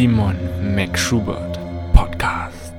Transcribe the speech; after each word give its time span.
Simon 0.00 0.34
McSchubert 0.74 1.60
Podcast. 1.92 2.72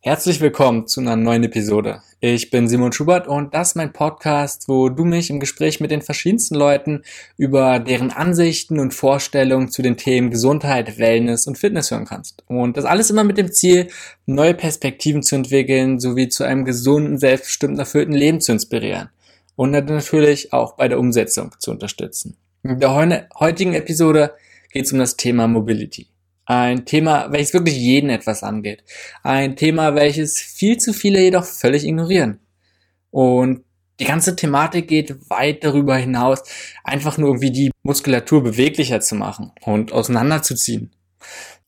Herzlich 0.00 0.40
willkommen 0.40 0.88
zu 0.88 1.00
einer 1.00 1.14
neuen 1.14 1.44
Episode. 1.44 2.02
Ich 2.18 2.50
bin 2.50 2.66
Simon 2.66 2.90
Schubert 2.90 3.28
und 3.28 3.54
das 3.54 3.68
ist 3.68 3.74
mein 3.76 3.92
Podcast, 3.92 4.66
wo 4.66 4.88
du 4.88 5.04
mich 5.04 5.30
im 5.30 5.38
Gespräch 5.38 5.78
mit 5.78 5.92
den 5.92 6.02
verschiedensten 6.02 6.56
Leuten 6.56 7.04
über 7.36 7.78
deren 7.78 8.10
Ansichten 8.10 8.80
und 8.80 8.92
Vorstellungen 8.92 9.70
zu 9.70 9.82
den 9.82 9.96
Themen 9.96 10.30
Gesundheit, 10.30 10.98
Wellness 10.98 11.46
und 11.46 11.56
Fitness 11.56 11.92
hören 11.92 12.06
kannst. 12.06 12.42
Und 12.48 12.76
das 12.76 12.84
alles 12.84 13.10
immer 13.10 13.22
mit 13.22 13.38
dem 13.38 13.52
Ziel, 13.52 13.86
neue 14.26 14.54
Perspektiven 14.54 15.22
zu 15.22 15.36
entwickeln, 15.36 16.00
sowie 16.00 16.28
zu 16.28 16.42
einem 16.42 16.64
gesunden, 16.64 17.18
selbstbestimmten, 17.18 17.78
erfüllten 17.78 18.14
Leben 18.14 18.40
zu 18.40 18.50
inspirieren. 18.50 19.10
Und 19.54 19.70
natürlich 19.70 20.52
auch 20.52 20.74
bei 20.74 20.88
der 20.88 20.98
Umsetzung 20.98 21.54
zu 21.60 21.70
unterstützen. 21.70 22.36
In 22.64 22.80
der 22.80 23.28
heutigen 23.38 23.74
Episode 23.74 24.32
geht 24.72 24.86
es 24.86 24.92
um 24.92 24.98
das 24.98 25.16
Thema 25.16 25.46
Mobility. 25.48 26.08
Ein 26.44 26.84
Thema, 26.84 27.32
welches 27.32 27.54
wirklich 27.54 27.76
jeden 27.76 28.08
etwas 28.08 28.42
angeht. 28.42 28.84
Ein 29.22 29.56
Thema, 29.56 29.94
welches 29.96 30.38
viel 30.38 30.76
zu 30.76 30.92
viele 30.92 31.20
jedoch 31.20 31.44
völlig 31.44 31.84
ignorieren. 31.84 32.38
Und 33.10 33.64
die 33.98 34.04
ganze 34.04 34.36
Thematik 34.36 34.88
geht 34.88 35.30
weit 35.30 35.64
darüber 35.64 35.96
hinaus, 35.96 36.42
einfach 36.84 37.18
nur 37.18 37.30
irgendwie 37.30 37.50
die 37.50 37.70
Muskulatur 37.82 38.42
beweglicher 38.42 39.00
zu 39.00 39.14
machen 39.14 39.52
und 39.62 39.92
auseinanderzuziehen. 39.92 40.94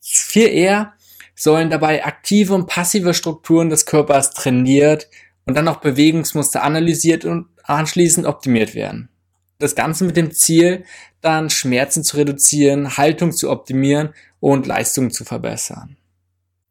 Viel 0.01 0.49
eher 0.49 0.93
sollen 1.35 1.71
dabei 1.71 2.05
aktive 2.05 2.55
und 2.55 2.67
passive 2.67 3.15
Strukturen 3.15 3.71
des 3.71 3.87
Körpers 3.87 4.33
trainiert 4.33 5.09
und 5.47 5.57
dann 5.57 5.69
auch 5.69 5.81
Bewegungsmuster 5.81 6.63
analysiert 6.63 7.25
und 7.25 7.47
anschließend 7.65 8.27
optimiert 8.27 8.75
werden. 8.75 9.09
Das 9.59 9.75
Ganze 9.75 10.05
mit 10.05 10.17
dem 10.17 10.31
Ziel, 10.31 10.85
dann 11.21 11.51
Schmerzen 11.51 12.05
zu 12.05 12.17
reduzieren, 12.17 12.97
Haltung 12.97 13.33
zu 13.33 13.51
optimieren 13.51 14.11
und 14.39 14.67
Leistung 14.67 15.11
zu 15.11 15.25
verbessern. 15.25 15.97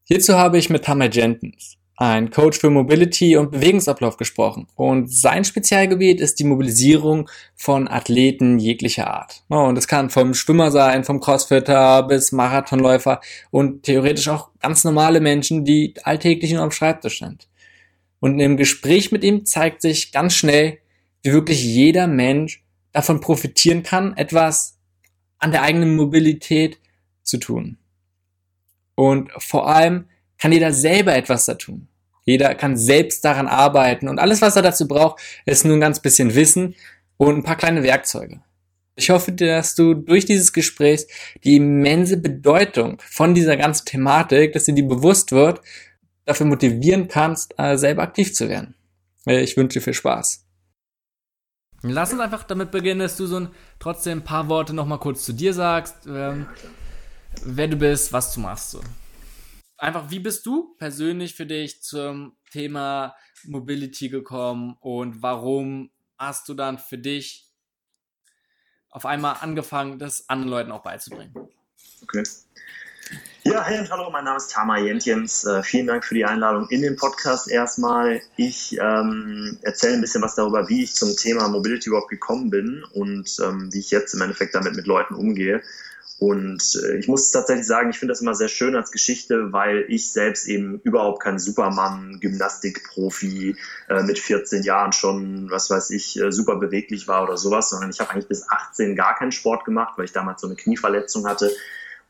Hierzu 0.06 0.36
habe 0.36 0.58
ich 0.58 0.70
mit 0.70 0.86
Tamay 0.86 1.10
Jenkins, 1.12 1.76
ein 1.98 2.30
Coach 2.30 2.60
für 2.60 2.70
Mobility 2.70 3.36
und 3.36 3.52
Bewegungsablauf 3.52 4.16
gesprochen. 4.16 4.68
Und 4.76 5.12
sein 5.12 5.44
Spezialgebiet 5.44 6.22
ist 6.22 6.40
die 6.40 6.46
Mobilisierung 6.46 7.30
von 7.56 7.90
Athleten 7.90 8.58
jeglicher 8.58 9.08
Art. 9.08 9.44
Und 9.50 9.76
das 9.76 9.90
kann 9.90 10.10
vom 10.10 10.34
Schwimmer 10.34 10.72
sein, 10.72 11.04
vom 11.04 11.20
Crossfitter 11.20 12.04
bis 12.04 12.32
Marathonläufer 12.32 13.20
und 13.52 13.84
theoretisch 13.84 14.30
auch 14.30 14.52
ganz 14.62 14.86
normale 14.86 15.20
Menschen, 15.20 15.66
die 15.66 15.94
alltäglich 16.04 16.54
nur 16.54 16.62
am 16.64 16.72
Schreibtisch 16.72 17.20
sind. 17.20 17.50
Und 18.22 18.40
im 18.40 18.56
Gespräch 18.56 19.12
mit 19.12 19.26
ihm 19.26 19.46
zeigt 19.46 19.82
sich 19.82 20.14
ganz 20.14 20.36
schnell, 20.36 20.78
wie 21.22 21.34
wirklich 21.34 21.62
jeder 21.62 22.08
Mensch 22.08 22.64
davon 22.98 23.22
profitieren 23.22 23.84
kann, 23.84 24.18
etwas 24.18 24.80
an 25.38 25.52
der 25.52 25.62
eigenen 25.62 25.96
Mobilität 25.96 26.80
zu 27.22 27.38
tun. 27.38 27.78
Und 28.96 29.32
vor 29.38 29.68
allem 29.68 30.06
kann 30.40 30.52
jeder 30.52 30.74
selber 30.74 31.16
etwas 31.16 31.46
da 31.46 31.54
tun. 31.54 31.88
Jeder 32.26 32.56
kann 32.56 32.76
selbst 32.76 33.24
daran 33.24 33.48
arbeiten 33.48 34.10
und 34.10 34.18
alles, 34.18 34.42
was 34.42 34.56
er 34.56 34.64
dazu 34.64 34.88
braucht, 34.88 35.22
ist 35.46 35.64
nur 35.64 35.78
ein 35.78 35.80
ganz 35.80 36.02
bisschen 36.02 36.34
Wissen 36.34 36.74
und 37.18 37.36
ein 37.36 37.44
paar 37.44 37.56
kleine 37.56 37.84
Werkzeuge. 37.84 38.42
Ich 38.96 39.12
hoffe, 39.12 39.32
dass 39.32 39.76
du 39.76 39.94
durch 39.94 40.26
dieses 40.26 40.52
Gespräch 40.52 41.06
die 41.44 41.58
immense 41.58 42.18
Bedeutung 42.18 43.00
von 43.06 43.36
dieser 43.36 43.58
ganzen 43.58 43.86
Thematik, 43.86 44.54
dass 44.54 44.64
dir 44.64 44.74
die 44.74 44.82
bewusst 44.82 45.32
wird, 45.32 45.62
dafür 46.26 46.48
motivieren 46.48 47.08
kannst, 47.08 47.54
äh, 47.60 47.78
selber 47.78 48.02
aktiv 48.02 48.34
zu 48.34 48.50
werden. 48.50 48.74
Ich 49.28 49.56
wünsche 49.56 49.78
dir 49.78 49.84
viel 49.84 49.94
Spaß. 49.94 50.47
Lass 51.84 52.12
uns 52.12 52.22
einfach 52.22 52.44
damit 52.44 52.72
beginnen, 52.72 53.02
dass 53.02 53.18
du 53.18 53.28
so 53.28 53.40
ein, 53.40 53.50
trotzdem 53.80 54.20
ein 54.20 54.24
paar 54.24 54.50
Worte 54.50 54.74
nochmal 54.74 55.00
kurz 55.00 55.26
zu 55.26 55.34
dir 55.34 55.54
sagst, 55.54 56.08
ähm, 56.08 56.48
wer 57.44 57.68
du 57.68 57.78
bist, 57.78 58.12
was 58.14 58.34
du 58.34 58.40
machst. 58.40 58.72
So. 58.72 58.82
Einfach, 59.78 60.10
wie 60.10 60.20
bist 60.20 60.46
du 60.46 60.76
persönlich 60.78 61.36
für 61.36 61.46
dich 61.46 61.84
zum 61.84 62.36
Thema 62.52 63.16
Mobility 63.44 64.10
gekommen 64.10 64.76
und 64.80 65.22
warum 65.22 65.92
hast 66.18 66.50
du 66.50 66.56
dann 66.56 66.80
für 66.80 66.98
dich 66.98 67.48
auf 68.90 69.06
einmal 69.06 69.38
angefangen, 69.42 70.00
das 70.00 70.28
anderen 70.30 70.50
Leuten 70.50 70.72
auch 70.72 70.82
beizubringen? 70.82 71.34
Okay. 72.02 72.24
Ja, 73.50 73.64
hey 73.64 73.80
und 73.80 73.90
hallo, 73.90 74.10
mein 74.12 74.26
Name 74.26 74.36
ist 74.36 74.52
Tama 74.52 74.78
Jentjens. 74.78 75.46
Äh, 75.46 75.64
vielen 75.64 75.88
Dank 75.88 76.04
für 76.04 76.16
die 76.16 76.26
Einladung 76.26 76.68
in 76.68 76.82
den 76.82 76.98
Podcast 76.98 77.50
erstmal. 77.50 78.22
Ich 78.36 78.78
ähm, 78.78 79.58
erzähle 79.62 79.94
ein 79.94 80.02
bisschen 80.02 80.22
was 80.22 80.36
darüber, 80.36 80.68
wie 80.68 80.84
ich 80.84 80.96
zum 80.96 81.16
Thema 81.16 81.48
Mobility 81.48 81.88
überhaupt 81.88 82.10
gekommen 82.10 82.50
bin 82.50 82.84
und 82.92 83.38
ähm, 83.42 83.70
wie 83.72 83.80
ich 83.80 83.90
jetzt 83.90 84.14
im 84.14 84.22
Endeffekt 84.22 84.54
damit 84.54 84.76
mit 84.76 84.86
Leuten 84.86 85.14
umgehe. 85.14 85.62
Und 86.20 86.62
äh, 86.84 86.98
ich 86.98 87.08
muss 87.08 87.32
tatsächlich 87.32 87.66
sagen, 87.66 87.90
ich 87.90 88.00
finde 88.00 88.12
das 88.12 88.20
immer 88.20 88.36
sehr 88.36 88.50
schön 88.50 88.76
als 88.76 88.92
Geschichte, 88.92 89.54
weil 89.54 89.86
ich 89.88 90.12
selbst 90.12 90.46
eben 90.50 90.82
überhaupt 90.82 91.24
kein 91.24 91.40
Supermann, 91.40 92.20
Gymnastikprofi 92.20 93.56
äh, 93.88 94.04
mit 94.04 94.20
14 94.20 94.64
Jahren 94.64 94.92
schon, 94.92 95.50
was 95.50 95.70
weiß 95.70 95.92
ich, 95.92 96.20
äh, 96.20 96.34
super 96.34 96.58
beweglich 96.58 97.08
war 97.08 97.24
oder 97.24 97.38
sowas, 97.38 97.70
sondern 97.70 97.92
ich 97.92 98.02
habe 98.02 98.10
eigentlich 98.10 98.28
bis 98.28 98.50
18 98.50 98.98
gar 98.98 99.16
keinen 99.16 99.32
Sport 99.32 99.64
gemacht, 99.64 99.94
weil 99.96 100.04
ich 100.04 100.12
damals 100.12 100.42
so 100.42 100.48
eine 100.48 100.58
Knieverletzung 100.58 101.26
hatte 101.26 101.50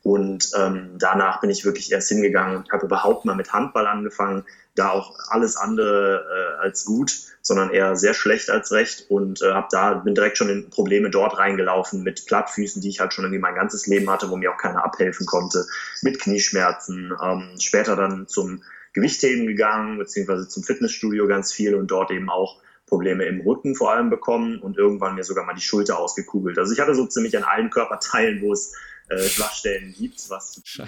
und 0.03 0.51
ähm, 0.57 0.91
danach 0.97 1.41
bin 1.41 1.49
ich 1.49 1.65
wirklich 1.65 1.91
erst 1.91 2.09
hingegangen 2.09 2.57
und 2.57 2.71
habe 2.71 2.85
überhaupt 2.85 3.25
mal 3.25 3.35
mit 3.35 3.51
Handball 3.51 3.87
angefangen, 3.87 4.45
da 4.75 4.91
auch 4.91 5.15
alles 5.29 5.57
andere 5.57 6.23
äh, 6.29 6.61
als 6.61 6.85
gut, 6.85 7.13
sondern 7.41 7.71
eher 7.71 7.95
sehr 7.95 8.13
schlecht 8.13 8.49
als 8.49 8.71
recht 8.71 9.05
und 9.09 9.41
äh, 9.41 9.51
habe 9.51 9.67
da 9.71 9.95
bin 9.95 10.15
direkt 10.15 10.37
schon 10.37 10.49
in 10.49 10.69
Probleme 10.69 11.09
dort 11.09 11.37
reingelaufen 11.37 12.03
mit 12.03 12.25
Plattfüßen, 12.25 12.81
die 12.81 12.89
ich 12.89 12.99
halt 12.99 13.13
schon 13.13 13.25
irgendwie 13.25 13.41
mein 13.41 13.55
ganzes 13.55 13.87
Leben 13.87 14.09
hatte, 14.09 14.29
wo 14.29 14.37
mir 14.37 14.53
auch 14.53 14.57
keiner 14.57 14.83
abhelfen 14.85 15.25
konnte, 15.25 15.65
mit 16.01 16.19
Knieschmerzen. 16.19 17.13
Ähm, 17.21 17.55
später 17.59 17.95
dann 17.95 18.27
zum 18.27 18.63
Gewichtheben 18.93 19.47
gegangen, 19.47 19.97
beziehungsweise 19.97 20.47
zum 20.47 20.63
Fitnessstudio 20.63 21.27
ganz 21.27 21.53
viel 21.53 21.75
und 21.75 21.87
dort 21.87 22.11
eben 22.11 22.29
auch 22.29 22.61
Probleme 22.87 23.25
im 23.25 23.41
Rücken 23.41 23.75
vor 23.75 23.91
allem 23.91 24.09
bekommen 24.09 24.59
und 24.59 24.77
irgendwann 24.77 25.15
mir 25.15 25.23
sogar 25.23 25.45
mal 25.45 25.53
die 25.53 25.61
Schulter 25.61 25.99
ausgekugelt. 25.99 26.57
Also 26.57 26.73
ich 26.73 26.79
hatte 26.79 26.95
so 26.95 27.05
ziemlich 27.05 27.35
an 27.37 27.43
allen 27.43 27.69
Körperteilen, 27.69 28.41
wo 28.41 28.53
es 28.53 28.73
äh, 29.09 29.27
Schwachstellen 29.27 29.93
gibt, 29.97 30.29
was 30.29 30.53
zu 30.53 30.61
tun. 30.61 30.87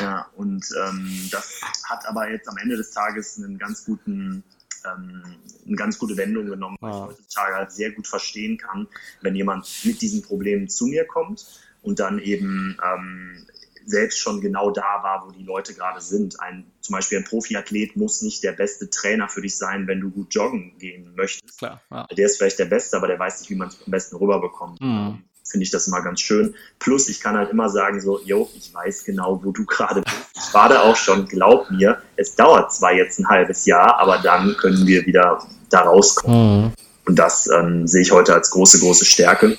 Ja, 0.00 0.30
und 0.36 0.66
ähm, 0.84 1.28
das 1.30 1.60
hat 1.84 2.06
aber 2.06 2.30
jetzt 2.30 2.48
am 2.48 2.56
Ende 2.58 2.76
des 2.76 2.90
Tages 2.90 3.38
einen 3.38 3.58
ganz 3.58 3.84
guten 3.84 4.42
ähm, 4.84 5.22
eine 5.66 5.76
ganz 5.76 5.98
gute 5.98 6.16
Wendung 6.16 6.46
genommen, 6.46 6.76
weil 6.80 6.92
ah. 6.92 6.96
ich 6.96 7.18
heutzutage 7.18 7.54
halt 7.54 7.72
sehr 7.72 7.92
gut 7.92 8.06
verstehen 8.06 8.58
kann, 8.58 8.88
wenn 9.20 9.34
jemand 9.34 9.68
mit 9.84 10.00
diesen 10.00 10.22
Problemen 10.22 10.68
zu 10.68 10.86
mir 10.86 11.04
kommt 11.04 11.46
und 11.82 12.00
dann 12.00 12.18
eben 12.18 12.78
ähm, 12.84 13.46
selbst 13.84 14.18
schon 14.18 14.40
genau 14.40 14.70
da 14.70 15.02
war, 15.02 15.26
wo 15.26 15.30
die 15.30 15.42
Leute 15.42 15.74
gerade 15.74 16.00
sind. 16.00 16.40
Ein, 16.40 16.70
zum 16.80 16.94
Beispiel 16.94 17.18
ein 17.18 17.24
Profiathlet 17.24 17.96
muss 17.96 18.22
nicht 18.22 18.44
der 18.44 18.52
beste 18.52 18.90
Trainer 18.90 19.28
für 19.28 19.40
dich 19.40 19.56
sein, 19.56 19.86
wenn 19.86 20.00
du 20.00 20.10
gut 20.10 20.34
joggen 20.34 20.76
gehen 20.78 21.14
möchtest. 21.14 21.58
Klar, 21.58 21.82
ja. 21.90 22.06
Der 22.06 22.26
ist 22.26 22.36
vielleicht 22.36 22.58
der 22.58 22.66
Beste, 22.66 22.96
aber 22.96 23.06
der 23.06 23.18
weiß 23.18 23.40
nicht, 23.40 23.50
wie 23.50 23.54
man 23.54 23.68
es 23.68 23.78
am 23.84 23.90
besten 23.90 24.16
rüberbekommt. 24.16 24.80
Mhm 24.80 25.24
finde 25.50 25.64
ich 25.64 25.70
das 25.70 25.86
immer 25.86 26.02
ganz 26.02 26.20
schön. 26.20 26.54
Plus, 26.78 27.08
ich 27.08 27.20
kann 27.20 27.36
halt 27.36 27.50
immer 27.50 27.68
sagen 27.68 28.00
so, 28.00 28.20
yo, 28.24 28.48
ich 28.56 28.72
weiß 28.72 29.04
genau, 29.04 29.40
wo 29.42 29.50
du 29.50 29.64
gerade 29.64 30.02
bist. 30.02 30.16
Ich 30.36 30.54
war 30.54 30.68
da 30.68 30.82
auch 30.82 30.96
schon, 30.96 31.26
glaub 31.26 31.70
mir, 31.70 31.98
es 32.16 32.34
dauert 32.34 32.72
zwar 32.72 32.92
jetzt 32.92 33.18
ein 33.18 33.28
halbes 33.28 33.66
Jahr, 33.66 33.98
aber 33.98 34.18
dann 34.18 34.56
können 34.58 34.86
wir 34.86 35.04
wieder 35.06 35.42
da 35.70 35.80
rauskommen. 35.80 36.62
Mhm. 36.62 36.72
Und 37.06 37.18
das 37.18 37.48
ähm, 37.48 37.86
sehe 37.86 38.02
ich 38.02 38.12
heute 38.12 38.34
als 38.34 38.50
große, 38.50 38.80
große 38.80 39.04
Stärke. 39.04 39.56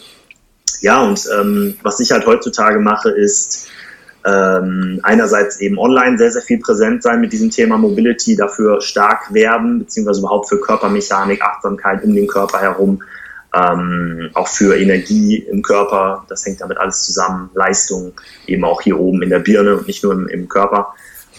Ja, 0.81 1.01
und 1.01 1.27
ähm, 1.39 1.77
was 1.81 1.99
ich 1.99 2.11
halt 2.11 2.25
heutzutage 2.25 2.79
mache, 2.79 3.09
ist 3.09 3.67
ähm, 4.25 4.99
einerseits 5.03 5.59
eben 5.59 5.77
online 5.77 6.17
sehr, 6.17 6.31
sehr 6.31 6.41
viel 6.41 6.59
präsent 6.59 7.03
sein 7.03 7.21
mit 7.21 7.33
diesem 7.33 7.49
Thema 7.49 7.77
Mobility, 7.77 8.35
dafür 8.35 8.81
stark 8.81 9.33
werben, 9.33 9.79
beziehungsweise 9.79 10.19
überhaupt 10.19 10.49
für 10.49 10.59
Körpermechanik, 10.59 11.41
Achtsamkeit 11.41 12.03
um 12.03 12.13
den 12.13 12.27
Körper 12.27 12.59
herum 12.59 13.01
ähm, 13.53 14.29
auch 14.33 14.47
für 14.47 14.79
Energie 14.79 15.37
im 15.37 15.61
Körper, 15.61 16.25
das 16.29 16.45
hängt 16.45 16.61
damit 16.61 16.77
alles 16.77 17.03
zusammen, 17.03 17.49
Leistung 17.53 18.13
eben 18.45 18.63
auch 18.63 18.81
hier 18.81 18.99
oben 18.99 19.21
in 19.21 19.29
der 19.29 19.39
Birne 19.39 19.77
und 19.77 19.87
nicht 19.87 20.03
nur 20.03 20.13
im, 20.13 20.27
im 20.27 20.47
Körper. 20.47 20.93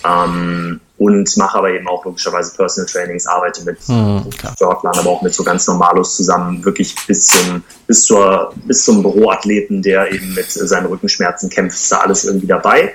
Ähm, 0.05 0.81
und 0.99 1.37
mache 1.37 1.59
aber 1.59 1.71
eben 1.71 1.89
auch 1.89 2.05
logischerweise 2.05 2.55
Personal 2.55 2.91
Trainings, 2.91 3.27
arbeite 3.27 3.65
mit 3.65 3.77
mhm, 3.89 4.25
Sportlern, 4.55 4.99
aber 4.99 5.11
auch 5.11 5.23
mit 5.23 5.33
so 5.33 5.43
ganz 5.43 5.67
Normalos 5.67 6.17
zusammen, 6.17 6.63
wirklich 6.65 6.95
bis 7.07 7.27
zum, 7.27 7.63
bis 7.87 8.05
zur, 8.05 8.53
bis 8.67 8.85
zum 8.85 9.03
Büroathleten, 9.03 9.83
der 9.83 10.13
eben 10.13 10.35
mit 10.35 10.51
seinen 10.51 10.87
Rückenschmerzen 10.87 11.49
kämpft, 11.49 11.77
ist 11.77 11.91
da 11.91 11.99
alles 11.99 12.25
irgendwie 12.25 12.47
dabei. 12.47 12.93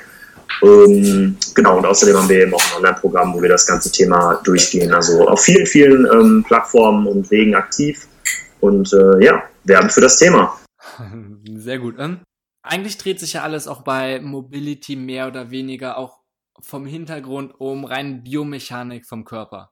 Ähm, 0.61 1.35
genau, 1.55 1.77
und 1.77 1.85
außerdem 1.85 2.15
haben 2.15 2.29
wir 2.29 2.43
eben 2.43 2.53
auch 2.53 2.63
ein 2.71 2.77
Online-Programm, 2.77 3.33
wo 3.33 3.41
wir 3.41 3.49
das 3.49 3.65
ganze 3.65 3.91
Thema 3.91 4.39
durchgehen. 4.43 4.93
Also 4.93 5.27
auf 5.27 5.41
vielen, 5.41 5.65
vielen 5.65 6.05
ähm, 6.05 6.45
Plattformen 6.47 7.07
und 7.07 7.29
Wegen 7.31 7.55
aktiv 7.55 8.07
und 8.61 8.93
äh, 8.93 9.23
ja, 9.23 9.43
werben 9.63 9.89
für 9.89 10.01
das 10.01 10.17
Thema. 10.17 10.59
Sehr 11.55 11.79
gut. 11.79 11.95
Ähm, 11.99 12.21
eigentlich 12.63 12.97
dreht 12.97 13.19
sich 13.19 13.33
ja 13.33 13.43
alles 13.43 13.67
auch 13.67 13.83
bei 13.83 14.19
Mobility 14.19 14.95
mehr 14.95 15.27
oder 15.27 15.51
weniger 15.51 15.97
auch 15.97 16.23
vom 16.61 16.85
Hintergrund 16.85 17.53
um 17.59 17.85
rein 17.85 18.23
Biomechanik 18.23 19.05
vom 19.05 19.25
Körper. 19.25 19.71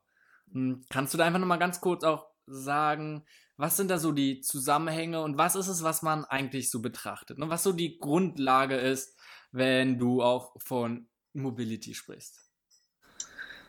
Hm, 0.51 0.83
kannst 0.89 1.13
du 1.13 1.17
da 1.17 1.25
einfach 1.25 1.39
nochmal 1.39 1.59
ganz 1.59 1.81
kurz 1.81 2.03
auch 2.03 2.27
sagen, 2.45 3.25
Was 3.57 3.77
sind 3.77 3.91
da 3.91 3.99
so 3.99 4.11
die 4.11 4.41
Zusammenhänge 4.41 5.21
und 5.21 5.37
was 5.37 5.55
ist 5.55 5.67
es, 5.67 5.83
was 5.83 6.01
man 6.01 6.25
eigentlich 6.25 6.71
so 6.71 6.81
betrachtet? 6.81 7.37
Und 7.39 7.49
was 7.49 7.63
so 7.63 7.71
die 7.71 7.99
Grundlage 7.99 8.75
ist, 8.75 9.15
wenn 9.51 9.99
du 9.99 10.23
auch 10.23 10.55
von 10.59 11.07
Mobility 11.33 11.93
sprichst? 11.93 12.42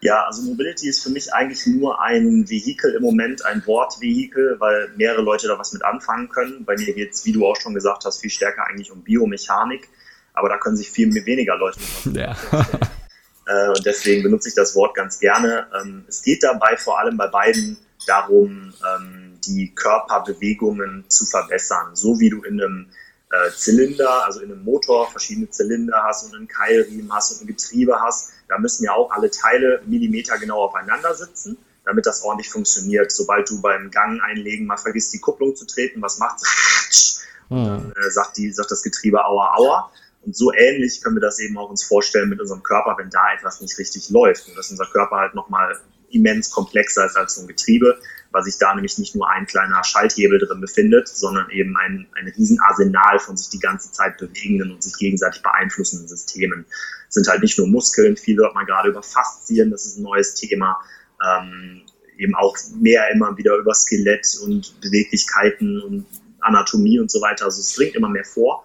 Ja, 0.04 0.26
also 0.26 0.42
Mobility 0.42 0.86
ist 0.86 1.02
für 1.02 1.08
mich 1.08 1.32
eigentlich 1.32 1.66
nur 1.66 2.02
ein 2.02 2.46
Vehikel 2.50 2.94
im 2.94 3.02
Moment, 3.02 3.42
ein 3.46 3.66
Wortvehikel, 3.66 4.56
weil 4.60 4.90
mehrere 4.96 5.22
Leute 5.22 5.48
da 5.48 5.58
was 5.58 5.72
mit 5.72 5.82
anfangen 5.82 6.28
können. 6.28 6.66
Bei 6.66 6.76
mir 6.76 6.92
geht 6.92 7.14
es, 7.14 7.24
wie 7.24 7.32
du 7.32 7.46
auch 7.46 7.56
schon 7.56 7.72
gesagt 7.72 8.04
hast, 8.04 8.20
viel 8.20 8.28
stärker 8.28 8.66
eigentlich 8.66 8.92
um 8.92 9.02
Biomechanik, 9.02 9.88
aber 10.34 10.50
da 10.50 10.58
können 10.58 10.76
sich 10.76 10.90
viel 10.90 11.14
weniger 11.24 11.56
Leute 11.56 11.80
mit 12.04 12.16
ja. 12.16 12.36
äh, 13.46 13.68
Und 13.68 13.86
deswegen 13.86 14.22
benutze 14.22 14.50
ich 14.50 14.54
das 14.54 14.74
Wort 14.74 14.94
ganz 14.94 15.18
gerne. 15.20 15.68
Ähm, 15.80 16.04
es 16.06 16.20
geht 16.20 16.42
dabei 16.42 16.76
vor 16.76 16.98
allem 16.98 17.16
bei 17.16 17.28
beiden 17.28 17.78
darum, 18.06 18.74
ähm, 18.86 19.38
die 19.46 19.74
Körperbewegungen 19.74 21.06
zu 21.08 21.24
verbessern, 21.24 21.96
so 21.96 22.20
wie 22.20 22.28
du 22.28 22.42
in 22.42 22.60
einem 22.60 22.88
äh, 23.34 23.50
Zylinder, 23.50 24.25
also 24.25 24.40
in 24.40 24.52
einem 24.52 24.64
Motor 24.64 25.10
verschiedene 25.10 25.50
Zylinder 25.50 26.02
hast 26.04 26.25
und 26.25 26.34
einen 26.34 26.48
Keilriemen 26.48 27.12
hast 27.12 27.32
und 27.32 27.42
ein 27.42 27.46
Getriebe 27.46 28.00
hast. 28.00 28.32
Da 28.48 28.58
müssen 28.58 28.84
ja 28.84 28.92
auch 28.92 29.10
alle 29.10 29.31
Teile 29.31 29.82
millimetergenau 29.86 30.64
aufeinander 30.64 31.14
sitzen, 31.14 31.56
damit 31.84 32.06
das 32.06 32.22
ordentlich 32.22 32.50
funktioniert. 32.50 33.10
Sobald 33.10 33.48
du 33.50 33.60
beim 33.60 33.90
Gang 33.90 34.20
einlegen 34.22 34.66
mal 34.66 34.76
vergisst, 34.76 35.12
die 35.12 35.20
Kupplung 35.20 35.56
zu 35.56 35.66
treten, 35.66 36.00
was 36.02 36.19
macht 36.19 36.40
hm. 37.48 37.64
Dann 37.64 37.92
äh, 37.92 38.10
sagt, 38.10 38.36
die, 38.36 38.52
sagt 38.52 38.70
das 38.70 38.82
Getriebe 38.82 39.25
Aua, 39.25 39.56
Aua. 39.56 39.90
Und 40.22 40.34
so 40.36 40.52
ähnlich 40.52 41.02
können 41.02 41.16
wir 41.16 41.20
das 41.20 41.38
eben 41.38 41.58
auch 41.58 41.69
uns 41.69 41.82
vorstellen 41.82 42.31
mit 42.31 42.40
unserem 42.40 42.62
Körper, 42.62 42.96
wenn 42.98 43.10
da 43.10 43.34
etwas 43.36 43.60
nicht 43.60 43.76
richtig 43.78 44.08
läuft. 44.10 44.48
Und 44.48 44.56
dass 44.56 44.70
unser 44.70 44.86
Körper 44.86 45.16
halt 45.16 45.34
nochmal 45.34 45.78
immens 46.10 46.50
komplexer 46.50 47.06
ist 47.06 47.16
als 47.16 47.34
so 47.34 47.42
ein 47.42 47.48
Getriebe 47.48 47.98
weil 48.34 48.42
sich 48.42 48.58
da 48.58 48.75
nämlich 48.75 48.98
nicht 48.98 49.14
nur 49.14 49.31
ein 49.31 49.46
kleiner 49.46 49.84
Schalthebel 49.84 50.40
drin 50.40 50.60
befindet, 50.60 51.06
sondern 51.06 51.48
eben 51.50 51.76
ein, 51.76 52.08
ein 52.19 52.26
Riesenarsenal 52.26 53.20
von 53.20 53.36
sich 53.36 53.48
die 53.48 53.60
ganze 53.60 53.92
Zeit 53.92 54.19
bewegenden 54.19 54.72
und 54.72 54.82
sich 54.82 54.94
gegenseitig 54.98 55.40
beeinflussenden 55.40 56.08
Systemen. 56.08 56.66
Es 57.08 57.14
sind 57.14 57.28
halt 57.28 57.42
nicht 57.42 57.56
nur 57.58 57.69
Muskeln, 57.69 58.16
viel 58.16 58.36
hört 58.38 58.56
man 58.56 58.66
gerade 58.66 58.88
über 58.88 59.04
Faszien, 59.04 59.70
das 59.70 59.86
ist 59.86 59.98
ein 59.98 60.02
neues 60.02 60.34
Thema. 60.34 60.81
Ähm, 61.25 61.82
eben 62.19 62.34
auch 62.34 62.56
mehr 62.75 63.08
immer 63.12 63.36
wieder 63.38 63.56
über 63.56 63.72
Skelett 63.72 64.26
und 64.42 64.81
Beweglichkeiten 64.81 65.81
und 65.81 66.06
Anatomie 66.40 66.98
und 66.98 67.12
so 67.12 67.20
weiter. 67.20 67.44
Also 67.44 67.60
es 67.60 67.72
dringt 67.75 67.94
immer 67.94 68.08
mehr 68.08 68.25
vor. 68.25 68.64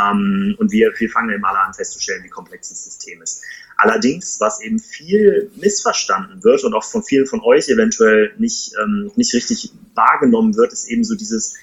Ähm, 0.00 0.56
und 0.58 0.72
wir, 0.72 0.92
wir 0.96 1.10
fangen 1.10 1.30
eben 1.30 1.44
alle 1.44 1.60
an 1.60 1.74
festzustellen, 1.74 2.24
wie 2.24 2.28
komplex 2.28 2.68
das 2.70 2.84
System 2.84 3.22
ist. 3.22 3.42
Allerdings, 3.76 4.40
was 4.40 4.60
eben 4.60 4.80
viel 4.80 5.52
missverstanden 5.56 6.42
wird 6.42 6.64
und 6.64 6.74
auch 6.74 6.84
von 6.84 7.04
vielen 7.04 7.26
von 7.26 7.40
euch 7.42 7.68
eventuell 7.68 8.32
nicht, 8.36 8.72
ähm, 8.82 9.12
nicht 9.14 9.32
richtig 9.34 9.72
wahrgenommen 9.94 10.56
wird, 10.56 10.72
ist 10.72 10.88
eben 10.88 11.04
so 11.04 11.14
dieses, 11.14 11.54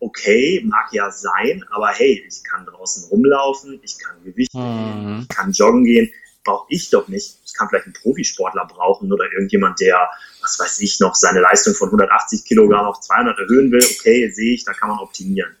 okay, 0.00 0.62
mag 0.64 0.92
ja 0.92 1.10
sein, 1.10 1.64
aber 1.70 1.88
hey, 1.88 2.24
ich 2.26 2.42
kann 2.44 2.64
draußen 2.64 3.04
rumlaufen, 3.10 3.80
ich 3.82 3.98
kann 3.98 4.22
Gewicht 4.24 4.54
mhm. 4.54 5.26
ich 5.28 5.36
kann 5.36 5.52
joggen 5.52 5.84
gehen, 5.84 6.10
brauche 6.44 6.66
ich 6.70 6.88
doch 6.90 7.08
nicht. 7.08 7.38
Das 7.44 7.52
kann 7.52 7.68
vielleicht 7.68 7.86
ein 7.86 7.92
Profisportler 7.92 8.66
brauchen 8.66 9.12
oder 9.12 9.30
irgendjemand, 9.30 9.80
der, 9.80 10.08
was 10.40 10.58
weiß 10.58 10.80
ich 10.80 11.00
noch, 11.00 11.14
seine 11.14 11.40
Leistung 11.40 11.74
von 11.74 11.88
180 11.88 12.44
Kilogramm 12.44 12.86
auf 12.86 13.00
200 13.00 13.38
erhöhen 13.38 13.70
will. 13.70 13.84
Okay, 13.98 14.30
sehe 14.30 14.54
ich, 14.54 14.64
da 14.64 14.72
kann 14.72 14.88
man 14.88 14.98
optimieren. 15.00 15.54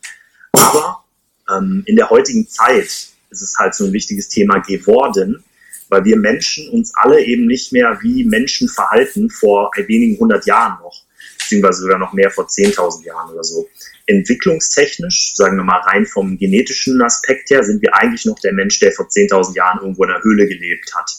Aber 0.52 0.97
ähm, 1.50 1.82
in 1.86 1.96
der 1.96 2.10
heutigen 2.10 2.48
Zeit 2.48 2.86
ist 3.30 3.42
es 3.42 3.56
halt 3.58 3.74
so 3.74 3.84
ein 3.84 3.92
wichtiges 3.92 4.28
Thema 4.28 4.58
geworden, 4.58 5.44
weil 5.88 6.04
wir 6.04 6.16
Menschen 6.16 6.68
uns 6.70 6.92
alle 6.94 7.24
eben 7.24 7.46
nicht 7.46 7.72
mehr 7.72 7.98
wie 8.02 8.24
Menschen 8.24 8.68
verhalten 8.68 9.30
vor 9.30 9.70
wenigen 9.76 10.18
hundert 10.18 10.46
Jahren 10.46 10.78
noch, 10.82 11.02
beziehungsweise 11.38 11.82
sogar 11.82 11.98
noch 11.98 12.12
mehr 12.12 12.30
vor 12.30 12.46
10.000 12.46 13.04
Jahren 13.04 13.32
oder 13.32 13.44
so. 13.44 13.68
Entwicklungstechnisch, 14.06 15.34
sagen 15.34 15.56
wir 15.56 15.64
mal 15.64 15.80
rein 15.80 16.06
vom 16.06 16.38
genetischen 16.38 17.00
Aspekt 17.02 17.50
her, 17.50 17.62
sind 17.62 17.82
wir 17.82 17.94
eigentlich 17.94 18.24
noch 18.24 18.38
der 18.38 18.52
Mensch, 18.52 18.78
der 18.80 18.92
vor 18.92 19.06
10.000 19.06 19.54
Jahren 19.54 19.80
irgendwo 19.80 20.04
in 20.04 20.10
einer 20.10 20.22
Höhle 20.22 20.46
gelebt 20.46 20.94
hat. 20.94 21.10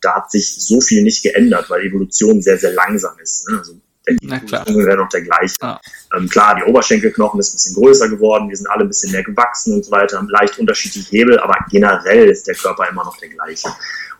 Da 0.00 0.16
hat 0.16 0.30
sich 0.30 0.54
so 0.54 0.80
viel 0.80 1.02
nicht 1.02 1.22
geändert, 1.22 1.70
weil 1.70 1.86
Evolution 1.86 2.42
sehr, 2.42 2.58
sehr 2.58 2.72
langsam 2.72 3.18
ist. 3.18 3.48
Ne? 3.48 3.58
Also 3.58 3.80
der 4.06 4.42
ist 4.42 4.68
ungefähr 4.68 4.96
noch 4.96 5.08
der 5.08 5.22
gleiche. 5.22 5.56
Ah. 5.60 5.80
Ähm, 6.16 6.28
klar, 6.28 6.56
die 6.56 6.62
Oberschenkelknochen 6.62 7.40
ist 7.40 7.52
ein 7.52 7.56
bisschen 7.56 7.74
größer 7.74 8.08
geworden, 8.08 8.48
wir 8.48 8.56
sind 8.56 8.68
alle 8.68 8.84
ein 8.84 8.88
bisschen 8.88 9.12
mehr 9.12 9.22
gewachsen 9.22 9.74
und 9.74 9.84
so 9.84 9.90
weiter, 9.90 10.18
haben 10.18 10.28
leicht 10.28 10.58
unterschiedliche 10.58 11.08
Hebel, 11.10 11.38
aber 11.38 11.56
generell 11.70 12.28
ist 12.28 12.46
der 12.46 12.54
Körper 12.54 12.88
immer 12.88 13.04
noch 13.04 13.16
der 13.18 13.30
gleiche. 13.30 13.68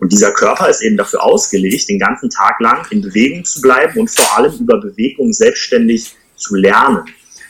Und 0.00 0.12
dieser 0.12 0.32
Körper 0.32 0.68
ist 0.68 0.82
eben 0.82 0.96
dafür 0.96 1.22
ausgelegt, 1.22 1.88
den 1.88 1.98
ganzen 1.98 2.30
Tag 2.30 2.60
lang 2.60 2.86
in 2.90 3.02
Bewegung 3.02 3.44
zu 3.44 3.60
bleiben 3.60 4.00
und 4.00 4.10
vor 4.10 4.36
allem 4.36 4.52
über 4.58 4.80
Bewegung 4.80 5.32
selbstständig 5.32 6.16
zu 6.36 6.56
lernen. 6.56 7.04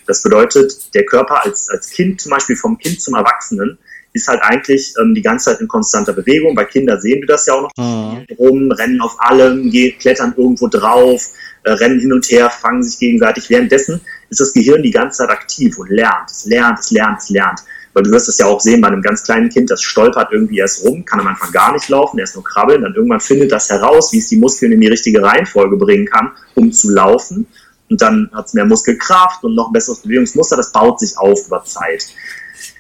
Das 0.07 0.23
bedeutet, 0.23 0.95
der 0.95 1.07
Körper 1.07 1.45
als, 1.45 1.71
als 1.71 1.91
Kind, 1.91 2.21
zum 2.21 2.31
Beispiel 2.31 2.57
vom 2.57 2.77
Kind 2.79 3.01
zum 3.01 3.15
Erwachsenen, 3.15 3.79
ist 4.15 4.29
halt 4.29 4.41
eigentlich 4.43 4.95
ähm, 5.01 5.13
die 5.13 5.23
ganze 5.23 5.51
Zeit 5.51 5.61
in 5.61 5.69
konstanter 5.69 6.13
Bewegung. 6.13 6.55
Bei 6.55 6.65
Kindern 6.65 7.01
sehen 7.01 7.21
wir 7.21 7.27
das 7.27 7.47
ja 7.47 7.55
auch 7.55 7.63
noch. 7.63 7.71
Mhm. 7.77 8.25
Rum, 8.39 8.71
rennen 8.71 9.01
auf 9.01 9.17
allem, 9.19 9.71
gehen, 9.71 9.99
klettern 9.99 10.33
irgendwo 10.37 10.69
drauf, 10.69 11.31
äh, 11.65 11.73
rennen 11.73 11.99
hin 11.99 12.13
und 12.13 12.25
her, 12.31 12.49
fangen 12.49 12.85
sich 12.85 12.99
gegenseitig. 13.01 13.51
Währenddessen 13.51 14.01
ist 14.31 14.41
das 14.41 14.53
Gehirn 14.53 14.83
die 14.83 14.93
ganze 14.93 15.19
Zeit 15.19 15.31
aktiv 15.31 15.77
und 15.79 15.91
lernt, 15.91 16.31
es 16.31 16.47
lernt, 16.47 16.79
es 16.79 16.93
lernt, 16.93 17.21
es 17.21 17.29
lernt. 17.29 17.61
Weil 17.93 18.05
du 18.05 18.11
wirst 18.13 18.29
das 18.29 18.39
ja 18.39 18.47
auch 18.47 18.61
sehen 18.61 18.81
bei 18.81 18.89
einem 18.89 19.03
ganz 19.03 19.25
kleinen 19.25 19.49
Kind, 19.49 19.71
das 19.71 19.83
stolpert 19.83 20.29
irgendwie 20.33 20.59
erst 20.59 20.85
rum, 20.85 21.05
kann 21.05 21.21
am 21.21 21.27
Anfang 21.27 21.51
gar 21.51 21.73
nicht 21.73 21.89
laufen, 21.89 22.19
erst 22.19 22.37
nur 22.37 22.45
krabbeln, 22.45 22.83
dann 22.83 22.95
irgendwann 22.95 23.21
findet 23.21 23.51
das 23.51 23.69
heraus, 23.69 24.13
wie 24.13 24.19
es 24.19 24.29
die 24.29 24.37
Muskeln 24.37 24.73
in 24.73 24.81
die 24.81 24.89
richtige 24.89 25.23
Reihenfolge 25.23 25.77
bringen 25.77 26.07
kann, 26.07 26.33
um 26.55 26.73
zu 26.73 26.91
laufen. 26.91 27.47
Und 27.91 28.01
dann 28.01 28.31
hat 28.33 28.47
es 28.47 28.55
mehr 28.55 28.65
Muskelkraft 28.65 29.43
und 29.45 29.55
noch 29.55 29.69
ein 29.69 29.73
besseres 29.73 30.01
Bewegungsmuster, 30.01 30.57
das 30.57 30.73
baut 30.73 31.01
sich 31.01 31.17
auf 31.19 31.47
über 31.47 31.65
Zeit. 31.65 32.05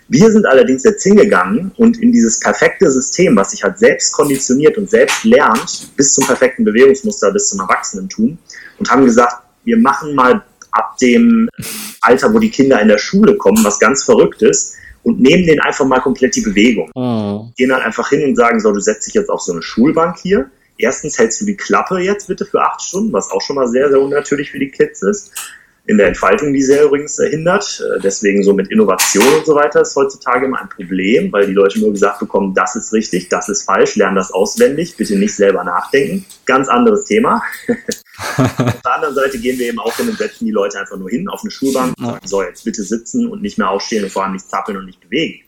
Wir 0.08 0.30
sind 0.30 0.46
allerdings 0.46 0.84
jetzt 0.84 1.02
hingegangen 1.02 1.72
und 1.76 2.00
in 2.00 2.12
dieses 2.12 2.38
perfekte 2.40 2.90
System, 2.90 3.36
was 3.36 3.52
sich 3.52 3.64
halt 3.64 3.78
selbst 3.78 4.12
konditioniert 4.12 4.76
und 4.76 4.90
selbst 4.90 5.24
lernt, 5.24 5.96
bis 5.96 6.12
zum 6.12 6.26
perfekten 6.26 6.64
Bewegungsmuster, 6.64 7.32
bis 7.32 7.48
zum 7.48 7.60
Erwachsenentum, 7.60 8.36
und 8.78 8.90
haben 8.90 9.04
gesagt, 9.04 9.42
wir 9.64 9.78
machen 9.78 10.14
mal 10.14 10.44
ab 10.72 10.98
dem 10.98 11.48
Alter, 12.00 12.34
wo 12.34 12.38
die 12.38 12.50
Kinder 12.50 12.80
in 12.80 12.88
der 12.88 12.98
Schule 12.98 13.36
kommen, 13.36 13.64
was 13.64 13.78
ganz 13.78 14.04
Verrücktes 14.04 14.74
und 15.04 15.20
nehmen 15.20 15.46
denen 15.46 15.60
einfach 15.60 15.86
mal 15.86 16.00
komplett 16.00 16.36
die 16.36 16.42
Bewegung. 16.42 16.90
Mhm. 16.94 17.52
Gehen 17.56 17.70
dann 17.70 17.80
einfach 17.80 18.10
hin 18.10 18.24
und 18.24 18.36
sagen, 18.36 18.60
so, 18.60 18.72
du 18.72 18.80
setzt 18.80 19.06
dich 19.06 19.14
jetzt 19.14 19.30
auf 19.30 19.40
so 19.40 19.52
eine 19.52 19.62
Schulbank 19.62 20.18
hier. 20.18 20.50
Erstens 20.76 21.18
hältst 21.18 21.40
du 21.40 21.46
die 21.46 21.56
Klappe 21.56 21.98
jetzt 22.00 22.26
bitte 22.26 22.44
für 22.44 22.60
acht 22.60 22.82
Stunden, 22.82 23.12
was 23.12 23.30
auch 23.30 23.40
schon 23.40 23.56
mal 23.56 23.68
sehr, 23.68 23.88
sehr 23.88 24.00
unnatürlich 24.00 24.50
für 24.50 24.58
die 24.58 24.70
Kids 24.70 25.02
ist 25.02 25.32
in 25.86 25.98
der 25.98 26.08
Entfaltung, 26.08 26.52
die 26.52 26.62
sehr 26.62 26.84
übrigens 26.84 27.16
hindert. 27.18 27.80
Äh, 27.80 28.00
deswegen 28.00 28.42
so 28.42 28.54
mit 28.54 28.70
Innovation 28.70 29.26
und 29.34 29.44
so 29.44 29.54
weiter 29.54 29.82
ist 29.82 29.94
heutzutage 29.96 30.46
immer 30.46 30.60
ein 30.60 30.68
Problem, 30.68 31.32
weil 31.32 31.46
die 31.46 31.52
Leute 31.52 31.78
nur 31.80 31.92
gesagt 31.92 32.20
bekommen, 32.20 32.54
das 32.54 32.74
ist 32.76 32.92
richtig, 32.92 33.28
das 33.28 33.48
ist 33.48 33.64
falsch, 33.64 33.96
lernen 33.96 34.16
das 34.16 34.32
auswendig, 34.32 34.96
bitte 34.96 35.16
nicht 35.16 35.34
selber 35.34 35.64
nachdenken. 35.64 36.24
Ganz 36.46 36.68
anderes 36.68 37.04
Thema. 37.04 37.42
auf 38.36 38.80
der 38.82 38.94
anderen 38.94 39.14
Seite 39.14 39.38
gehen 39.38 39.58
wir 39.58 39.68
eben 39.68 39.78
auch 39.78 39.94
hin 39.96 40.08
und 40.08 40.16
setzen 40.16 40.46
die 40.46 40.52
Leute 40.52 40.78
einfach 40.78 40.96
nur 40.96 41.10
hin 41.10 41.28
auf 41.28 41.42
eine 41.42 41.50
Schulbank 41.50 41.94
und 41.98 42.06
sagen, 42.06 42.26
so, 42.26 42.42
jetzt 42.42 42.64
bitte 42.64 42.82
sitzen 42.82 43.28
und 43.28 43.42
nicht 43.42 43.58
mehr 43.58 43.68
aufstehen 43.68 44.04
und 44.04 44.10
vor 44.10 44.24
allem 44.24 44.32
nicht 44.32 44.48
zappeln 44.48 44.78
und 44.78 44.86
nicht 44.86 45.00
bewegen 45.00 45.43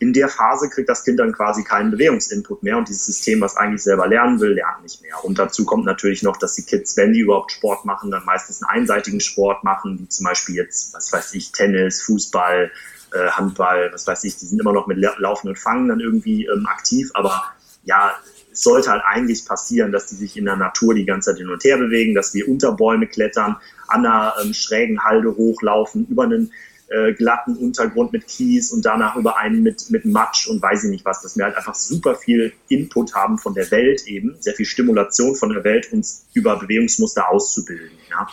in 0.00 0.14
der 0.14 0.28
Phase 0.28 0.70
kriegt 0.70 0.88
das 0.88 1.04
Kind 1.04 1.20
dann 1.20 1.32
quasi 1.32 1.62
keinen 1.62 1.90
Bewegungsinput 1.90 2.62
mehr 2.62 2.78
und 2.78 2.88
dieses 2.88 3.04
System, 3.04 3.42
was 3.42 3.58
eigentlich 3.58 3.82
selber 3.82 4.08
lernen 4.08 4.40
will, 4.40 4.54
lernt 4.54 4.82
nicht 4.82 5.02
mehr. 5.02 5.22
Und 5.22 5.38
dazu 5.38 5.66
kommt 5.66 5.84
natürlich 5.84 6.22
noch, 6.22 6.38
dass 6.38 6.54
die 6.54 6.64
Kids, 6.64 6.96
wenn 6.96 7.12
die 7.12 7.20
überhaupt 7.20 7.52
Sport 7.52 7.84
machen, 7.84 8.10
dann 8.10 8.24
meistens 8.24 8.62
einen 8.62 8.80
einseitigen 8.80 9.20
Sport 9.20 9.62
machen, 9.62 9.98
wie 10.00 10.08
zum 10.08 10.24
Beispiel 10.24 10.54
jetzt, 10.56 10.94
was 10.94 11.12
weiß 11.12 11.34
ich, 11.34 11.52
Tennis, 11.52 12.02
Fußball, 12.02 12.72
äh, 13.12 13.30
Handball, 13.30 13.90
was 13.92 14.06
weiß 14.06 14.24
ich, 14.24 14.38
die 14.38 14.46
sind 14.46 14.58
immer 14.58 14.72
noch 14.72 14.86
mit 14.86 14.96
Laufen 14.96 15.48
und 15.48 15.58
Fangen 15.58 15.88
dann 15.88 16.00
irgendwie 16.00 16.46
ähm, 16.46 16.66
aktiv, 16.66 17.10
aber 17.12 17.44
ja, 17.84 18.14
es 18.52 18.62
sollte 18.62 18.90
halt 18.90 19.02
eigentlich 19.04 19.44
passieren, 19.44 19.92
dass 19.92 20.06
die 20.06 20.14
sich 20.14 20.36
in 20.38 20.46
der 20.46 20.56
Natur 20.56 20.94
die 20.94 21.04
ganze 21.04 21.30
Zeit 21.30 21.38
hin 21.38 21.50
und 21.50 21.62
her 21.62 21.76
bewegen, 21.76 22.14
dass 22.14 22.32
wir 22.32 22.48
unter 22.48 22.72
Bäume 22.72 23.06
klettern, 23.06 23.56
an 23.86 24.06
einer 24.06 24.34
ähm, 24.42 24.54
schrägen 24.54 25.04
Halde 25.04 25.36
hochlaufen, 25.36 26.06
über 26.08 26.24
einen 26.24 26.52
äh, 26.90 27.12
glatten 27.12 27.56
Untergrund 27.56 28.12
mit 28.12 28.26
Kies 28.26 28.72
und 28.72 28.84
danach 28.84 29.14
über 29.14 29.36
einen 29.36 29.62
mit, 29.62 29.90
mit 29.90 30.04
Matsch 30.04 30.48
und 30.48 30.60
weiß 30.60 30.84
ich 30.84 30.90
nicht 30.90 31.04
was, 31.04 31.22
dass 31.22 31.36
wir 31.36 31.44
halt 31.44 31.56
einfach 31.56 31.74
super 31.74 32.16
viel 32.16 32.52
Input 32.68 33.14
haben 33.14 33.38
von 33.38 33.54
der 33.54 33.70
Welt 33.70 34.06
eben, 34.06 34.36
sehr 34.40 34.54
viel 34.54 34.66
Stimulation 34.66 35.36
von 35.36 35.50
der 35.50 35.62
Welt, 35.62 35.92
uns 35.92 36.26
über 36.34 36.58
Bewegungsmuster 36.58 37.28
auszubilden. 37.28 37.96
Ja? 38.10 38.28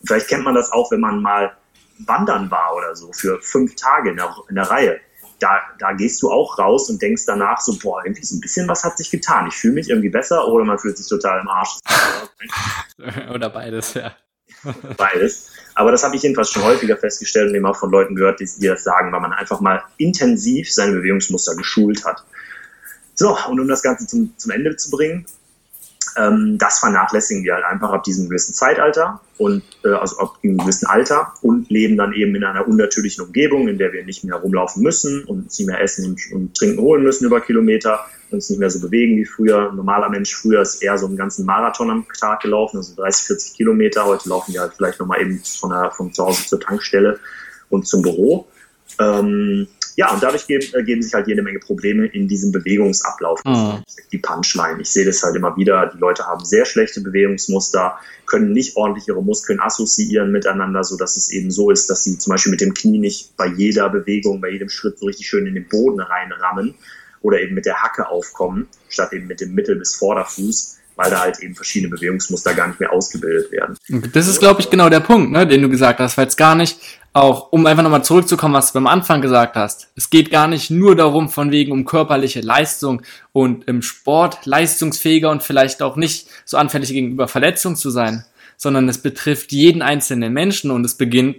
Und 0.00 0.06
vielleicht 0.06 0.28
kennt 0.28 0.44
man 0.44 0.54
das 0.54 0.70
auch, 0.70 0.90
wenn 0.92 1.00
man 1.00 1.22
mal 1.22 1.56
wandern 1.98 2.50
war 2.50 2.76
oder 2.76 2.94
so 2.94 3.10
für 3.12 3.40
fünf 3.40 3.74
Tage 3.76 4.10
in 4.10 4.16
der, 4.16 4.34
in 4.50 4.56
der 4.56 4.70
Reihe. 4.70 5.00
Da, 5.38 5.60
da 5.78 5.92
gehst 5.92 6.22
du 6.22 6.30
auch 6.30 6.58
raus 6.58 6.90
und 6.90 7.00
denkst 7.00 7.24
danach 7.26 7.60
so, 7.60 7.78
boah, 7.82 8.04
irgendwie 8.04 8.24
so 8.24 8.36
ein 8.36 8.40
bisschen 8.40 8.68
was 8.68 8.84
hat 8.84 8.98
sich 8.98 9.10
getan. 9.10 9.46
Ich 9.48 9.54
fühle 9.54 9.74
mich 9.74 9.88
irgendwie 9.88 10.10
besser 10.10 10.46
oder 10.46 10.64
man 10.64 10.78
fühlt 10.78 10.98
sich 10.98 11.08
total 11.08 11.40
im 11.40 11.48
Arsch. 11.48 11.78
oder 13.34 13.48
beides, 13.48 13.94
ja. 13.94 14.14
Beides. 14.96 15.50
Aber 15.74 15.90
das 15.90 16.04
habe 16.04 16.16
ich 16.16 16.22
jedenfalls 16.22 16.50
schon 16.50 16.62
häufiger 16.62 16.96
festgestellt 16.96 17.50
und 17.50 17.56
eben 17.56 17.66
auch 17.66 17.76
von 17.76 17.90
Leuten 17.90 18.14
gehört, 18.14 18.40
die, 18.40 18.48
die 18.58 18.68
das 18.68 18.84
sagen, 18.84 19.12
weil 19.12 19.20
man 19.20 19.32
einfach 19.32 19.60
mal 19.60 19.82
intensiv 19.96 20.72
seine 20.72 20.92
Bewegungsmuster 20.92 21.56
geschult 21.56 22.04
hat. 22.04 22.24
So, 23.14 23.36
und 23.48 23.60
um 23.60 23.68
das 23.68 23.82
Ganze 23.82 24.06
zum, 24.06 24.34
zum 24.36 24.50
Ende 24.50 24.76
zu 24.76 24.90
bringen, 24.90 25.26
Ähm, 26.16 26.58
das 26.58 26.78
vernachlässigen 26.78 27.42
wir 27.42 27.54
halt 27.54 27.64
einfach 27.64 27.90
ab 27.90 28.04
diesem 28.04 28.28
gewissen 28.28 28.54
Zeitalter 28.54 29.20
und 29.36 29.64
äh, 29.84 29.88
also 29.88 30.18
ab 30.18 30.38
einem 30.44 30.58
gewissen 30.58 30.86
Alter 30.86 31.32
und 31.42 31.70
leben 31.70 31.96
dann 31.96 32.12
eben 32.12 32.36
in 32.36 32.44
einer 32.44 32.68
unnatürlichen 32.68 33.24
Umgebung, 33.24 33.66
in 33.66 33.78
der 33.78 33.92
wir 33.92 34.04
nicht 34.04 34.22
mehr 34.22 34.36
rumlaufen 34.36 34.80
müssen 34.84 35.24
und 35.24 35.46
nicht 35.46 35.66
mehr 35.66 35.80
essen 35.80 36.06
und, 36.06 36.20
und 36.32 36.54
trinken 36.56 36.78
holen 36.78 37.02
müssen 37.02 37.26
über 37.26 37.40
Kilometer, 37.40 38.06
uns 38.34 38.50
nicht 38.50 38.58
mehr 38.58 38.70
so 38.70 38.80
bewegen 38.80 39.16
wie 39.16 39.24
früher. 39.24 39.70
Ein 39.70 39.76
normaler 39.76 40.08
Mensch 40.10 40.34
früher 40.34 40.60
ist 40.60 40.82
eher 40.82 40.98
so 40.98 41.06
einen 41.06 41.16
ganzen 41.16 41.46
Marathon 41.46 41.90
am 41.90 42.06
Tag 42.18 42.40
gelaufen, 42.40 42.78
also 42.78 42.94
30, 42.96 43.26
40 43.26 43.54
Kilometer. 43.54 44.04
Heute 44.04 44.28
laufen 44.28 44.52
wir 44.52 44.60
halt 44.60 44.74
vielleicht 44.76 45.00
nochmal 45.00 45.20
eben 45.20 45.40
von, 45.44 45.70
der, 45.70 45.90
von 45.90 46.12
zu 46.12 46.24
Hause 46.24 46.46
zur 46.46 46.60
Tankstelle 46.60 47.18
und 47.70 47.86
zum 47.86 48.02
Büro. 48.02 48.46
Ähm, 48.98 49.66
ja, 49.96 50.12
und 50.12 50.22
dadurch 50.22 50.46
geben, 50.46 50.66
ergeben 50.72 51.02
sich 51.02 51.14
halt 51.14 51.28
jede 51.28 51.42
Menge 51.42 51.60
Probleme 51.60 52.06
in 52.06 52.26
diesem 52.26 52.50
Bewegungsablauf. 52.50 53.40
Mhm. 53.44 53.84
Die 54.12 54.18
Punchline. 54.18 54.80
Ich 54.80 54.90
sehe 54.90 55.04
das 55.04 55.22
halt 55.22 55.36
immer 55.36 55.56
wieder. 55.56 55.90
Die 55.94 55.98
Leute 55.98 56.26
haben 56.26 56.44
sehr 56.44 56.64
schlechte 56.64 57.00
Bewegungsmuster, 57.00 57.98
können 58.26 58.52
nicht 58.52 58.76
ordentlich 58.76 59.06
ihre 59.06 59.22
Muskeln 59.22 59.60
assoziieren 59.60 60.32
miteinander, 60.32 60.82
so 60.82 60.96
dass 60.96 61.16
es 61.16 61.30
eben 61.30 61.50
so 61.50 61.70
ist, 61.70 61.90
dass 61.90 62.02
sie 62.02 62.18
zum 62.18 62.32
Beispiel 62.32 62.50
mit 62.50 62.60
dem 62.60 62.74
Knie 62.74 62.98
nicht 62.98 63.36
bei 63.36 63.46
jeder 63.46 63.88
Bewegung, 63.88 64.40
bei 64.40 64.50
jedem 64.50 64.68
Schritt 64.68 64.98
so 64.98 65.06
richtig 65.06 65.28
schön 65.28 65.46
in 65.46 65.54
den 65.54 65.68
Boden 65.68 66.00
reinrammen 66.00 66.74
oder 67.24 67.40
eben 67.40 67.54
mit 67.54 67.66
der 67.66 67.82
Hacke 67.82 68.08
aufkommen, 68.08 68.68
statt 68.88 69.12
eben 69.12 69.26
mit 69.26 69.40
dem 69.40 69.54
Mittel- 69.54 69.76
bis 69.76 69.96
Vorderfuß 69.96 70.78
weil 70.96 71.10
da 71.10 71.20
halt 71.20 71.40
eben 71.40 71.54
verschiedene 71.54 71.90
Bewegungsmuster 71.90 72.54
gar 72.54 72.68
nicht 72.68 72.80
mehr 72.80 72.92
ausgebildet 72.92 73.50
werden. 73.50 73.76
Das 74.12 74.28
ist, 74.28 74.38
glaube 74.38 74.60
ich, 74.60 74.70
genau 74.70 74.88
der 74.88 75.00
Punkt, 75.00 75.32
ne, 75.32 75.46
den 75.46 75.62
du 75.62 75.68
gesagt 75.68 75.98
hast, 75.98 76.16
weil 76.16 76.26
es 76.26 76.36
gar 76.36 76.54
nicht, 76.54 76.78
auch 77.12 77.52
um 77.52 77.64
einfach 77.66 77.82
nochmal 77.84 78.04
zurückzukommen, 78.04 78.54
was 78.54 78.72
du 78.72 78.74
beim 78.74 78.88
Anfang 78.88 79.20
gesagt 79.20 79.54
hast, 79.54 79.88
es 79.94 80.10
geht 80.10 80.30
gar 80.30 80.48
nicht 80.48 80.70
nur 80.70 80.96
darum, 80.96 81.28
von 81.28 81.52
wegen 81.52 81.70
um 81.70 81.84
körperliche 81.84 82.40
Leistung 82.40 83.02
und 83.32 83.68
im 83.68 83.82
Sport 83.82 84.46
leistungsfähiger 84.46 85.30
und 85.30 85.42
vielleicht 85.42 85.80
auch 85.80 85.96
nicht 85.96 86.28
so 86.44 86.56
anfällig 86.56 86.88
gegenüber 86.90 87.28
Verletzungen 87.28 87.76
zu 87.76 87.90
sein, 87.90 88.24
sondern 88.56 88.88
es 88.88 88.98
betrifft 88.98 89.52
jeden 89.52 89.80
einzelnen 89.80 90.32
Menschen 90.32 90.72
und 90.72 90.84
es 90.84 90.96
beginnt 90.96 91.36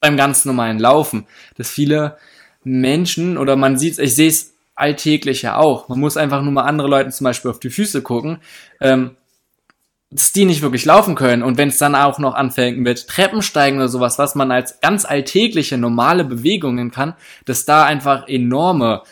beim 0.00 0.16
ganz 0.16 0.44
normalen 0.44 0.80
Laufen, 0.80 1.26
dass 1.56 1.70
viele 1.70 2.16
Menschen 2.64 3.38
oder 3.38 3.54
man 3.54 3.78
sieht, 3.78 4.00
ich 4.00 4.16
sehe 4.16 4.28
es 4.28 4.55
alltägliche 4.76 5.56
auch. 5.56 5.88
Man 5.88 5.98
muss 5.98 6.16
einfach 6.16 6.42
nur 6.42 6.52
mal 6.52 6.64
andere 6.64 6.88
Leuten 6.88 7.10
zum 7.10 7.24
Beispiel 7.24 7.50
auf 7.50 7.58
die 7.58 7.70
Füße 7.70 8.02
gucken, 8.02 8.38
ähm, 8.80 9.16
dass 10.10 10.32
die 10.32 10.44
nicht 10.44 10.62
wirklich 10.62 10.84
laufen 10.84 11.16
können. 11.16 11.42
Und 11.42 11.58
wenn 11.58 11.68
es 11.68 11.78
dann 11.78 11.94
auch 11.94 12.18
noch 12.18 12.34
anfängt 12.34 12.78
mit 12.78 13.08
Treppensteigen 13.08 13.78
oder 13.78 13.88
sowas, 13.88 14.18
was 14.18 14.34
man 14.34 14.52
als 14.52 14.80
ganz 14.80 15.04
alltägliche, 15.04 15.78
normale 15.78 16.24
Bewegungen 16.24 16.90
kann, 16.90 17.14
dass 17.44 17.64
da 17.64 17.84
einfach 17.84 18.28
enorme 18.28 19.02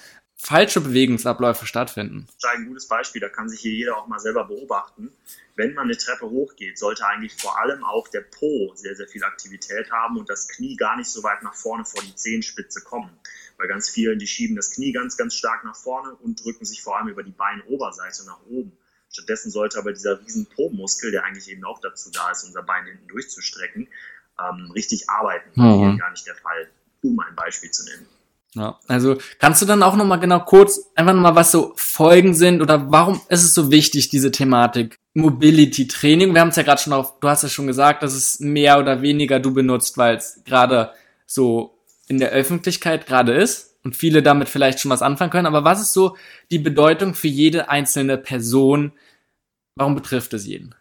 falsche 0.45 0.83
Bewegungsabläufe 0.83 1.67
stattfinden. 1.67 2.27
Ein 2.43 2.67
gutes 2.67 2.87
Beispiel, 2.87 3.21
da 3.21 3.31
kann 3.31 3.49
sich 3.49 3.61
hier 3.61 3.73
jeder 3.73 3.97
auch 3.97 4.07
mal 4.07 4.19
selber 4.19 4.45
beobachten. 4.45 5.11
Wenn 5.57 5.73
man 5.73 5.85
eine 5.85 5.97
Treppe 5.97 6.29
hochgeht, 6.29 6.79
sollte 6.79 7.07
eigentlich 7.07 7.35
vor 7.35 7.59
allem 7.59 7.83
auch 7.85 8.09
der 8.09 8.21
Po 8.21 8.73
sehr, 8.75 8.95
sehr 8.95 9.09
viel 9.09 9.25
Aktivität 9.25 9.91
haben 9.91 10.19
und 10.19 10.29
das 10.29 10.49
Knie 10.49 10.77
gar 10.77 10.97
nicht 10.97 11.09
so 11.09 11.23
weit 11.23 11.43
nach 11.43 11.55
vorne 11.55 11.85
vor 11.85 12.03
die 12.03 12.15
Zehenspitze 12.15 12.83
kommen. 12.83 13.11
Weil 13.59 13.69
ganz 13.69 13.89
viele, 13.89 14.17
die 14.17 14.27
schieben 14.27 14.57
das 14.57 14.73
Knie 14.73 14.93
ganz, 14.93 15.17
ganz 15.17 15.35
stark 15.35 15.65
nach 15.65 15.77
vorne 15.77 16.15
und 16.17 16.45
drücken 16.45 16.65
sich 16.65 16.83
vor 16.83 16.99
allem 16.99 17.09
über 17.09 17.23
die 17.23 17.33
Beinoberseite 17.33 18.25
nach 18.27 18.41
oben. 18.49 18.73
Stattdessen 19.13 19.51
sollte 19.51 19.79
aber 19.79 19.93
dieser 19.93 20.21
riesen 20.21 20.47
Po-Muskel, 20.47 21.13
der 21.13 21.25
eigentlich 21.25 21.49
eben 21.49 21.65
auch 21.65 21.81
dazu 21.81 22.11
da 22.11 22.31
ist, 22.31 22.45
unser 22.45 22.63
Bein 22.63 22.85
hinten 22.85 23.07
durchzustrecken, 23.07 23.89
ähm, 24.41 24.71
richtig 24.73 25.09
arbeiten. 25.09 25.51
Mhm. 25.55 25.79
Hier 25.79 25.99
gar 25.99 26.11
nicht 26.11 26.27
der 26.27 26.35
Fall, 26.35 26.69
um 27.03 27.19
ein 27.21 27.37
Beispiel 27.37 27.71
zu 27.71 27.85
nennen. 27.85 28.09
Ja, 28.55 28.79
also 28.87 29.17
kannst 29.41 29.63
du 29.63 29.67
dann 29.67 29.83
auch 29.83 29.97
nochmal 29.97 30.21
genau 30.21 30.41
kurz 30.41 30.81
einfach 30.95 31.13
nochmal, 31.13 31.35
was 31.35 31.51
so 31.51 31.73
Folgen 31.77 32.35
sind 32.35 32.63
oder 32.63 32.91
warum 32.91 33.21
ist 33.29 33.43
es 33.43 33.53
so 33.53 33.71
wichtig, 33.71 34.11
diese 34.11 34.31
Thematik 34.31 34.99
Mobility 35.13 35.89
Training? 35.89 36.35
Wir 36.35 36.41
haben 36.41 36.49
es 36.49 36.57
ja 36.57 36.63
gerade 36.63 36.81
schon 36.81 36.93
auf, 36.93 37.19
du 37.19 37.29
hast 37.29 37.43
ja 37.43 37.49
schon 37.49 37.67
gesagt, 37.67 38.05
dass 38.05 38.15
es 38.15 38.39
mehr 38.39 38.79
oder 38.79 39.03
weniger 39.03 39.41
du 39.41 39.53
benutzt, 39.53 39.99
weil 39.99 40.17
es 40.17 40.41
gerade 40.45 40.93
so 41.27 41.74
in 42.09 42.19
der 42.19 42.31
Öffentlichkeit 42.31 43.07
gerade 43.07 43.35
ist 43.35 43.77
und 43.83 43.97
viele 43.97 44.23
damit 44.23 44.49
vielleicht 44.49 44.81
schon 44.81 44.91
was 44.91 45.03
anfangen 45.03 45.31
können. 45.31 45.47
Aber 45.47 45.65
was 45.65 45.81
ist 45.81 45.93
so 45.93 46.17
die 46.51 46.59
Bedeutung 46.59 47.15
für 47.15 47.29
jede 47.29 47.69
einzelne 47.69 48.19
Person? 48.19 48.93
Warum 49.77 49.95
betrifft 49.95 50.33
es 50.35 50.47
jeden? 50.47 50.75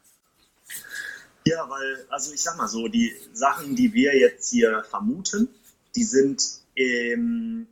Ja, 1.45 1.69
weil, 1.69 2.05
also 2.09 2.33
ich 2.33 2.41
sag 2.41 2.57
mal 2.57 2.67
so, 2.67 2.87
die 2.87 3.13
Sachen, 3.33 3.75
die 3.75 3.93
wir 3.93 4.17
jetzt 4.17 4.49
hier 4.49 4.83
vermuten, 4.89 5.49
die 5.95 6.03
sind 6.03 6.41
ähm, 6.75 7.67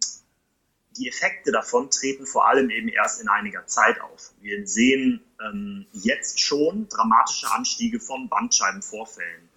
die 0.97 1.07
Effekte 1.07 1.51
davon 1.51 1.89
treten 1.89 2.25
vor 2.25 2.47
allem 2.47 2.69
eben 2.69 2.89
erst 2.89 3.21
in 3.21 3.29
einiger 3.29 3.65
Zeit 3.65 4.01
auf. 4.01 4.31
Wir 4.41 4.67
sehen 4.67 5.21
ähm, 5.41 5.85
jetzt 5.93 6.41
schon 6.41 6.89
dramatische 6.89 7.49
Anstiege 7.51 7.99
von 7.99 8.27
Bandscheibenvorfällen 8.27 9.50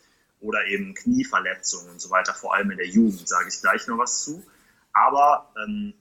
oder 0.45 0.67
eben 0.67 0.95
Knieverletzungen 0.95 1.91
und 1.91 2.01
so 2.01 2.11
weiter, 2.11 2.35
vor 2.35 2.55
allem 2.55 2.71
in 2.71 2.77
der 2.77 2.87
Jugend, 2.87 3.27
sage 3.29 3.49
ich 3.49 3.61
gleich 3.61 3.87
noch 3.87 3.99
was 3.99 4.23
zu. 4.23 4.45
Aber 4.93 5.53
ähm, 5.63 5.95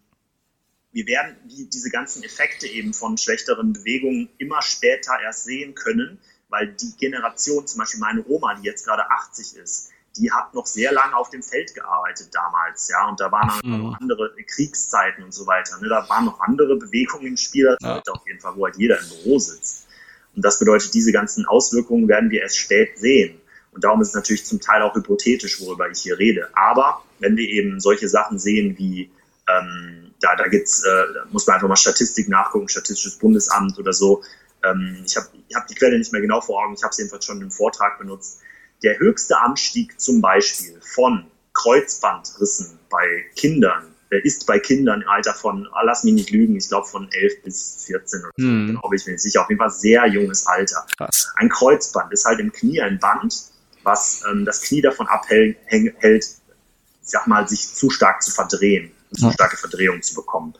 wir 0.91 1.07
werden 1.07 1.35
die, 1.45 1.69
diese 1.69 1.89
ganzen 1.89 2.23
Effekte 2.23 2.67
eben 2.67 2.93
von 2.93 3.17
schlechteren 3.17 3.73
Bewegungen 3.73 4.29
immer 4.37 4.61
später 4.61 5.13
erst 5.23 5.45
sehen 5.45 5.73
können, 5.73 6.19
weil 6.49 6.73
die 6.73 6.93
Generation, 6.97 7.65
zum 7.65 7.79
Beispiel 7.79 7.99
meine 7.99 8.23
Oma, 8.27 8.55
die 8.55 8.63
jetzt 8.63 8.85
gerade 8.85 9.09
80 9.09 9.55
ist, 9.57 9.89
die 10.17 10.31
hat 10.31 10.53
noch 10.53 10.67
sehr 10.67 10.91
lange 10.91 11.15
auf 11.15 11.31
dem 11.31 11.41
Feld 11.41 11.73
gearbeitet 11.73 12.29
damals, 12.33 12.87
ja, 12.89 13.09
und 13.09 13.19
da 13.19 13.31
waren 13.31 13.59
mhm. 13.63 13.81
noch 13.81 13.99
andere 13.99 14.35
Kriegszeiten 14.45 15.23
und 15.23 15.33
so 15.33 15.47
weiter. 15.47 15.79
Ne? 15.79 15.89
Da 15.89 16.07
waren 16.07 16.25
noch 16.25 16.39
andere 16.39 16.75
Bewegungen 16.75 17.25
im 17.25 17.37
Spiel, 17.37 17.75
ja. 17.81 17.99
auf 18.07 18.27
jeden 18.27 18.39
Fall, 18.39 18.55
wo 18.55 18.65
halt 18.65 18.77
jeder 18.77 18.99
im 18.99 19.09
Büro 19.09 19.39
sitzt. 19.39 19.87
Und 20.35 20.45
das 20.45 20.59
bedeutet, 20.59 20.93
diese 20.93 21.11
ganzen 21.11 21.45
Auswirkungen 21.47 22.07
werden 22.07 22.29
wir 22.29 22.41
erst 22.41 22.57
spät 22.57 22.99
sehen. 22.99 23.39
Und 23.73 23.83
darum 23.83 24.01
ist 24.01 24.09
es 24.09 24.13
natürlich 24.13 24.45
zum 24.45 24.59
Teil 24.59 24.81
auch 24.81 24.95
hypothetisch, 24.95 25.59
worüber 25.61 25.89
ich 25.89 25.99
hier 25.99 26.17
rede. 26.17 26.49
Aber 26.55 27.03
wenn 27.19 27.35
wir 27.37 27.47
eben 27.47 27.79
solche 27.79 28.07
Sachen 28.07 28.39
sehen 28.39 28.77
wie, 28.77 29.11
ähm, 29.47 30.11
da, 30.19 30.35
da 30.35 30.47
gibt's, 30.47 30.83
äh, 30.83 31.13
da 31.13 31.25
muss 31.31 31.47
man 31.47 31.55
einfach 31.55 31.67
mal 31.67 31.75
Statistik 31.75 32.29
nachgucken, 32.29 32.69
Statistisches 32.69 33.17
Bundesamt 33.17 33.77
oder 33.79 33.93
so. 33.93 34.23
Ähm, 34.63 35.03
ich 35.05 35.17
habe 35.17 35.27
ich 35.47 35.55
hab 35.55 35.67
die 35.67 35.75
Quelle 35.75 35.97
nicht 35.97 36.11
mehr 36.11 36.21
genau 36.21 36.41
vor 36.41 36.63
Augen, 36.63 36.75
ich 36.75 36.83
habe 36.83 36.91
es 36.91 36.97
jedenfalls 36.97 37.25
schon 37.25 37.41
im 37.41 37.51
Vortrag 37.51 37.97
benutzt 37.99 38.39
der 38.83 38.99
höchste 38.99 39.39
Anstieg 39.39 39.99
zum 39.99 40.21
Beispiel 40.21 40.79
von 40.81 41.25
Kreuzbandrissen 41.53 42.79
bei 42.89 43.25
Kindern 43.35 43.93
ist 44.21 44.45
bei 44.45 44.59
Kindern 44.59 45.01
im 45.01 45.09
Alter 45.09 45.33
von, 45.33 45.67
ah, 45.71 45.81
lass 45.83 46.03
mich 46.03 46.13
nicht 46.13 46.29
lügen, 46.29 46.55
ich 46.55 46.67
glaube 46.69 46.87
von 46.87 47.11
11 47.11 47.43
bis 47.43 47.83
14 47.87 48.19
oder 48.19 48.31
so, 48.37 48.43
hm. 48.45 48.67
genau 48.67 48.81
bin 48.81 48.99
ich 48.99 49.05
mir 49.07 49.13
nicht 49.13 49.23
sicher, 49.23 49.41
auf 49.41 49.49
jeden 49.49 49.59
Fall 49.59 49.71
sehr 49.71 50.05
junges 50.05 50.45
Alter. 50.45 50.85
Krass. 50.97 51.33
Ein 51.37 51.49
Kreuzband 51.49 52.13
ist 52.13 52.25
halt 52.25 52.39
im 52.39 52.51
Knie 52.51 52.81
ein 52.81 52.99
Band, 52.99 53.33
was 53.83 54.23
ähm, 54.29 54.45
das 54.45 54.61
Knie 54.61 54.81
davon 54.81 55.07
abhält, 55.07 55.57
hält, 55.67 56.25
ich 56.25 57.09
sag 57.09 57.27
mal, 57.27 57.47
sich 57.47 57.73
zu 57.73 57.89
stark 57.89 58.23
zu 58.23 58.31
verdrehen, 58.31 58.91
zu 59.13 59.31
starke 59.31 59.57
Verdrehung 59.57 60.01
zu 60.01 60.15
bekommen. 60.15 60.53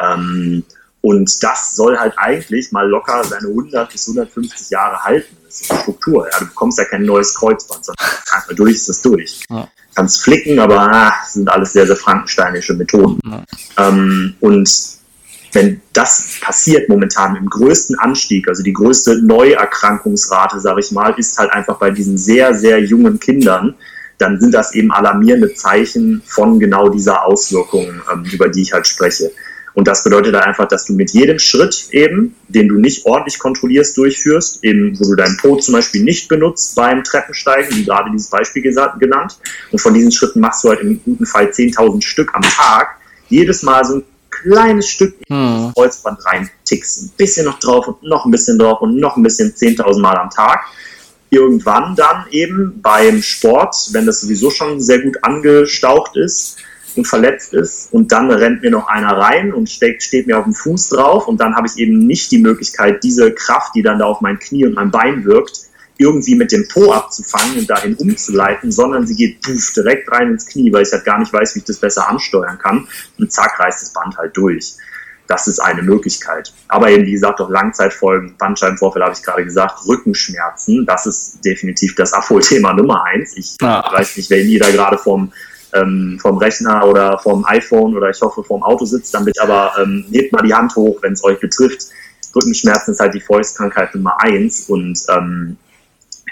Ähm, 0.00 0.64
und 1.04 1.42
das 1.42 1.76
soll 1.76 1.98
halt 1.98 2.14
eigentlich 2.16 2.72
mal 2.72 2.88
locker 2.88 3.22
seine 3.24 3.48
100 3.48 3.92
bis 3.92 4.08
150 4.08 4.70
Jahre 4.70 5.02
halten. 5.02 5.36
Das 5.44 5.60
ist 5.60 5.70
eine 5.70 5.80
Struktur. 5.80 6.26
Ja. 6.32 6.38
Du 6.38 6.46
bekommst 6.46 6.78
ja 6.78 6.86
kein 6.86 7.02
neues 7.02 7.34
Kreuzband, 7.34 7.84
sondern 7.84 8.06
einfach 8.32 8.54
durch 8.54 8.74
ist 8.74 8.88
das 8.88 9.02
durch. 9.02 9.42
Ja. 9.50 9.68
Kannst 9.94 10.22
flicken, 10.22 10.58
aber 10.58 10.80
ah, 10.80 11.12
sind 11.26 11.48
alles 11.50 11.74
sehr, 11.74 11.86
sehr 11.86 11.96
frankensteinische 11.96 12.72
Methoden. 12.72 13.20
Ja. 13.26 13.44
Ähm, 13.76 14.34
und 14.40 14.93
wenn 15.54 15.80
das 15.92 16.38
passiert 16.40 16.88
momentan 16.88 17.36
im 17.36 17.48
größten 17.48 17.98
Anstieg, 17.98 18.48
also 18.48 18.62
die 18.62 18.72
größte 18.72 19.22
Neuerkrankungsrate, 19.24 20.60
sage 20.60 20.80
ich 20.80 20.90
mal, 20.90 21.14
ist 21.16 21.38
halt 21.38 21.52
einfach 21.52 21.78
bei 21.78 21.90
diesen 21.90 22.18
sehr, 22.18 22.54
sehr 22.54 22.82
jungen 22.82 23.20
Kindern, 23.20 23.74
dann 24.18 24.40
sind 24.40 24.52
das 24.52 24.74
eben 24.74 24.92
alarmierende 24.92 25.54
Zeichen 25.54 26.22
von 26.26 26.58
genau 26.60 26.88
dieser 26.88 27.24
Auswirkung, 27.24 28.00
ähm, 28.12 28.24
über 28.32 28.48
die 28.48 28.62
ich 28.62 28.72
halt 28.72 28.86
spreche. 28.86 29.30
Und 29.74 29.88
das 29.88 30.04
bedeutet 30.04 30.36
einfach, 30.36 30.68
dass 30.68 30.86
du 30.86 30.94
mit 30.94 31.10
jedem 31.10 31.40
Schritt 31.40 31.88
eben, 31.90 32.36
den 32.46 32.68
du 32.68 32.76
nicht 32.76 33.04
ordentlich 33.06 33.40
kontrollierst, 33.40 33.96
durchführst, 33.96 34.62
eben 34.62 34.96
wo 35.00 35.04
du 35.04 35.16
deinen 35.16 35.36
Po 35.36 35.56
zum 35.56 35.74
Beispiel 35.74 36.04
nicht 36.04 36.28
benutzt 36.28 36.76
beim 36.76 37.02
Treppensteigen, 37.02 37.76
wie 37.76 37.84
gerade 37.84 38.10
dieses 38.12 38.30
Beispiel 38.30 38.62
genannt, 38.62 39.38
und 39.72 39.80
von 39.80 39.92
diesen 39.92 40.12
Schritten 40.12 40.38
machst 40.38 40.62
du 40.62 40.68
halt 40.68 40.80
im 40.80 41.02
guten 41.02 41.26
Fall 41.26 41.46
10.000 41.46 42.02
Stück 42.02 42.30
am 42.34 42.42
Tag, 42.42 42.98
jedes 43.28 43.64
Mal 43.64 43.84
so 43.84 43.96
ein 43.96 44.04
kleines 44.44 44.88
Stück 44.88 45.14
hm. 45.28 45.36
in 45.36 45.62
das 45.64 45.74
Kreuzband 45.74 46.26
rein 46.26 46.50
tickst, 46.64 47.02
ein 47.02 47.10
bisschen 47.16 47.46
noch 47.46 47.58
drauf 47.58 47.88
und 47.88 48.02
noch 48.02 48.24
ein 48.24 48.30
bisschen 48.30 48.58
drauf 48.58 48.80
und 48.80 48.96
noch 48.96 49.16
ein 49.16 49.22
bisschen 49.22 49.52
10.000 49.52 50.00
Mal 50.00 50.16
am 50.16 50.30
Tag. 50.30 50.60
Irgendwann 51.30 51.96
dann 51.96 52.26
eben 52.30 52.80
beim 52.80 53.20
Sport, 53.22 53.74
wenn 53.92 54.06
das 54.06 54.20
sowieso 54.20 54.50
schon 54.50 54.80
sehr 54.80 55.00
gut 55.00 55.16
angestaucht 55.22 56.16
ist, 56.16 56.58
und 56.96 57.06
verletzt 57.06 57.54
ist 57.54 57.92
und 57.92 58.12
dann 58.12 58.30
rennt 58.30 58.62
mir 58.62 58.70
noch 58.70 58.86
einer 58.86 59.16
rein 59.16 59.52
und 59.52 59.68
steht, 59.68 60.02
steht 60.02 60.26
mir 60.26 60.38
auf 60.38 60.44
dem 60.44 60.54
Fuß 60.54 60.90
drauf 60.90 61.26
und 61.28 61.40
dann 61.40 61.56
habe 61.56 61.66
ich 61.66 61.76
eben 61.76 62.06
nicht 62.06 62.30
die 62.30 62.38
Möglichkeit, 62.38 63.02
diese 63.02 63.32
Kraft, 63.32 63.74
die 63.74 63.82
dann 63.82 63.98
da 63.98 64.06
auf 64.06 64.20
mein 64.20 64.38
Knie 64.38 64.66
und 64.66 64.74
mein 64.74 64.90
Bein 64.90 65.24
wirkt, 65.24 65.62
irgendwie 65.96 66.34
mit 66.34 66.50
dem 66.52 66.66
Po 66.68 66.92
abzufangen 66.92 67.58
und 67.58 67.70
dahin 67.70 67.94
umzuleiten, 67.94 68.72
sondern 68.72 69.06
sie 69.06 69.14
geht 69.14 69.42
puff, 69.42 69.72
direkt 69.74 70.10
rein 70.10 70.30
ins 70.30 70.46
Knie, 70.46 70.72
weil 70.72 70.82
ich 70.82 70.92
halt 70.92 71.04
gar 71.04 71.18
nicht 71.18 71.32
weiß, 71.32 71.54
wie 71.54 71.60
ich 71.60 71.64
das 71.64 71.78
besser 71.78 72.08
ansteuern 72.08 72.58
kann 72.58 72.88
und 73.18 73.32
zack 73.32 73.58
reißt 73.60 73.82
das 73.82 73.92
Band 73.92 74.16
halt 74.16 74.36
durch. 74.36 74.74
Das 75.26 75.46
ist 75.46 75.58
eine 75.58 75.82
Möglichkeit. 75.82 76.52
Aber 76.68 76.90
eben, 76.90 77.06
wie 77.06 77.12
gesagt, 77.12 77.40
auch 77.40 77.48
Langzeitfolgen, 77.48 78.36
Bandscheibenvorfälle 78.36 79.06
habe 79.06 79.14
ich 79.14 79.22
gerade 79.22 79.44
gesagt, 79.44 79.86
Rückenschmerzen, 79.86 80.84
das 80.84 81.06
ist 81.06 81.44
definitiv 81.44 81.94
das 81.94 82.12
Abholthema 82.12 82.74
Nummer 82.74 83.04
eins. 83.04 83.34
Ich 83.36 83.56
ah. 83.62 83.90
weiß 83.90 84.18
nicht, 84.18 84.28
wenn 84.28 84.46
jeder 84.46 84.70
gerade 84.70 84.98
vom, 84.98 85.32
ähm, 85.72 86.18
vom 86.20 86.36
Rechner 86.36 86.86
oder 86.86 87.18
vom 87.18 87.44
iPhone 87.46 87.96
oder 87.96 88.10
ich 88.10 88.20
hoffe 88.20 88.44
vom 88.44 88.62
Auto 88.62 88.84
sitzt, 88.84 89.14
damit 89.14 89.40
aber 89.40 89.72
ähm, 89.80 90.04
hebt 90.10 90.32
mal 90.32 90.42
die 90.42 90.52
Hand 90.52 90.76
hoch, 90.76 90.98
wenn 91.00 91.14
es 91.14 91.24
euch 91.24 91.40
betrifft. 91.40 91.86
Rückenschmerzen 92.36 92.92
ist 92.92 93.00
halt 93.00 93.14
die 93.14 93.20
Volkskrankheit 93.20 93.94
Nummer 93.94 94.20
eins 94.20 94.68
und 94.68 94.98
ähm, 95.08 95.56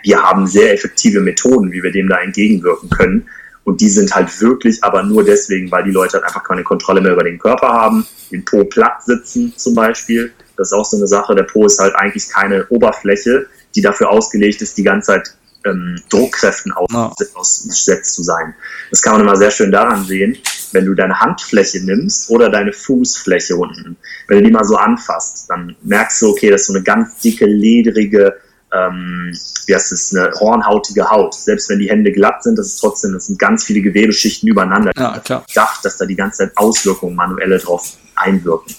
wir 0.03 0.23
haben 0.23 0.47
sehr 0.47 0.73
effektive 0.73 1.21
Methoden, 1.21 1.73
wie 1.73 1.83
wir 1.83 1.93
dem 1.93 2.09
da 2.09 2.19
entgegenwirken 2.19 2.91
können. 2.91 3.27
Und 3.65 3.81
die 3.81 3.89
sind 3.89 4.15
halt 4.15 4.41
wirklich 4.41 4.83
aber 4.83 5.03
nur 5.05 5.25
deswegen, 5.25 5.71
weil 5.71 5.85
die 5.85 5.93
Leute 5.93 6.15
halt 6.15 6.25
einfach 6.25 6.43
keine 6.43 6.65
Kontrolle 6.65 7.01
mehr 7.01 7.13
über 7.13 7.23
den 7.23 7.39
Körper 7.39 7.69
haben, 7.69 8.07
den 8.31 8.45
Po 8.45 8.65
platt 8.65 9.05
sitzen 9.05 9.55
zum 9.57 9.75
Beispiel. 9.75 10.33
Das 10.57 10.69
ist 10.69 10.73
auch 10.73 10.85
so 10.85 10.97
eine 10.97 11.07
Sache. 11.07 11.35
Der 11.35 11.45
Po 11.45 11.65
ist 11.65 11.79
halt 11.79 11.95
eigentlich 11.95 12.29
keine 12.29 12.67
Oberfläche, 12.69 13.47
die 13.75 13.81
dafür 13.81 14.11
ausgelegt 14.11 14.61
ist, 14.63 14.77
die 14.79 14.83
ganze 14.83 15.13
Zeit 15.13 15.37
ähm, 15.65 15.97
Druckkräften 16.11 16.73
ausgesetzt 16.73 18.15
zu 18.15 18.23
sein. 18.23 18.55
Das 18.91 19.01
kann 19.01 19.15
man 19.15 19.23
immer 19.23 19.37
sehr 19.37 19.51
schön 19.51 19.71
daran 19.71 20.05
sehen, 20.05 20.37
wenn 20.73 20.87
du 20.87 20.95
deine 20.95 21.21
Handfläche 21.21 21.85
nimmst 21.85 22.31
oder 22.31 22.51
deine 22.51 22.73
Fußfläche 22.73 23.57
unten. 23.57 23.97
Wenn 24.27 24.39
du 24.39 24.45
die 24.45 24.51
mal 24.51 24.65
so 24.65 24.77
anfasst, 24.77 25.49
dann 25.49 25.77
merkst 25.83 26.21
du, 26.23 26.31
okay, 26.31 26.51
das 26.51 26.63
ist 26.63 26.67
so 26.69 26.75
eine 26.75 26.83
ganz 26.83 27.19
dicke, 27.21 27.47
ledrige 27.47 28.37
ähm, 28.73 29.37
wie 29.67 29.75
heißt 29.75 29.93
es, 29.93 30.15
eine 30.15 30.33
hornhautige 30.41 31.09
Haut. 31.11 31.35
Selbst 31.35 31.69
wenn 31.69 31.79
die 31.79 31.91
Hände 31.91 32.13
glatt 32.13 32.43
sind, 32.43 32.59
das 32.59 32.69
ist 32.69 32.81
trotzdem, 32.81 33.13
das 33.13 33.27
sind 33.27 33.39
ganz 33.39 33.65
viele 33.65 33.81
Gewebeschichten 33.81 34.49
übereinander. 34.49 34.93
Ja, 34.97 35.19
klar. 35.19 35.45
Ich 35.47 35.55
dachte, 35.55 35.81
dass 35.85 35.99
da 35.99 36.07
die 36.07 36.17
ganze 36.17 36.39
Zeit 36.39 36.57
Auswirkungen 36.57 37.15
manuelle 37.15 37.59
drauf 37.59 37.97
einwirken. 38.15 38.75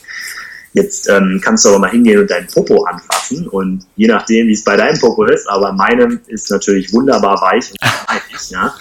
Jetzt 0.74 1.08
ähm, 1.08 1.40
kannst 1.44 1.66
du 1.66 1.70
aber 1.70 1.80
mal 1.80 1.92
hingehen 1.92 2.20
und 2.20 2.32
deinen 2.32 2.48
Popo 2.48 2.84
anfassen 2.86 3.48
und 3.48 3.86
je 3.96 4.08
nachdem, 4.08 4.48
wie 4.48 4.54
es 4.54 4.64
bei 4.64 4.76
deinem 4.76 5.00
Popo 5.00 5.26
ist, 5.26 5.48
aber 5.48 5.72
meinem 5.72 6.20
ist 6.28 6.50
natürlich 6.50 6.92
wunderbar 6.92 7.40
weich 7.42 7.70
und 7.70 7.78
weich, 8.08 8.50
ja. 8.50 8.74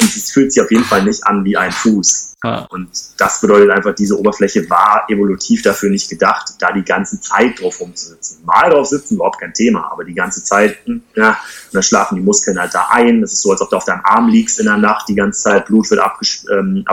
Und 0.00 0.14
es 0.14 0.30
fühlt 0.30 0.52
sich 0.52 0.62
auf 0.62 0.70
jeden 0.70 0.84
Fall 0.84 1.04
nicht 1.04 1.26
an 1.26 1.44
wie 1.44 1.56
ein 1.56 1.72
Fuß. 1.72 2.34
Ja. 2.44 2.66
Und 2.70 2.88
das 3.16 3.40
bedeutet 3.40 3.70
einfach, 3.70 3.94
diese 3.94 4.18
Oberfläche 4.18 4.68
war 4.68 5.06
evolutiv 5.08 5.62
dafür 5.62 5.90
nicht 5.90 6.10
gedacht, 6.10 6.54
da 6.58 6.72
die 6.72 6.84
ganze 6.84 7.20
Zeit 7.20 7.60
drauf 7.60 7.80
rumzusitzen. 7.80 8.44
Mal 8.44 8.70
drauf 8.70 8.86
sitzen, 8.86 9.14
überhaupt 9.14 9.40
kein 9.40 9.54
Thema, 9.54 9.90
aber 9.90 10.04
die 10.04 10.14
ganze 10.14 10.44
Zeit, 10.44 10.76
ja, 10.86 11.30
und 11.30 11.74
dann 11.74 11.82
schlafen 11.82 12.16
die 12.16 12.22
Muskeln 12.22 12.58
halt 12.58 12.74
da 12.74 12.88
ein. 12.90 13.22
Das 13.22 13.32
ist 13.32 13.42
so, 13.42 13.52
als 13.52 13.62
ob 13.62 13.70
du 13.70 13.76
auf 13.76 13.84
deinem 13.84 14.04
Arm 14.04 14.28
liegst 14.28 14.60
in 14.60 14.66
der 14.66 14.76
Nacht, 14.76 15.08
die 15.08 15.14
ganze 15.14 15.42
Zeit, 15.42 15.66
Blut 15.66 15.90
wird 15.90 16.00
abges 16.00 16.46
ähm, 16.52 16.84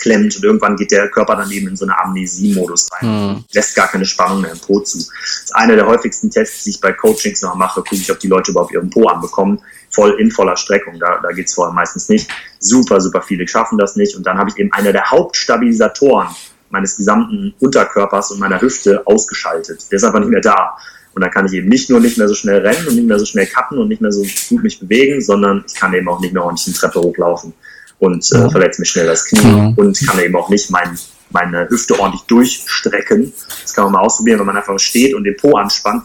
abgeklemmt 0.00 0.36
und 0.36 0.44
irgendwann 0.44 0.76
geht 0.76 0.90
der 0.90 1.08
Körper 1.08 1.36
dann 1.36 1.50
eben 1.50 1.68
in 1.68 1.76
so 1.76 1.84
eine 1.84 1.98
Amnesie-Modus 1.98 2.88
rein. 2.92 3.08
Mhm. 3.08 3.44
Lässt 3.52 3.74
gar 3.76 3.88
keine 3.88 4.04
Spannung 4.04 4.40
mehr 4.40 4.52
im 4.52 4.58
Po 4.58 4.80
zu. 4.80 4.98
Das 4.98 5.44
ist 5.44 5.54
einer 5.54 5.76
der 5.76 5.86
häufigsten 5.86 6.30
Tests, 6.30 6.64
die 6.64 6.70
ich 6.70 6.80
bei 6.80 6.92
Coachings 6.92 7.42
noch 7.42 7.54
mache, 7.54 7.82
gucke 7.82 7.96
ich, 7.96 8.10
ob 8.10 8.18
die 8.18 8.28
Leute 8.28 8.50
überhaupt 8.50 8.72
ihren 8.72 8.90
Po 8.90 9.06
anbekommen 9.06 9.60
voll 9.92 10.20
in 10.20 10.30
voller 10.30 10.56
Streckung. 10.56 11.00
Da, 11.00 11.18
da 11.20 11.32
geht 11.32 11.46
es 11.46 11.54
vorher 11.54 11.74
meistens 11.74 12.08
nicht. 12.08 12.30
Super, 12.60 13.00
super 13.00 13.22
viele 13.22 13.48
schaffen 13.48 13.76
das 13.76 13.96
nicht. 13.96 14.16
Und 14.16 14.24
dann 14.24 14.38
habe 14.38 14.48
ich 14.48 14.56
eben 14.56 14.72
einer 14.72 14.92
der 14.92 15.10
Hauptstabilisatoren 15.10 16.28
meines 16.68 16.96
gesamten 16.96 17.54
Unterkörpers 17.58 18.30
und 18.30 18.38
meiner 18.38 18.60
Hüfte 18.60 19.04
ausgeschaltet. 19.04 19.90
Der 19.90 19.96
ist 19.96 20.04
einfach 20.04 20.20
nicht 20.20 20.30
mehr 20.30 20.40
da. 20.40 20.76
Und 21.12 21.22
dann 21.22 21.32
kann 21.32 21.46
ich 21.46 21.54
eben 21.54 21.68
nicht 21.68 21.90
nur 21.90 21.98
nicht 21.98 22.18
mehr 22.18 22.28
so 22.28 22.34
schnell 22.34 22.64
rennen 22.64 22.86
und 22.86 22.94
nicht 22.94 23.08
mehr 23.08 23.18
so 23.18 23.24
schnell 23.24 23.48
cutten 23.48 23.78
und 23.78 23.88
nicht 23.88 24.00
mehr 24.00 24.12
so 24.12 24.24
gut 24.48 24.62
mich 24.62 24.78
bewegen, 24.78 25.20
sondern 25.20 25.64
ich 25.66 25.74
kann 25.74 25.92
eben 25.92 26.08
auch 26.08 26.20
nicht 26.20 26.32
mehr 26.32 26.44
ordentlich 26.44 26.68
eine 26.68 26.76
Treppe 26.76 27.00
hochlaufen 27.00 27.52
und 28.00 28.32
äh, 28.32 28.50
verletze 28.50 28.80
mich 28.80 28.90
schnell 28.90 29.06
das 29.06 29.26
Knie 29.26 29.42
ja. 29.42 29.72
und 29.76 30.06
kann 30.06 30.18
eben 30.18 30.34
auch 30.34 30.48
nicht 30.48 30.70
mein, 30.70 30.98
meine 31.30 31.68
Hüfte 31.68 31.98
ordentlich 32.00 32.22
durchstrecken. 32.22 33.32
Das 33.62 33.74
kann 33.74 33.84
man 33.84 33.92
mal 33.92 34.00
ausprobieren, 34.00 34.40
wenn 34.40 34.46
man 34.46 34.56
einfach 34.56 34.78
steht 34.78 35.14
und 35.14 35.24
den 35.24 35.36
Po 35.36 35.56
anspannt, 35.56 36.04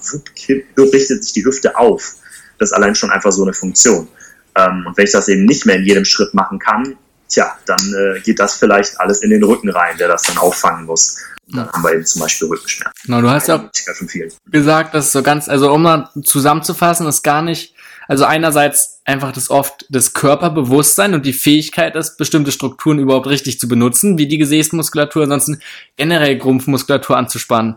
richtet 0.78 1.24
sich 1.24 1.34
die 1.34 1.46
Hüfte 1.46 1.78
auf. 1.78 2.16
Das 2.60 2.70
ist 2.70 2.74
allein 2.74 2.96
schon 2.96 3.12
einfach 3.12 3.32
so 3.32 3.44
eine 3.44 3.54
Funktion. 3.54 4.08
Ähm, 4.56 4.86
und 4.86 4.98
wenn 4.98 5.06
ich 5.06 5.12
das 5.12 5.28
eben 5.30 5.46
nicht 5.46 5.66
mehr 5.66 5.78
in 5.78 5.86
jedem 5.86 6.06
Schritt 6.06 6.34
machen 6.34 6.60
kann, 6.60 6.98
tja, 7.30 7.58
dann 7.66 7.80
äh, 7.94 8.20
geht 8.20 8.40
das 8.40 8.56
vielleicht 8.56 9.00
alles 9.00 9.22
in 9.22 9.30
den 9.30 9.44
Rücken 9.44 9.70
rein, 9.70 9.98
der 9.98 10.10
das 10.10 10.24
dann 10.24 10.38
auffangen 10.38 10.86
muss. 10.86 11.18
Dann 11.48 11.70
haben 11.72 11.84
wir 11.84 11.94
eben 11.94 12.06
zum 12.06 12.22
Beispiel 12.22 12.48
Rückenschmerzen. 12.48 12.94
Genau, 13.06 13.22
du 13.22 13.30
hast 13.30 13.48
ja 13.48 13.56
auch 13.56 14.52
gesagt, 14.52 14.96
dass 14.96 15.12
so 15.12 15.24
ganz, 15.24 15.48
also 15.48 15.72
um 15.72 15.84
mal 15.84 16.10
zusammenzufassen, 16.24 17.08
ist 17.08 17.24
gar 17.24 17.42
nicht, 17.42 17.76
also 18.08 18.26
einerseits 18.26 19.02
einfach 19.06 19.32
das 19.32 19.50
oft 19.50 19.86
das 19.90 20.14
Körperbewusstsein 20.14 21.14
und 21.14 21.26
die 21.26 21.34
Fähigkeit 21.34 21.96
ist, 21.96 22.18
bestimmte 22.18 22.52
Strukturen 22.52 23.00
überhaupt 23.00 23.28
richtig 23.28 23.60
zu 23.60 23.68
benutzen, 23.68 24.18
wie 24.18 24.28
die 24.28 24.38
Gesäßmuskulatur, 24.38 25.24
ansonsten 25.24 25.60
generell 25.96 26.38
Grumpfmuskulatur 26.38 27.18
anzuspannen. 27.18 27.76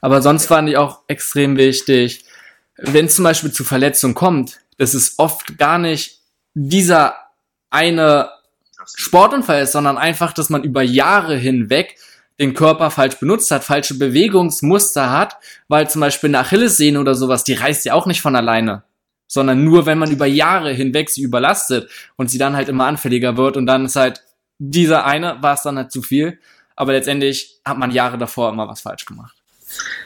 Aber 0.00 0.22
sonst 0.22 0.46
fand 0.46 0.68
ich 0.68 0.76
auch 0.76 1.00
extrem 1.08 1.56
wichtig, 1.56 2.24
wenn 2.76 3.06
es 3.06 3.16
zum 3.16 3.24
Beispiel 3.24 3.52
zu 3.52 3.64
Verletzungen 3.64 4.14
kommt, 4.14 4.60
das 4.78 4.94
ist 4.94 5.18
oft 5.18 5.58
gar 5.58 5.78
nicht 5.78 6.20
dieser 6.54 7.16
eine 7.70 8.30
Sportunfall 8.94 9.62
ist, 9.62 9.72
sondern 9.72 9.96
einfach, 9.96 10.32
dass 10.32 10.50
man 10.50 10.62
über 10.62 10.82
Jahre 10.82 11.36
hinweg 11.36 11.96
den 12.38 12.54
Körper 12.54 12.90
falsch 12.90 13.16
benutzt 13.16 13.50
hat, 13.50 13.64
falsche 13.64 13.94
Bewegungsmuster 13.94 15.10
hat, 15.10 15.36
weil 15.68 15.88
zum 15.88 16.00
Beispiel 16.00 16.30
eine 16.30 16.40
Achillessehne 16.40 17.00
oder 17.00 17.14
sowas, 17.14 17.44
die 17.44 17.54
reißt 17.54 17.84
ja 17.84 17.94
auch 17.94 18.06
nicht 18.06 18.20
von 18.20 18.36
alleine, 18.36 18.82
sondern 19.26 19.64
nur, 19.64 19.86
wenn 19.86 19.98
man 19.98 20.10
über 20.10 20.26
Jahre 20.26 20.72
hinweg 20.72 21.10
sie 21.10 21.22
überlastet 21.22 21.90
und 22.16 22.30
sie 22.30 22.38
dann 22.38 22.56
halt 22.56 22.68
immer 22.68 22.86
anfälliger 22.86 23.36
wird 23.36 23.56
und 23.56 23.66
dann 23.66 23.84
ist 23.84 23.96
halt 23.96 24.22
dieser 24.58 25.04
eine, 25.04 25.42
war 25.42 25.54
es 25.54 25.62
dann 25.62 25.76
halt 25.76 25.92
zu 25.92 26.02
viel, 26.02 26.38
aber 26.76 26.92
letztendlich 26.92 27.60
hat 27.64 27.78
man 27.78 27.90
Jahre 27.90 28.18
davor 28.18 28.50
immer 28.50 28.68
was 28.68 28.80
falsch 28.80 29.04
gemacht. 29.04 29.36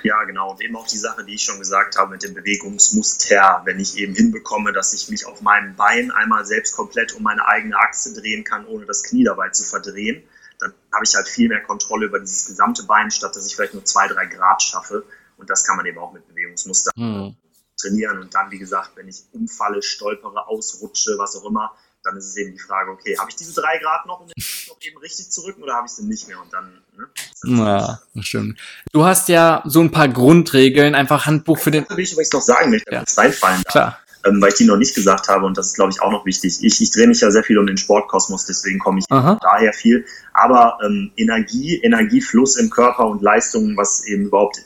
Ja, 0.03 0.25
genau. 0.25 0.53
Und 0.53 0.63
eben 0.63 0.77
auch 0.77 0.87
die 0.87 0.99
Sache, 0.99 1.25
die 1.25 1.35
ich 1.35 1.43
schon 1.43 1.59
gesagt 1.59 1.99
habe 1.99 2.13
mit 2.13 2.23
dem 2.23 2.35
Bewegungsmuster. 2.35 3.63
Wenn 3.65 3.79
ich 3.79 3.99
eben 3.99 4.15
hinbekomme, 4.15 4.73
dass 4.73 4.95
ich 4.95 5.11
mich 5.11 5.27
auf 5.27 5.43
meinem 5.43 5.77
Bein 5.77 6.11
einmal 6.11 6.47
selbst 6.47 6.75
komplett 6.75 7.15
um 7.15 7.23
meine 7.23 7.47
eigene 7.47 7.77
Achse 7.77 8.19
drehen 8.19 8.45
kann, 8.45 8.67
ohne 8.67 8.87
das 8.87 9.03
Knie 9.03 9.25
dabei 9.25 9.51
zu 9.51 9.65
verdrehen, 9.65 10.23
dann 10.59 10.73
habe 10.93 11.05
ich 11.05 11.15
halt 11.15 11.29
viel 11.29 11.49
mehr 11.49 11.63
Kontrolle 11.63 12.07
über 12.07 12.19
dieses 12.19 12.47
gesamte 12.47 12.85
Bein, 12.85 13.11
statt 13.11 13.37
dass 13.37 13.47
ich 13.47 13.55
vielleicht 13.55 13.75
nur 13.75 13.85
zwei, 13.85 14.09
drei 14.09 14.27
Grad 14.27 14.63
schaffe. 14.63 15.05
Und 15.37 15.51
das 15.51 15.65
kann 15.65 15.77
man 15.77 15.87
eben 15.87 15.99
auch 15.99 16.13
mit 16.13 16.27
Bewegungsmuster 16.29 16.91
mhm. 16.97 17.37
Trainieren. 17.81 18.21
Und 18.21 18.35
dann, 18.35 18.51
wie 18.51 18.59
gesagt, 18.59 18.93
wenn 18.97 19.09
ich 19.09 19.25
umfalle, 19.33 19.83
stolpere, 19.83 20.47
ausrutsche, 20.47 21.17
was 21.19 21.37
auch 21.37 21.45
immer, 21.45 21.75
dann 22.05 22.17
ist 22.17 22.27
es 22.27 22.37
eben 22.37 22.53
die 22.53 22.59
Frage, 22.59 22.91
okay, 22.91 23.17
habe 23.19 23.31
ich 23.31 23.37
diese 23.37 23.61
drei 23.61 23.79
Grad 23.79 24.07
noch, 24.07 24.21
um 24.21 24.27
den 24.27 24.35
noch 24.69 24.79
eben 24.81 24.99
richtig 24.99 25.31
zu 25.31 25.43
rücken 25.43 25.63
oder 25.63 25.75
habe 25.75 25.87
ich 25.87 25.93
sie 25.93 26.05
nicht 26.05 26.29
mehr? 26.29 26.41
Und 26.41 26.53
dann, 26.53 26.83
ne? 26.97 27.07
Ja, 27.45 28.01
das 28.15 28.27
stimmt. 28.27 28.59
Du 28.93 29.05
hast 29.05 29.29
ja 29.29 29.63
so 29.67 29.81
ein 29.81 29.91
paar 29.91 30.09
Grundregeln, 30.09 30.95
einfach 30.95 31.27
Handbuch 31.27 31.59
für 31.59 31.71
den. 31.71 31.85
Das 31.89 31.97
will 31.97 32.05
ich 32.05 32.13
übrigens 32.13 32.33
noch 32.33 32.43
sagen, 32.43 32.73
wenn 32.73 32.79
ich 32.79 32.85
ja. 32.91 33.01
das 33.01 33.19
reinfallen 33.19 33.63
darf. 33.65 33.73
Klar. 33.73 33.99
Ähm, 34.25 34.43
weil 34.43 34.49
ich 34.49 34.57
die 34.57 34.65
noch 34.65 34.77
nicht 34.77 34.95
gesagt 34.97 35.29
habe 35.29 35.47
und 35.47 35.57
das 35.57 35.69
ist, 35.69 35.75
glaube 35.75 35.93
ich, 35.93 36.03
auch 36.03 36.11
noch 36.11 36.27
wichtig. 36.27 36.59
Ich, 36.63 36.81
ich 36.81 36.91
drehe 36.91 37.07
mich 37.07 37.21
ja 37.21 37.31
sehr 37.31 37.45
viel 37.45 37.57
um 37.57 37.67
den 37.67 37.77
Sportkosmos, 37.77 38.47
deswegen 38.47 38.81
komme 38.81 38.99
ich 38.99 39.05
Aha. 39.11 39.39
daher 39.41 39.73
viel. 39.73 40.05
Aber 40.33 40.79
ähm, 40.85 41.13
Energie, 41.17 41.81
Energiefluss 41.81 42.57
im 42.57 42.69
Körper 42.69 43.07
und 43.07 43.23
Leistungen, 43.23 43.77
was 43.77 44.05
eben 44.07 44.25
überhaupt 44.25 44.59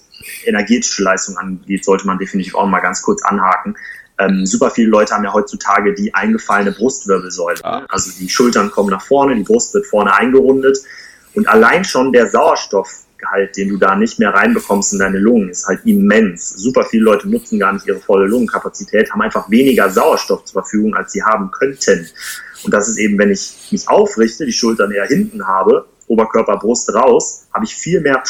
energetische 0.44 1.02
Leistung 1.02 1.37
angeht, 1.38 1.85
sollte 1.85 2.06
man 2.06 2.18
definitiv 2.18 2.54
auch 2.54 2.66
mal 2.66 2.80
ganz 2.80 3.02
kurz 3.02 3.22
anhaken. 3.22 3.76
Ähm, 4.18 4.46
super 4.46 4.70
viele 4.70 4.88
Leute 4.88 5.14
haben 5.14 5.24
ja 5.24 5.32
heutzutage 5.32 5.94
die 5.94 6.14
eingefallene 6.14 6.72
Brustwirbelsäule. 6.72 7.64
Ah. 7.64 7.85
Also 7.88 8.11
die 8.18 8.28
Schultern 8.28 8.70
kommen 8.70 8.90
nach 8.90 9.02
vorne, 9.02 9.35
die 9.35 9.42
Brust 9.42 9.74
wird 9.74 9.87
vorne 9.87 10.14
eingerundet. 10.14 10.78
Und 11.35 11.48
allein 11.48 11.85
schon 11.85 12.12
der 12.12 12.28
Sauerstoffgehalt, 12.28 13.56
den 13.56 13.70
du 13.70 13.78
da 13.78 13.96
nicht 13.96 14.18
mehr 14.18 14.35
reinbekommst 14.35 14.92
in 14.92 14.98
deine 14.98 15.18
Lungen, 15.18 15.48
ist 15.48 15.66
halt 15.66 15.80
immens. 15.87 16.50
Super 16.50 16.85
viele 16.85 17.04
Leute 17.04 17.28
nutzen 17.28 17.58
gar 17.58 17.72
nicht 17.72 17.87
ihre 17.87 18.00
volle 18.00 18.26
Lungenkapazität, 18.26 19.11
haben 19.11 19.22
einfach 19.22 19.50
weniger 19.50 19.88
Sauerstoff 19.88 20.44
zur 20.44 20.62
Verfügung, 20.62 20.94
als 20.94 21.12
sie 21.12 21.22
haben 21.22 21.50
könnten. 21.50 22.08
Und 22.64 22.72
das 22.72 22.88
ist 22.88 22.98
eben, 22.98 23.18
wenn 23.18 23.30
ich 23.30 23.68
mich 23.70 23.88
aufrichte, 23.88 24.44
die 24.44 24.52
Schultern 24.52 24.92
eher 24.92 25.06
hinten 25.06 25.46
habe, 25.46 25.87
Oberkörper, 26.06 26.58
Brust 26.58 26.92
raus, 26.94 27.46
habe 27.52 27.64
ich 27.64 27.74
viel 27.74 28.00
mehr 28.00 28.22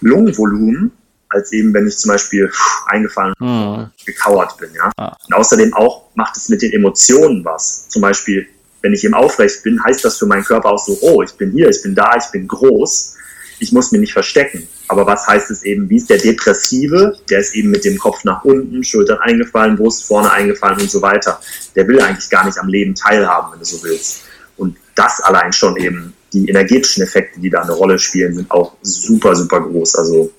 Lungenvolumen 0.00 0.92
als 1.30 1.52
eben, 1.52 1.72
wenn 1.72 1.86
ich 1.86 1.96
zum 1.96 2.10
Beispiel 2.10 2.50
eingefallen 2.86 3.34
mhm. 3.38 3.90
gekauert 4.04 4.56
bin. 4.58 4.70
Ja? 4.74 4.90
Ah. 4.96 5.16
Und 5.28 5.34
außerdem 5.34 5.72
auch 5.74 6.08
macht 6.14 6.36
es 6.36 6.48
mit 6.48 6.60
den 6.62 6.72
Emotionen 6.72 7.44
was. 7.44 7.88
Zum 7.88 8.02
Beispiel, 8.02 8.46
wenn 8.82 8.92
ich 8.92 9.04
eben 9.04 9.14
aufrecht 9.14 9.62
bin, 9.62 9.82
heißt 9.82 10.04
das 10.04 10.18
für 10.18 10.26
meinen 10.26 10.44
Körper 10.44 10.70
auch 10.70 10.84
so, 10.84 10.98
oh, 11.02 11.22
ich 11.22 11.32
bin 11.32 11.52
hier, 11.52 11.68
ich 11.68 11.82
bin 11.82 11.94
da, 11.94 12.16
ich 12.16 12.30
bin 12.32 12.48
groß, 12.48 13.16
ich 13.60 13.72
muss 13.72 13.92
mich 13.92 14.00
nicht 14.00 14.12
verstecken. 14.12 14.66
Aber 14.88 15.06
was 15.06 15.26
heißt 15.26 15.50
es 15.50 15.62
eben, 15.62 15.88
wie 15.88 15.98
ist 15.98 16.10
der 16.10 16.18
Depressive? 16.18 17.16
Der 17.28 17.38
ist 17.38 17.54
eben 17.54 17.70
mit 17.70 17.84
dem 17.84 17.98
Kopf 17.98 18.24
nach 18.24 18.42
unten, 18.42 18.82
Schultern 18.82 19.18
eingefallen, 19.18 19.76
Brust 19.76 20.04
vorne 20.04 20.32
eingefallen 20.32 20.80
und 20.80 20.90
so 20.90 21.00
weiter. 21.00 21.40
Der 21.76 21.86
will 21.86 22.00
eigentlich 22.00 22.28
gar 22.28 22.44
nicht 22.46 22.58
am 22.58 22.68
Leben 22.68 22.94
teilhaben, 22.94 23.52
wenn 23.52 23.58
du 23.60 23.64
so 23.64 23.82
willst. 23.84 24.22
Und 24.56 24.76
das 24.94 25.20
allein 25.20 25.52
schon 25.52 25.76
eben, 25.76 26.14
die 26.32 26.48
energetischen 26.48 27.02
Effekte, 27.02 27.40
die 27.40 27.50
da 27.50 27.62
eine 27.62 27.72
Rolle 27.72 27.98
spielen, 27.98 28.34
sind 28.34 28.50
auch 28.50 28.72
super, 28.82 29.34
super 29.34 29.60
groß. 29.60 29.96
Also 29.96 30.32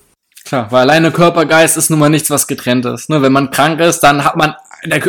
Klar, 0.43 0.71
weil 0.71 0.81
alleine 0.81 1.11
Körpergeist 1.11 1.77
ist 1.77 1.89
nun 1.89 1.99
mal 1.99 2.09
nichts, 2.09 2.29
was 2.29 2.47
getrennt 2.47 2.85
ist. 2.85 3.09
Ne? 3.09 3.21
Wenn 3.21 3.31
man 3.31 3.51
krank 3.51 3.79
ist, 3.79 3.99
dann 3.99 4.23
hat 4.25 4.35
man 4.35 4.55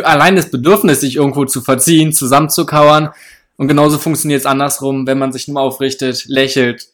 allein 0.03 0.35
das 0.35 0.51
Bedürfnis, 0.51 1.01
sich 1.01 1.15
irgendwo 1.15 1.45
zu 1.45 1.61
verziehen, 1.61 2.13
zusammenzukauern. 2.13 3.09
Und 3.57 3.67
genauso 3.67 3.97
funktioniert 3.97 4.41
es 4.41 4.45
andersrum, 4.45 5.07
wenn 5.07 5.17
man 5.17 5.31
sich 5.31 5.47
nur 5.47 5.61
aufrichtet, 5.61 6.25
lächelt, 6.27 6.87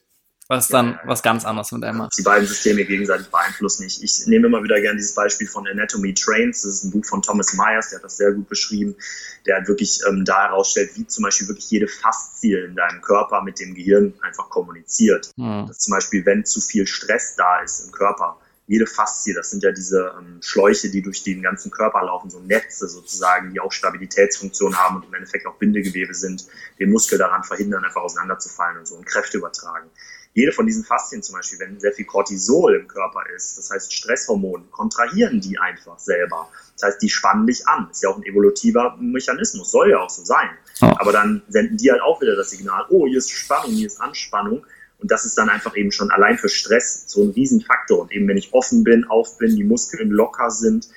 was 0.50 0.68
dann 0.68 0.94
ja, 0.94 1.00
was 1.06 1.22
ganz 1.22 1.46
anderes 1.46 1.72
mit 1.72 1.84
einem 1.84 2.00
macht. 2.00 2.18
Die 2.18 2.24
beiden 2.24 2.48
Systeme 2.48 2.84
gegenseitig 2.84 3.28
beeinflussen 3.28 3.84
nicht. 3.84 4.02
Ich 4.02 4.26
nehme 4.26 4.48
immer 4.48 4.64
wieder 4.64 4.82
gerne 4.82 4.98
dieses 4.98 5.14
Beispiel 5.14 5.48
von 5.48 5.68
Anatomy 5.68 6.16
Trains. 6.16 6.64
Das 6.64 6.74
ist 6.74 6.84
ein 6.86 6.92
Buch 6.92 7.06
von 7.06 7.22
Thomas 7.22 7.54
Myers, 7.54 7.92
der 7.92 8.00
hat 8.00 8.04
das 8.04 8.18
sehr 8.18 8.32
gut 8.32 8.50
beschrieben. 8.50 8.96
Der 9.46 9.58
hat 9.58 9.68
wirklich 9.68 10.02
ähm, 10.10 10.26
da 10.26 10.48
herausstellt, 10.48 10.90
wie 10.96 11.06
zum 11.06 11.24
Beispiel 11.24 11.48
wirklich 11.48 11.70
jede 11.70 11.88
Faszie 11.88 12.56
in 12.56 12.76
deinem 12.76 13.00
Körper 13.02 13.44
mit 13.44 13.60
dem 13.60 13.76
Gehirn 13.76 14.16
einfach 14.22 14.50
kommuniziert. 14.50 15.32
Mhm. 15.38 15.68
Dass 15.68 15.78
zum 15.78 15.92
Beispiel, 15.92 16.26
wenn 16.26 16.44
zu 16.44 16.62
viel 16.62 16.88
Stress 16.88 17.36
da 17.36 17.62
ist 17.62 17.86
im 17.86 17.92
Körper, 17.92 18.40
jede 18.66 18.88
Faszie, 18.88 19.36
das 19.36 19.52
sind 19.52 19.64
ja 19.64 19.72
diese 19.72 20.16
ähm, 20.20 20.40
Schläuche, 20.42 20.90
die 20.90 21.04
durch 21.04 21.22
den 21.24 21.44
ganzen 21.44 21.70
Körper 21.70 22.04
laufen, 22.04 22.32
so 22.32 22.40
Netze 22.40 22.88
sozusagen, 22.88 23.52
die 23.52 23.60
auch 23.60 23.72
Stabilitätsfunktion 23.72 24.76
haben 24.78 24.96
und 24.96 25.06
im 25.06 25.14
Endeffekt 25.14 25.46
auch 25.46 25.58
Bindegewebe 25.58 26.16
sind, 26.16 26.48
den 26.80 26.90
Muskel 26.90 27.20
daran 27.20 27.44
verhindern, 27.44 27.86
einfach 27.86 28.02
auseinanderzufallen 28.02 28.80
und 28.80 28.88
so 28.88 28.96
und 28.96 29.06
Kräfte 29.06 29.38
übertragen. 29.38 29.90
Jede 30.34 30.52
von 30.52 30.66
diesen 30.66 30.84
Faszien 30.84 31.24
zum 31.24 31.36
Beispiel, 31.36 31.60
wenn 31.60 31.80
sehr 31.80 31.92
viel 31.92 32.06
Cortisol 32.06 32.76
im 32.76 32.88
Körper 32.88 33.24
ist, 33.36 33.58
das 33.58 33.72
heißt 33.72 33.94
Stresshormon, 33.94 34.70
kontrahieren 34.72 35.42
die 35.42 35.58
einfach 35.58 35.98
selber. 36.00 36.50
Das 36.76 36.84
heißt, 36.84 37.02
die 37.02 37.10
spannen 37.10 37.48
dich 37.48 37.68
an. 37.68 37.90
Ist 37.92 38.04
ja 38.04 38.10
auch 38.10 38.18
ein 38.18 38.24
evolutiver 38.24 38.96
Mechanismus, 39.00 39.72
soll 39.72 39.90
ja 39.90 40.00
auch 40.00 40.10
so 40.10 40.24
sein. 40.24 40.50
Aber 40.82 41.12
dann 41.12 41.42
senden 41.50 41.78
die 41.78 41.92
halt 41.92 42.02
auch 42.02 42.22
wieder 42.22 42.36
das 42.36 42.52
Signal, 42.52 42.86
oh, 42.90 43.08
hier 43.08 43.18
ist 43.18 43.32
Spannung, 43.32 43.72
hier 43.72 43.88
ist 43.88 44.00
Anspannung 44.00 44.64
und 45.00 45.12
das 45.12 45.26
ist 45.26 45.38
dann 45.38 45.50
einfach 45.50 45.76
eben 45.76 45.92
schon 45.92 46.12
allein 46.12 46.38
für 46.38 46.50
Stress 46.50 47.06
so 47.08 47.24
ein 47.24 47.32
Riesenfaktor. 47.32 48.02
Und 48.02 48.12
eben 48.12 48.28
wenn 48.28 48.38
ich 48.38 48.54
offen 48.54 48.84
bin, 48.84 49.06
auf 49.06 49.38
bin, 49.38 49.56
die 49.56 49.64
Muskeln 49.64 50.10
locker 50.12 50.52
sind, 50.52 50.90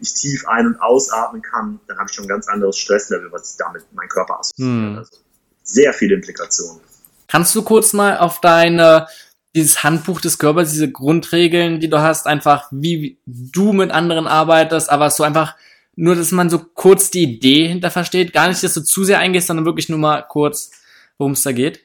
ich 0.00 0.14
tief 0.14 0.46
ein- 0.46 0.66
und 0.66 0.80
ausatmen 0.80 1.42
kann, 1.42 1.80
dann 1.88 1.98
habe 1.98 2.08
ich 2.08 2.14
schon 2.14 2.26
ein 2.26 2.28
ganz 2.28 2.46
anderes 2.46 2.76
Stresslevel, 2.76 3.32
was 3.32 3.52
ich 3.52 3.56
damit 3.56 3.84
mein 3.92 4.08
Körper 4.08 4.40
assoziiert. 4.40 4.68
Hm. 4.68 4.98
Also 4.98 5.16
sehr 5.62 5.92
viele 5.92 6.14
Implikationen. 6.14 6.80
Kannst 7.28 7.54
du 7.54 7.62
kurz 7.62 7.92
mal 7.92 8.18
auf 8.18 8.40
deine 8.40 9.06
dieses 9.54 9.82
Handbuch 9.82 10.20
des 10.20 10.38
Körpers, 10.38 10.70
diese 10.70 10.90
Grundregeln, 10.90 11.80
die 11.80 11.88
du 11.88 12.00
hast, 12.00 12.26
einfach 12.26 12.68
wie 12.70 13.18
du 13.26 13.72
mit 13.72 13.90
anderen 13.90 14.26
arbeitest, 14.26 14.90
aber 14.90 15.10
so 15.10 15.24
einfach 15.24 15.56
nur, 15.96 16.14
dass 16.14 16.30
man 16.30 16.48
so 16.48 16.60
kurz 16.60 17.10
die 17.10 17.24
Idee 17.24 17.66
hinter 17.66 17.90
versteht, 17.90 18.32
gar 18.32 18.48
nicht, 18.48 18.62
dass 18.62 18.74
du 18.74 18.82
zu 18.82 19.04
sehr 19.04 19.18
eingehst, 19.18 19.48
sondern 19.48 19.66
wirklich 19.66 19.88
nur 19.88 19.98
mal 19.98 20.22
kurz, 20.22 20.70
worum 21.16 21.32
es 21.32 21.42
da 21.42 21.52
geht? 21.52 21.84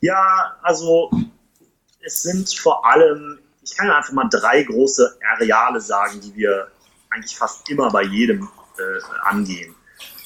Ja, 0.00 0.56
also 0.62 1.10
es 2.00 2.22
sind 2.22 2.52
vor 2.54 2.84
allem, 2.84 3.38
ich 3.62 3.76
kann 3.76 3.90
einfach 3.90 4.12
mal 4.12 4.28
drei 4.28 4.62
große 4.64 5.18
Areale 5.34 5.80
sagen, 5.80 6.20
die 6.20 6.34
wir 6.34 6.68
eigentlich 7.10 7.36
fast 7.36 7.68
immer 7.70 7.90
bei 7.90 8.02
jedem 8.02 8.42
äh, 8.78 9.22
angehen. 9.22 9.74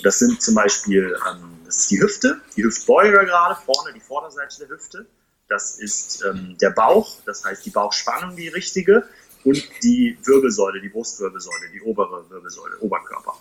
Das 0.02 0.18
sind 0.18 0.42
zum 0.42 0.54
Beispiel, 0.54 1.16
ähm, 1.28 1.58
das 1.64 1.78
ist 1.78 1.90
die 1.90 2.00
Hüfte, 2.00 2.40
die 2.56 2.64
Hüftbeuger 2.64 3.24
gerade 3.24 3.58
vorne, 3.64 3.92
die 3.92 4.00
Vorderseite 4.00 4.58
der 4.60 4.68
Hüfte. 4.68 5.06
Das 5.48 5.78
ist 5.78 6.24
ähm, 6.24 6.56
der 6.60 6.70
Bauch, 6.70 7.16
das 7.24 7.44
heißt 7.44 7.64
die 7.64 7.70
Bauchspannung, 7.70 8.36
die 8.36 8.48
richtige, 8.48 9.04
und 9.44 9.62
die 9.82 10.18
Wirbelsäule, 10.24 10.80
die 10.80 10.88
Brustwirbelsäule, 10.88 11.70
die 11.72 11.80
obere 11.80 12.28
Wirbelsäule, 12.28 12.78
Oberkörper. 12.80 13.34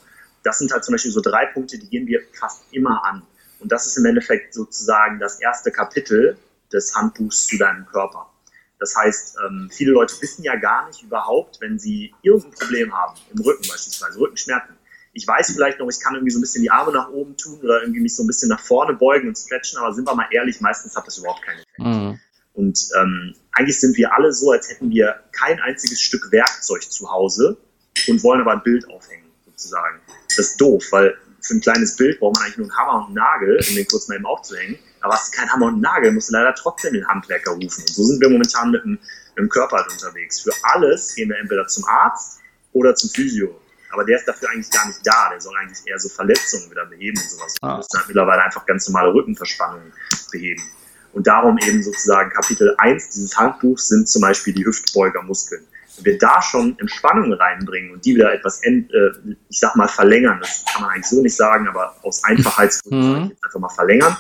Das 0.44 0.60
sind 0.60 0.72
halt 0.72 0.86
zum 0.86 0.94
Beispiel 0.94 1.12
so 1.12 1.20
drei 1.20 1.48
Punkte, 1.48 1.80
die 1.80 1.90
gehen 1.90 2.06
wir 2.06 2.22
fast 2.34 2.62
immer 2.72 3.04
an. 3.04 3.24
Und 3.60 3.72
das 3.72 3.88
ist 3.88 3.98
im 3.98 4.06
Endeffekt 4.06 4.54
sozusagen 4.54 5.20
das 5.20 5.40
erste 5.40 5.72
Kapitel 5.72 6.38
des 6.72 6.94
Handbuchs 6.94 7.48
zu 7.48 7.58
deinem 7.58 7.88
Körper. 7.88 8.30
Das 8.80 8.96
heißt, 8.96 9.38
ähm, 9.46 9.70
viele 9.72 9.94
Leute 9.94 10.16
wissen 10.22 10.44
ja 10.44 10.56
gar 10.56 10.86
nicht 10.88 11.02
überhaupt, 11.02 11.60
wenn 11.62 11.80
sie 11.80 12.14
irgendein 12.22 12.52
Problem 12.52 12.94
haben, 12.94 13.16
im 13.34 13.42
Rücken 13.42 13.68
beispielsweise, 13.68 14.20
Rückenschmerzen. 14.20 14.75
Ich 15.18 15.26
weiß 15.26 15.54
vielleicht 15.54 15.80
noch, 15.80 15.90
ich 15.90 16.00
kann 16.00 16.14
irgendwie 16.14 16.32
so 16.32 16.40
ein 16.40 16.42
bisschen 16.42 16.62
die 16.62 16.70
Arme 16.70 16.92
nach 16.92 17.10
oben 17.10 17.38
tun 17.38 17.60
oder 17.64 17.82
irgendwie 17.82 18.02
mich 18.02 18.16
so 18.16 18.24
ein 18.24 18.28
bisschen 18.28 18.50
nach 18.50 18.60
vorne 18.60 18.94
beugen 18.94 19.30
und 19.30 19.38
stretchen, 19.38 19.80
aber 19.80 19.94
sind 19.94 20.06
wir 20.06 20.14
mal 20.14 20.28
ehrlich, 20.30 20.60
meistens 20.60 20.96
hat 20.96 21.08
das 21.08 21.18
überhaupt 21.18 21.42
keinen 21.42 21.60
Effekt. 21.60 21.80
Mhm. 21.80 22.20
Und 22.54 22.90
ähm, 23.00 23.34
eigentlich 23.54 23.80
sind 23.80 23.98
wir 23.98 24.14
alle 24.14 24.34
so, 24.34 24.52
als 24.52 24.70
hätten 24.70 24.90
wir 24.90 25.16
kein 25.32 25.60
einziges 25.62 26.02
Stück 26.02 26.32
Werkzeug 26.32 26.84
zu 26.84 27.10
Hause 27.10 27.58
und 28.08 28.24
wollen 28.24 28.42
aber 28.42 28.52
ein 28.52 28.64
Bild 28.64 28.90
aufhängen, 28.90 29.26
sozusagen. 29.46 30.00
Das 30.28 30.40
ist 30.40 30.62
doof, 30.62 30.84
weil 30.92 31.18
für 31.42 31.54
ein 31.54 31.62
kleines 31.62 31.96
Bild 31.96 32.20
braucht 32.20 32.36
man 32.36 32.44
eigentlich 32.44 32.58
nur 32.58 32.68
einen 32.68 32.78
Hammer 32.78 32.98
und 33.00 33.06
einen 33.06 33.16
Nagel, 33.16 33.60
um 33.70 33.76
den 33.76 33.88
kurz 33.88 34.08
mal 34.08 34.16
eben 34.16 34.26
aufzuhängen. 34.26 34.78
Aber 35.02 35.14
es 35.14 35.24
ist 35.24 35.34
kein 35.34 35.50
Hammer 35.50 35.68
und 35.68 35.78
ein 35.78 35.82
Nagel, 35.82 36.12
musst 36.12 36.30
du 36.30 36.34
leider 36.34 36.54
trotzdem 36.56 36.94
den 36.94 37.08
Handwerker 37.08 37.52
rufen. 37.52 37.82
Und 37.82 37.90
so 37.90 38.04
sind 38.04 38.20
wir 38.20 38.30
momentan 38.30 38.72
mit 38.72 38.84
dem, 38.84 38.92
mit 38.92 39.38
dem 39.38 39.50
Körper 39.50 39.78
halt 39.78 39.92
unterwegs. 39.92 40.42
Für 40.42 40.52
alles 40.64 41.16
gehen 41.16 41.30
wir 41.30 41.38
entweder 41.38 41.68
zum 41.68 41.86
Arzt 41.86 42.40
oder 42.74 42.96
zum 42.96 43.10
Physio. 43.12 43.60
Aber 43.92 44.04
der 44.04 44.18
ist 44.18 44.28
dafür 44.28 44.50
eigentlich 44.50 44.70
gar 44.72 44.88
nicht 44.88 45.00
da. 45.04 45.30
Der 45.30 45.40
soll 45.40 45.54
eigentlich 45.58 45.80
eher 45.86 46.00
so 46.00 46.10
Verletzungen 46.10 46.70
wieder 46.70 46.86
beheben 46.86 47.18
und 47.18 47.30
sowas. 47.30 47.56
Ah. 47.62 47.68
Wir 47.68 47.78
müssen 47.78 47.98
halt 47.98 48.08
mittlerweile 48.08 48.44
einfach 48.44 48.66
ganz 48.66 48.88
normale 48.90 49.14
Rückenverspannungen 49.14 49.94
beheben. 50.32 50.64
Und 51.14 51.28
darum 51.28 51.58
eben 51.60 51.82
sozusagen 51.82 52.30
Kapitel 52.32 52.76
1 52.78 53.10
dieses 53.10 53.38
Handbuchs 53.38 53.88
sind 53.88 54.10
zum 54.10 54.22
Beispiel 54.22 54.54
die 54.54 54.66
Hüftbeugermuskeln 54.66 55.66
wenn 55.98 56.06
wir 56.06 56.18
da 56.18 56.42
schon 56.42 56.78
Entspannung 56.80 57.34
reinbringen 57.34 57.94
und 57.94 58.06
die 58.06 58.16
wieder 58.16 58.34
etwas, 58.34 58.62
end, 58.64 58.92
äh, 58.94 59.12
ich 59.50 59.60
sag 59.60 59.76
mal, 59.76 59.88
verlängern, 59.88 60.40
das 60.40 60.64
kann 60.72 60.84
man 60.84 60.92
eigentlich 60.92 61.06
so 61.06 61.22
nicht 61.22 61.36
sagen, 61.36 61.68
aber 61.68 61.96
aus 62.04 62.24
Einfachheitsgründen 62.24 63.24
mhm. 63.26 63.38
einfach 63.42 63.60
mal 63.60 63.70
verlängern, 63.70 64.18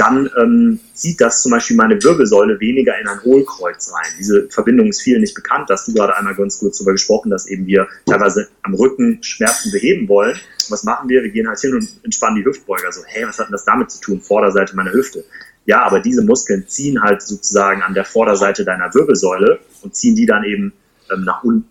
dann 0.00 0.30
ähm, 0.40 0.80
zieht 0.94 1.20
das 1.20 1.42
zum 1.42 1.52
Beispiel 1.52 1.76
meine 1.76 2.02
Wirbelsäule 2.02 2.58
weniger 2.58 2.98
in 2.98 3.06
ein 3.06 3.22
Hohlkreuz 3.22 3.92
rein. 3.92 4.12
Diese 4.18 4.48
Verbindung 4.48 4.88
ist 4.88 5.02
vielen 5.02 5.20
nicht 5.20 5.34
bekannt, 5.34 5.68
da 5.68 5.74
hast 5.74 5.88
du 5.88 5.92
gerade 5.92 6.16
einmal 6.16 6.34
ganz 6.34 6.58
kurz 6.58 6.78
darüber 6.78 6.92
gesprochen, 6.92 7.28
dass 7.28 7.46
eben 7.46 7.66
wir 7.66 7.86
teilweise 8.06 8.48
am 8.62 8.72
Rücken 8.74 9.22
Schmerzen 9.22 9.70
beheben 9.70 10.08
wollen. 10.08 10.38
was 10.70 10.84
machen 10.84 11.10
wir? 11.10 11.22
Wir 11.22 11.30
gehen 11.30 11.48
halt 11.48 11.60
hin 11.60 11.74
und 11.74 11.86
entspannen 12.02 12.36
die 12.36 12.44
Hüftbeuger. 12.44 12.90
So, 12.92 13.02
hey, 13.06 13.26
was 13.26 13.38
hat 13.38 13.48
denn 13.48 13.52
das 13.52 13.64
damit 13.64 13.90
zu 13.90 14.00
tun? 14.00 14.22
Vorderseite 14.22 14.74
meiner 14.74 14.92
Hüfte. 14.92 15.24
Ja, 15.66 15.82
aber 15.82 16.00
diese 16.00 16.24
Muskeln 16.24 16.66
ziehen 16.66 17.02
halt 17.02 17.20
sozusagen 17.20 17.82
an 17.82 17.92
der 17.92 18.06
Vorderseite 18.06 18.64
deiner 18.64 18.94
Wirbelsäule 18.94 19.58
und 19.82 19.94
ziehen 19.94 20.16
die 20.16 20.26
dann 20.26 20.44
eben 20.44 20.72
ähm, 21.12 21.24
nach 21.24 21.44
unten 21.44 21.68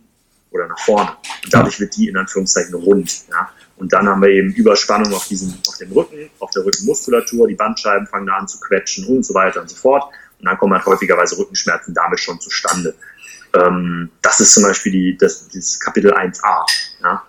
oder 0.52 0.68
nach 0.68 0.80
vorne. 0.80 1.12
Und 1.44 1.54
dadurch 1.54 1.80
wird 1.80 1.96
die 1.96 2.08
in 2.08 2.18
Anführungszeichen 2.18 2.74
rund. 2.74 3.28
Ja? 3.30 3.50
Und 3.78 3.94
dann 3.94 4.08
haben 4.08 4.22
wir 4.22 4.30
eben 4.30 4.54
Überspannung 4.54 5.14
auf, 5.14 5.28
diesem, 5.28 5.54
auf 5.68 5.78
dem 5.78 5.92
Rücken, 5.92 6.30
auf 6.40 6.52
der 6.52 6.66
Rückenmuskulatur, 6.66 7.48
die 7.48 7.56
Bandscheiben 7.56 8.08
fangen 8.08 8.28
da 8.28 8.36
an 8.36 8.48
zu 8.48 8.60
quetschen 8.60 9.06
und 9.06 9.26
so 9.26 9.34
weiter 9.34 9.62
und 9.62 9.70
so 9.70 9.76
fort. 9.76 10.12
Und 10.40 10.46
dann 10.46 10.58
kommen 10.58 10.74
halt 10.74 10.86
häufigerweise 10.86 11.38
Rückenschmerzen 11.38 11.94
damit 11.94 12.20
schon 12.20 12.40
zustande. 12.40 12.96
Ähm, 13.54 14.10
das 14.22 14.40
ist 14.40 14.54
zum 14.54 14.64
Beispiel 14.64 14.92
die, 14.92 15.18
das, 15.18 15.48
das 15.50 15.80
Kapitel 15.80 16.14
1a. 16.14 16.66
Ja? 17.04 17.24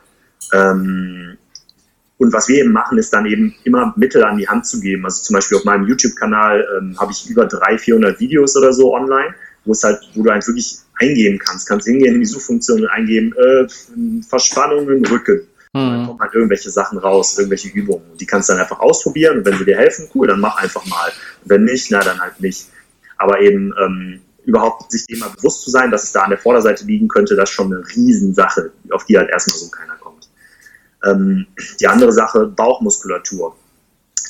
Ähm, 0.52 1.38
und 2.18 2.34
was 2.34 2.48
wir 2.48 2.60
eben 2.60 2.72
machen, 2.72 2.98
ist 2.98 3.14
dann 3.14 3.24
eben 3.24 3.54
immer 3.64 3.94
Mittel 3.96 4.22
an 4.24 4.36
die 4.36 4.46
Hand 4.46 4.66
zu 4.66 4.78
geben. 4.80 5.06
Also 5.06 5.22
zum 5.22 5.34
Beispiel 5.34 5.56
auf 5.56 5.64
meinem 5.64 5.86
YouTube-Kanal 5.86 6.68
ähm, 6.78 7.00
habe 7.00 7.12
ich 7.12 7.28
über 7.30 7.46
300, 7.46 7.80
400 7.80 8.20
Videos 8.20 8.56
oder 8.56 8.74
so 8.74 8.94
online, 8.94 9.34
wo 9.64 9.72
es 9.72 9.82
halt, 9.82 10.00
wo 10.14 10.22
du 10.22 10.30
halt 10.30 10.46
wirklich 10.46 10.80
eingeben 11.00 11.38
kannst. 11.38 11.66
Kannst 11.66 11.86
hingehen 11.86 12.14
in 12.14 12.20
die 12.20 12.26
Suchfunktion 12.26 12.82
und 12.82 12.88
eingeben, 12.88 13.34
äh, 13.36 13.66
Verspannung 14.28 14.88
im 14.88 15.04
Rücken. 15.04 15.46
Mhm. 15.72 15.78
Dann 15.78 16.06
kommen 16.06 16.20
halt 16.20 16.34
irgendwelche 16.34 16.70
Sachen 16.70 16.98
raus, 16.98 17.38
irgendwelche 17.38 17.68
Übungen. 17.68 18.10
Und 18.10 18.20
die 18.20 18.26
kannst 18.26 18.48
du 18.48 18.52
dann 18.52 18.62
einfach 18.62 18.80
ausprobieren 18.80 19.38
und 19.38 19.46
wenn 19.46 19.56
sie 19.56 19.64
dir 19.64 19.76
helfen, 19.76 20.08
cool, 20.14 20.26
dann 20.26 20.40
mach 20.40 20.56
einfach 20.56 20.84
mal. 20.86 21.10
Und 21.42 21.50
wenn 21.50 21.64
nicht, 21.64 21.90
na 21.90 22.00
dann 22.00 22.20
halt 22.20 22.40
nicht. 22.40 22.66
Aber 23.16 23.40
eben 23.40 23.72
ähm, 23.82 24.20
überhaupt 24.44 24.90
sich 24.90 25.06
dem 25.06 25.20
mal 25.20 25.30
bewusst 25.30 25.62
zu 25.62 25.70
sein, 25.70 25.90
dass 25.90 26.04
es 26.04 26.12
da 26.12 26.22
an 26.22 26.30
der 26.30 26.38
Vorderseite 26.38 26.84
liegen 26.84 27.08
könnte, 27.08 27.36
das 27.36 27.50
ist 27.50 27.54
schon 27.54 27.72
eine 27.72 27.86
Riesensache, 27.86 28.72
auf 28.90 29.04
die 29.04 29.16
halt 29.16 29.30
erstmal 29.30 29.58
so 29.58 29.70
keiner 29.70 29.94
kommt. 29.96 30.28
Ähm, 31.04 31.46
die 31.78 31.86
andere 31.86 32.12
Sache, 32.12 32.46
Bauchmuskulatur. 32.46 33.56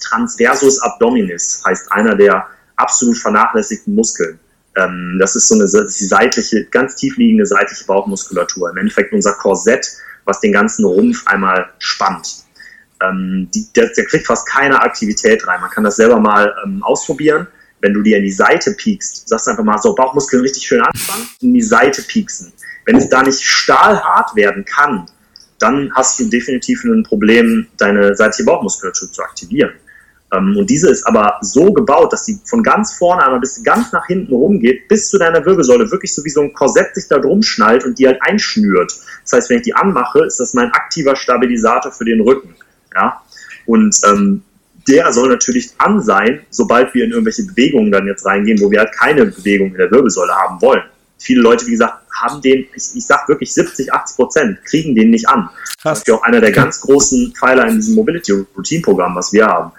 Transversus 0.02 0.80
abdominis 0.82 1.62
heißt 1.64 1.92
einer 1.92 2.16
der 2.16 2.46
absolut 2.76 3.16
vernachlässigten 3.16 3.94
Muskeln. 3.94 4.38
Ähm, 4.76 5.16
das 5.18 5.36
ist 5.36 5.48
so 5.48 5.54
eine 5.54 5.64
ist 5.64 6.00
die 6.00 6.04
seitliche, 6.04 6.64
ganz 6.66 6.96
tief 6.96 7.16
liegende 7.16 7.46
seitliche 7.46 7.84
Bauchmuskulatur. 7.84 8.70
Im 8.70 8.76
Endeffekt 8.76 9.12
unser 9.12 9.32
Korsett, 9.34 9.86
was 10.24 10.40
den 10.40 10.52
ganzen 10.52 10.84
Rumpf 10.84 11.26
einmal 11.26 11.70
spannt. 11.78 12.44
Ähm, 13.02 13.48
die, 13.54 13.66
der, 13.74 13.88
der, 13.96 14.04
kriegt 14.04 14.26
fast 14.26 14.46
keine 14.46 14.80
Aktivität 14.80 15.46
rein. 15.46 15.60
Man 15.60 15.70
kann 15.70 15.84
das 15.84 15.96
selber 15.96 16.20
mal 16.20 16.54
ähm, 16.64 16.82
ausprobieren. 16.82 17.46
Wenn 17.80 17.94
du 17.94 18.02
dir 18.02 18.18
in 18.18 18.24
die 18.24 18.32
Seite 18.32 18.72
piekst, 18.72 19.28
sagst 19.28 19.48
einfach 19.48 19.64
mal 19.64 19.78
so, 19.78 19.94
Bauchmuskeln 19.94 20.42
richtig 20.42 20.66
schön 20.66 20.82
anspannen, 20.82 21.26
in 21.40 21.54
die 21.54 21.62
Seite 21.62 22.02
pieksen. 22.02 22.52
Wenn 22.84 22.96
es 22.96 23.08
da 23.08 23.22
nicht 23.22 23.40
stahlhart 23.40 24.36
werden 24.36 24.64
kann, 24.66 25.06
dann 25.58 25.90
hast 25.94 26.18
du 26.18 26.28
definitiv 26.28 26.84
ein 26.84 27.02
Problem, 27.04 27.68
deine 27.78 28.14
seitliche 28.14 28.44
Bauchmuskulatur 28.44 29.10
zu 29.10 29.22
aktivieren. 29.22 29.72
Ähm, 30.32 30.56
und 30.56 30.70
diese 30.70 30.90
ist 30.90 31.06
aber 31.06 31.38
so 31.40 31.72
gebaut, 31.72 32.12
dass 32.12 32.24
sie 32.24 32.38
von 32.44 32.62
ganz 32.62 32.94
vorne 32.94 33.24
einmal 33.24 33.40
bis 33.40 33.62
ganz 33.62 33.92
nach 33.92 34.06
hinten 34.06 34.32
rumgeht, 34.32 34.88
bis 34.88 35.08
zu 35.08 35.18
deiner 35.18 35.44
Wirbelsäule, 35.44 35.90
wirklich 35.90 36.14
so 36.14 36.24
wie 36.24 36.30
so 36.30 36.40
ein 36.40 36.52
Korsett 36.52 36.94
sich 36.94 37.08
da 37.08 37.18
drum 37.18 37.42
schnallt 37.42 37.84
und 37.84 37.98
die 37.98 38.06
halt 38.06 38.20
einschnürt. 38.22 38.92
Das 39.22 39.32
heißt, 39.32 39.50
wenn 39.50 39.58
ich 39.58 39.64
die 39.64 39.74
anmache, 39.74 40.24
ist 40.24 40.38
das 40.38 40.54
mein 40.54 40.70
aktiver 40.72 41.16
Stabilisator 41.16 41.92
für 41.92 42.04
den 42.04 42.20
Rücken. 42.20 42.54
Ja? 42.94 43.22
Und 43.66 43.96
ähm, 44.06 44.42
der 44.88 45.12
soll 45.12 45.28
natürlich 45.28 45.72
an 45.78 46.00
sein, 46.00 46.40
sobald 46.50 46.94
wir 46.94 47.04
in 47.04 47.10
irgendwelche 47.10 47.44
Bewegungen 47.44 47.92
dann 47.92 48.06
jetzt 48.06 48.24
reingehen, 48.24 48.60
wo 48.60 48.70
wir 48.70 48.80
halt 48.80 48.92
keine 48.92 49.26
Bewegung 49.26 49.72
in 49.72 49.76
der 49.76 49.90
Wirbelsäule 49.90 50.34
haben 50.34 50.60
wollen. 50.62 50.82
Viele 51.18 51.42
Leute, 51.42 51.66
wie 51.66 51.72
gesagt, 51.72 51.98
haben 52.18 52.40
den, 52.40 52.66
ich, 52.74 52.84
ich 52.94 53.06
sag 53.06 53.28
wirklich 53.28 53.52
70, 53.52 53.92
80 53.92 54.16
Prozent, 54.16 54.64
kriegen 54.64 54.94
den 54.94 55.10
nicht 55.10 55.28
an. 55.28 55.50
Krass. 55.80 55.82
Das 55.82 55.98
ist 55.98 56.08
ja 56.08 56.14
auch 56.14 56.22
einer 56.22 56.40
der 56.40 56.52
ganz 56.52 56.80
großen 56.80 57.34
Pfeiler 57.38 57.66
in 57.66 57.76
diesem 57.76 57.94
Mobility 57.94 58.32
Routine 58.56 58.82
Programm, 58.82 59.14
was 59.14 59.32
wir 59.32 59.46
haben 59.46 59.72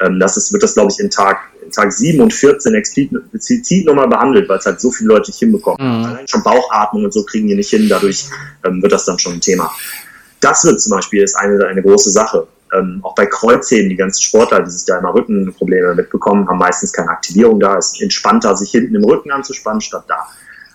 Ähm, 0.00 0.20
das 0.20 0.36
ist, 0.36 0.52
wird 0.52 0.62
das, 0.62 0.74
glaube 0.74 0.92
ich, 0.92 1.00
in 1.00 1.10
Tag, 1.10 1.38
in 1.62 1.70
Tag 1.70 1.92
7 1.92 2.20
und 2.20 2.32
14 2.32 2.74
explizit 2.74 3.86
nochmal 3.86 4.08
behandelt, 4.08 4.48
weil 4.48 4.58
es 4.58 4.66
halt 4.66 4.80
so 4.80 4.90
viele 4.90 5.08
Leute 5.08 5.30
nicht 5.30 5.38
hinbekommen. 5.38 5.78
Mhm. 5.80 6.04
Allein 6.04 6.28
schon 6.28 6.42
Bauchatmung 6.42 7.04
und 7.04 7.12
so 7.12 7.24
kriegen 7.24 7.48
die 7.48 7.54
nicht 7.54 7.70
hin, 7.70 7.88
dadurch 7.88 8.26
ähm, 8.64 8.82
wird 8.82 8.92
das 8.92 9.04
dann 9.06 9.18
schon 9.18 9.34
ein 9.34 9.40
Thema. 9.40 9.72
Das 10.40 10.64
wird 10.64 10.80
zum 10.80 10.92
Beispiel 10.92 11.22
ist 11.22 11.34
eine, 11.34 11.66
eine 11.66 11.82
große 11.82 12.10
Sache. 12.10 12.46
Ähm, 12.74 13.00
auch 13.02 13.14
bei 13.14 13.26
Kreuzheben, 13.26 13.88
die 13.88 13.96
ganzen 13.96 14.22
Sportler, 14.22 14.60
die 14.62 14.70
sich 14.70 14.84
da 14.86 14.98
immer 14.98 15.14
Rückenprobleme 15.14 15.94
mitbekommen, 15.94 16.48
haben 16.48 16.58
meistens 16.58 16.92
keine 16.92 17.10
Aktivierung 17.10 17.60
da. 17.60 17.78
Es 17.78 17.92
ist 17.92 18.02
entspannter, 18.02 18.56
sich 18.56 18.70
hinten 18.70 18.94
im 18.96 19.04
Rücken 19.04 19.30
anzuspannen, 19.30 19.80
statt 19.80 20.04
da. 20.08 20.26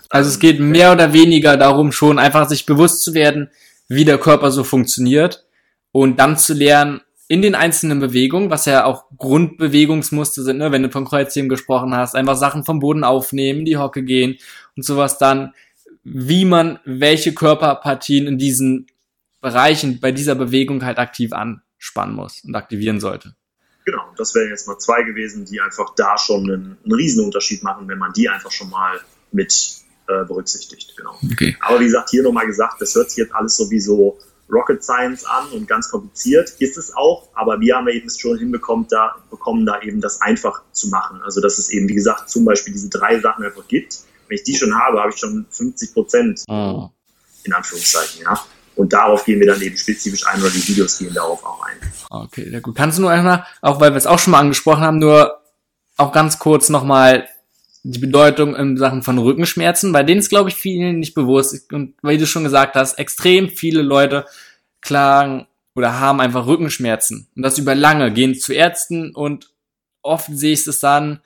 Also 0.09 0.29
es 0.29 0.39
geht 0.39 0.59
mehr 0.59 0.91
oder 0.91 1.13
weniger 1.13 1.57
darum, 1.57 1.91
schon 1.91 2.17
einfach 2.17 2.49
sich 2.49 2.65
bewusst 2.65 3.03
zu 3.03 3.13
werden, 3.13 3.49
wie 3.87 4.05
der 4.05 4.17
Körper 4.17 4.51
so 4.51 4.63
funktioniert 4.63 5.45
und 5.91 6.19
dann 6.19 6.37
zu 6.37 6.53
lernen, 6.53 7.01
in 7.31 7.41
den 7.41 7.55
einzelnen 7.55 8.01
Bewegungen, 8.01 8.49
was 8.49 8.65
ja 8.65 8.83
auch 8.83 9.05
Grundbewegungsmuster 9.17 10.43
sind, 10.43 10.57
ne, 10.57 10.73
wenn 10.73 10.83
du 10.83 10.91
von 10.91 11.05
Kreuzheben 11.05 11.47
gesprochen 11.47 11.95
hast, 11.95 12.13
einfach 12.13 12.35
Sachen 12.35 12.65
vom 12.65 12.79
Boden 12.79 13.05
aufnehmen, 13.05 13.63
die 13.63 13.77
Hocke 13.77 14.03
gehen 14.03 14.37
und 14.75 14.83
sowas 14.83 15.17
dann, 15.17 15.53
wie 16.03 16.43
man 16.43 16.79
welche 16.83 17.33
Körperpartien 17.33 18.27
in 18.27 18.37
diesen 18.37 18.87
Bereichen 19.39 20.01
bei 20.01 20.11
dieser 20.11 20.35
Bewegung 20.35 20.83
halt 20.83 20.97
aktiv 20.97 21.31
anspannen 21.31 22.17
muss 22.17 22.43
und 22.43 22.53
aktivieren 22.53 22.99
sollte. 22.99 23.33
Genau, 23.85 24.03
das 24.17 24.35
wären 24.35 24.49
jetzt 24.49 24.67
mal 24.67 24.77
zwei 24.77 25.03
gewesen, 25.03 25.45
die 25.45 25.61
einfach 25.61 25.95
da 25.95 26.17
schon 26.17 26.43
einen, 26.51 26.77
einen 26.83 26.93
Riesenunterschied 26.93 27.63
machen, 27.63 27.87
wenn 27.87 27.97
man 27.97 28.11
die 28.11 28.27
einfach 28.27 28.51
schon 28.51 28.69
mal 28.69 28.99
mit 29.31 29.77
äh, 30.09 30.25
berücksichtigt. 30.25 30.95
Genau. 30.97 31.17
Okay. 31.31 31.55
Aber 31.61 31.79
wie 31.79 31.85
gesagt, 31.85 32.09
hier 32.09 32.23
nochmal 32.23 32.45
gesagt, 32.45 32.81
das 32.81 32.93
hört 32.93 33.09
sich 33.09 33.19
jetzt 33.19 33.33
alles 33.33 33.55
sowieso 33.55 34.19
Rocket 34.51 34.83
Science 34.83 35.25
an 35.25 35.47
und 35.51 35.67
ganz 35.67 35.89
kompliziert 35.89 36.49
ist 36.59 36.77
es 36.77 36.93
auch, 36.95 37.29
aber 37.33 37.59
wir 37.59 37.75
haben 37.75 37.87
eben 37.87 38.09
schon 38.09 38.37
hinbekommen, 38.37 38.85
da 38.89 39.15
bekommen 39.29 39.65
da 39.65 39.81
eben 39.81 40.01
das 40.01 40.21
einfach 40.21 40.63
zu 40.71 40.89
machen. 40.89 41.21
Also 41.23 41.41
dass 41.41 41.57
es 41.57 41.69
eben, 41.69 41.87
wie 41.87 41.95
gesagt, 41.95 42.29
zum 42.29 42.45
Beispiel 42.45 42.73
diese 42.73 42.89
drei 42.89 43.19
Sachen 43.19 43.45
einfach 43.45 43.67
gibt. 43.67 43.99
Wenn 44.27 44.35
ich 44.37 44.43
die 44.43 44.55
schon 44.55 44.77
habe, 44.77 44.99
habe 44.99 45.11
ich 45.11 45.17
schon 45.17 45.45
50 45.49 45.93
Prozent 45.93 46.43
oh. 46.47 46.89
in 47.43 47.53
Anführungszeichen, 47.53 48.23
ja. 48.23 48.39
Und 48.75 48.93
darauf 48.93 49.25
gehen 49.25 49.39
wir 49.39 49.47
dann 49.47 49.61
eben 49.61 49.77
spezifisch 49.77 50.25
ein 50.25 50.41
oder 50.41 50.49
die 50.49 50.65
Videos 50.67 50.97
gehen 50.97 51.13
darauf 51.13 51.43
auch 51.45 51.61
ein. 51.65 51.77
Okay, 52.09 52.49
sehr 52.49 52.61
gut. 52.61 52.75
Kannst 52.75 52.97
du 52.97 53.03
nur 53.03 53.11
einmal, 53.11 53.45
auch 53.61 53.79
weil 53.79 53.91
wir 53.91 53.97
es 53.97 54.07
auch 54.07 54.19
schon 54.19 54.31
mal 54.31 54.39
angesprochen 54.39 54.81
haben, 54.81 54.99
nur 54.99 55.41
auch 55.97 56.11
ganz 56.11 56.39
kurz 56.39 56.69
nochmal 56.69 57.27
die 57.83 57.99
Bedeutung 57.99 58.55
in 58.55 58.77
Sachen 58.77 59.01
von 59.01 59.17
Rückenschmerzen, 59.17 59.91
bei 59.91 60.03
denen 60.03 60.19
ist, 60.19 60.29
glaube 60.29 60.49
ich, 60.49 60.55
vielen 60.55 60.99
nicht 60.99 61.13
bewusst. 61.13 61.71
Und 61.73 61.95
weil 62.01 62.17
du 62.17 62.27
schon 62.27 62.43
gesagt 62.43 62.75
hast, 62.75 62.99
extrem 62.99 63.49
viele 63.49 63.81
Leute 63.81 64.25
klagen 64.81 65.47
oder 65.75 65.99
haben 65.99 66.19
einfach 66.19 66.45
Rückenschmerzen. 66.45 67.27
Und 67.35 67.41
das 67.41 67.57
über 67.57 67.75
lange, 67.75 68.11
gehen 68.11 68.35
zu 68.35 68.53
Ärzten 68.53 69.15
und 69.15 69.49
oft 70.01 70.27
sehe 70.31 70.53
ich 70.53 70.67
es 70.67 70.79
dann 70.79 71.21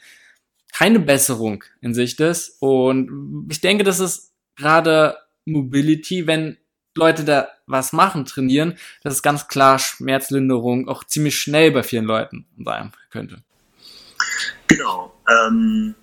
keine 0.71 0.99
Besserung 0.99 1.63
in 1.81 1.93
Sicht 1.93 2.19
ist. 2.19 2.57
Und 2.59 3.47
ich 3.49 3.61
denke, 3.61 3.83
das 3.83 3.99
ist 3.99 4.33
gerade 4.55 5.17
Mobility, 5.45 6.27
wenn 6.27 6.57
Leute 6.95 7.23
da 7.23 7.49
was 7.67 7.93
machen, 7.93 8.25
trainieren, 8.25 8.77
dass 9.03 9.13
es 9.13 9.21
ganz 9.21 9.47
klar 9.47 9.79
Schmerzlinderung 9.79 10.87
auch 10.87 11.03
ziemlich 11.03 11.37
schnell 11.37 11.71
bei 11.71 11.83
vielen 11.83 12.05
Leuten 12.05 12.45
sein 12.63 12.91
könnte. 13.09 13.43
Genau. 14.67 15.13
Ähm, 15.29 15.95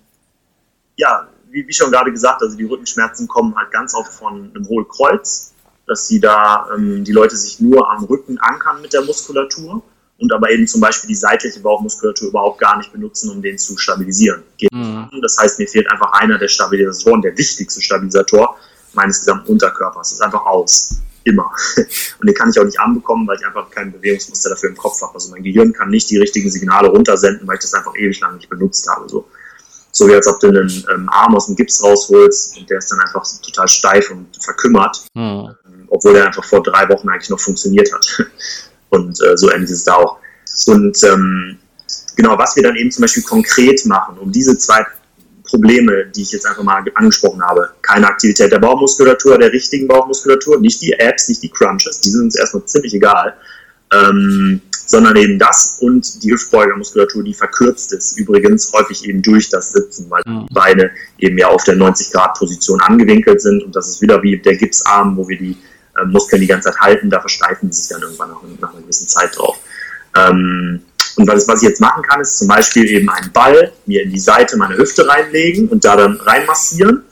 ja, 0.95 1.27
wie, 1.49 1.67
wie, 1.67 1.73
schon 1.73 1.91
gerade 1.91 2.11
gesagt, 2.11 2.41
also 2.41 2.57
die 2.57 2.65
Rückenschmerzen 2.65 3.27
kommen 3.27 3.55
halt 3.55 3.71
ganz 3.71 3.93
oft 3.93 4.11
von 4.11 4.51
einem 4.53 4.67
Hohlkreuz, 4.67 5.53
dass 5.87 6.07
sie 6.07 6.19
da 6.19 6.67
ähm, 6.73 7.03
die 7.03 7.11
Leute 7.11 7.35
sich 7.35 7.59
nur 7.59 7.89
am 7.91 8.03
Rücken 8.05 8.37
ankern 8.39 8.81
mit 8.81 8.93
der 8.93 9.01
Muskulatur 9.01 9.83
und 10.17 10.31
aber 10.31 10.49
eben 10.51 10.67
zum 10.67 10.81
Beispiel 10.81 11.09
die 11.09 11.15
seitliche 11.15 11.59
Bauchmuskulatur 11.59 12.29
überhaupt 12.29 12.59
gar 12.59 12.77
nicht 12.77 12.91
benutzen, 12.91 13.29
um 13.29 13.41
den 13.41 13.57
zu 13.57 13.77
stabilisieren. 13.77 14.43
Mhm. 14.71 15.09
Das 15.21 15.37
heißt, 15.37 15.59
mir 15.59 15.67
fehlt 15.67 15.89
einfach 15.91 16.13
einer 16.13 16.37
der 16.37 16.47
Stabilisatoren, 16.47 17.21
der 17.21 17.37
wichtigste 17.37 17.81
Stabilisator 17.81 18.57
meines 18.93 19.19
gesamten 19.19 19.51
Unterkörpers. 19.51 20.09
Das 20.09 20.19
ist 20.19 20.21
einfach 20.21 20.45
aus. 20.45 20.97
Immer. 21.25 21.51
Und 22.19 22.27
den 22.27 22.35
kann 22.35 22.49
ich 22.49 22.59
auch 22.59 22.65
nicht 22.65 22.79
anbekommen, 22.79 23.27
weil 23.27 23.37
ich 23.37 23.45
einfach 23.45 23.69
kein 23.69 23.91
Bewegungsmuster 23.91 24.49
dafür 24.49 24.69
im 24.69 24.77
Kopf 24.77 25.01
habe. 25.01 25.13
Also 25.13 25.31
mein 25.31 25.41
Gehirn 25.41 25.71
kann 25.71 25.89
nicht 25.89 26.09
die 26.09 26.17
richtigen 26.17 26.51
Signale 26.51 26.89
runtersenden, 26.89 27.47
weil 27.47 27.55
ich 27.55 27.61
das 27.61 27.73
einfach 27.73 27.95
ewig 27.95 28.19
lang 28.19 28.35
nicht 28.35 28.49
benutzt 28.49 28.89
habe. 28.89 29.07
So, 29.07 29.25
so 29.95 30.07
wie 30.07 30.15
als 30.15 30.27
ob 30.27 30.39
du 30.39 30.47
einen 30.47 30.69
ähm, 30.93 31.07
Arm 31.09 31.35
aus 31.35 31.45
dem 31.45 31.55
Gips 31.55 31.83
rausholst 31.83 32.57
und 32.57 32.69
der 32.69 32.79
ist 32.79 32.91
dann 32.91 32.99
einfach 32.99 33.23
total 33.41 33.67
steif 33.67 34.09
und 34.09 34.27
verkümmert, 34.43 35.05
mhm. 35.13 35.55
obwohl 35.87 36.13
der 36.13 36.25
einfach 36.25 36.43
vor 36.43 36.63
drei 36.63 36.89
Wochen 36.89 37.07
eigentlich 37.09 37.29
noch 37.29 37.39
funktioniert 37.39 37.93
hat. 37.93 38.05
Und 38.89 39.19
äh, 39.23 39.35
so 39.35 39.51
ähnlich 39.51 39.71
ist 39.71 39.79
es 39.79 39.83
da 39.85 39.95
auch. 39.95 40.19
Und 40.67 41.03
ähm, 41.03 41.57
genau, 42.15 42.37
was 42.37 42.55
wir 42.55 42.61
dann 42.61 42.75
eben 42.75 42.91
zum 42.91 43.01
Beispiel 43.01 43.23
konkret 43.23 43.83
machen, 43.87 44.19
um 44.19 44.31
diese 44.31 44.55
zwei 44.55 44.85
Probleme, 45.43 46.05
die 46.15 46.21
ich 46.21 46.31
jetzt 46.31 46.45
einfach 46.47 46.63
mal 46.63 46.83
angesprochen 46.95 47.41
habe. 47.43 47.69
Keine 47.81 48.07
Aktivität 48.07 48.51
der 48.51 48.59
Bauchmuskulatur, 48.59 49.37
der 49.37 49.51
richtigen 49.51 49.87
Bauchmuskulatur, 49.87 50.59
nicht 50.59 50.81
die 50.81 50.93
Apps, 50.93 51.29
nicht 51.29 51.43
die 51.43 51.49
Crunches, 51.49 52.01
die 52.01 52.09
sind 52.09 52.23
uns 52.23 52.35
erstmal 52.35 52.65
ziemlich 52.65 52.93
egal, 52.93 53.35
ähm, 53.93 54.61
sondern 54.85 55.15
eben 55.15 55.39
das 55.39 55.77
und 55.79 56.23
die 56.23 56.31
Hüftbeugermuskulatur, 56.31 57.23
die 57.23 57.33
verkürzt 57.33 57.93
ist, 57.93 58.17
übrigens 58.17 58.71
häufig 58.73 59.07
eben 59.07 59.21
durch 59.21 59.49
das 59.49 59.71
Sitzen, 59.71 60.09
weil 60.09 60.21
mhm. 60.25 60.47
die 60.49 60.53
Beine 60.53 60.91
eben 61.19 61.37
ja 61.37 61.47
auf 61.47 61.63
der 61.63 61.75
90-Grad-Position 61.75 62.81
angewinkelt 62.81 63.41
sind 63.41 63.63
und 63.63 63.75
das 63.75 63.89
ist 63.89 64.01
wieder 64.01 64.21
wie 64.23 64.37
der 64.37 64.55
Gipsarm, 64.55 65.17
wo 65.17 65.27
wir 65.27 65.37
die 65.37 65.57
äh, 65.99 66.05
Muskeln 66.05 66.41
die 66.41 66.47
ganze 66.47 66.71
Zeit 66.71 66.79
halten, 66.81 67.09
da 67.09 67.19
versteifen 67.19 67.71
sie 67.71 67.81
sich 67.81 67.89
dann 67.89 68.01
irgendwann 68.01 68.29
nach, 68.29 68.41
nach 68.59 68.73
einer 68.73 68.81
gewissen 68.81 69.07
Zeit 69.07 69.37
drauf. 69.37 69.57
Ähm, 70.15 70.81
und 71.15 71.27
was, 71.27 71.47
was 71.47 71.61
ich 71.61 71.69
jetzt 71.69 71.81
machen 71.81 72.01
kann, 72.03 72.21
ist 72.21 72.39
zum 72.39 72.47
Beispiel 72.47 72.89
eben 72.89 73.09
einen 73.09 73.31
Ball 73.31 73.71
mir 73.85 74.03
in 74.03 74.11
die 74.11 74.19
Seite 74.19 74.57
meiner 74.57 74.77
Hüfte 74.77 75.07
reinlegen 75.07 75.67
und 75.69 75.85
da 75.85 75.95
dann 75.95 76.19
reinmassieren 76.19 77.03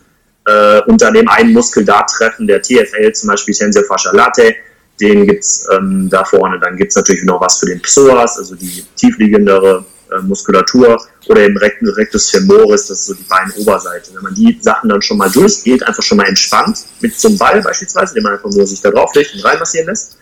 äh, 0.45 0.81
und 0.81 1.01
dann 1.01 1.15
eben 1.15 1.29
einen 1.29 1.53
Muskel 1.53 1.85
da 1.85 2.03
treffen, 2.03 2.47
der 2.47 2.61
TFL, 2.61 3.11
zum 3.13 3.29
Beispiel 3.29 3.53
Tensor 3.53 3.83
Fascia 3.83 4.11
Latte, 4.11 4.55
den 5.01 5.27
gibt's 5.27 5.67
ähm, 5.73 6.09
da 6.09 6.23
vorne. 6.23 6.59
Dann 6.59 6.77
gibt's 6.77 6.95
natürlich 6.95 7.23
noch 7.23 7.41
was 7.41 7.59
für 7.59 7.65
den 7.65 7.81
Psoas, 7.81 8.37
also 8.37 8.55
die 8.55 8.85
tiefliegendere 8.95 9.83
äh, 10.11 10.21
Muskulatur 10.21 11.01
oder 11.27 11.41
eben 11.41 11.57
Rectus 11.57 12.29
femoris, 12.29 12.87
das 12.87 12.99
ist 12.99 13.05
so 13.05 13.13
die 13.13 13.23
Beinoberseite. 13.23 14.13
Wenn 14.13 14.23
man 14.23 14.33
die 14.33 14.57
Sachen 14.61 14.89
dann 14.89 15.01
schon 15.01 15.17
mal 15.17 15.29
durchgeht, 15.29 15.83
einfach 15.83 16.03
schon 16.03 16.17
mal 16.17 16.27
entspannt, 16.27 16.79
mit 16.99 17.17
zum 17.17 17.37
Ball 17.37 17.61
beispielsweise, 17.61 18.13
den 18.13 18.23
man 18.23 18.33
einfach 18.33 18.49
nur 18.49 18.67
sich 18.67 18.81
da 18.81 18.91
drauflegt 18.91 19.33
und 19.35 19.45
reinmassieren 19.45 19.87
lässt, 19.87 20.17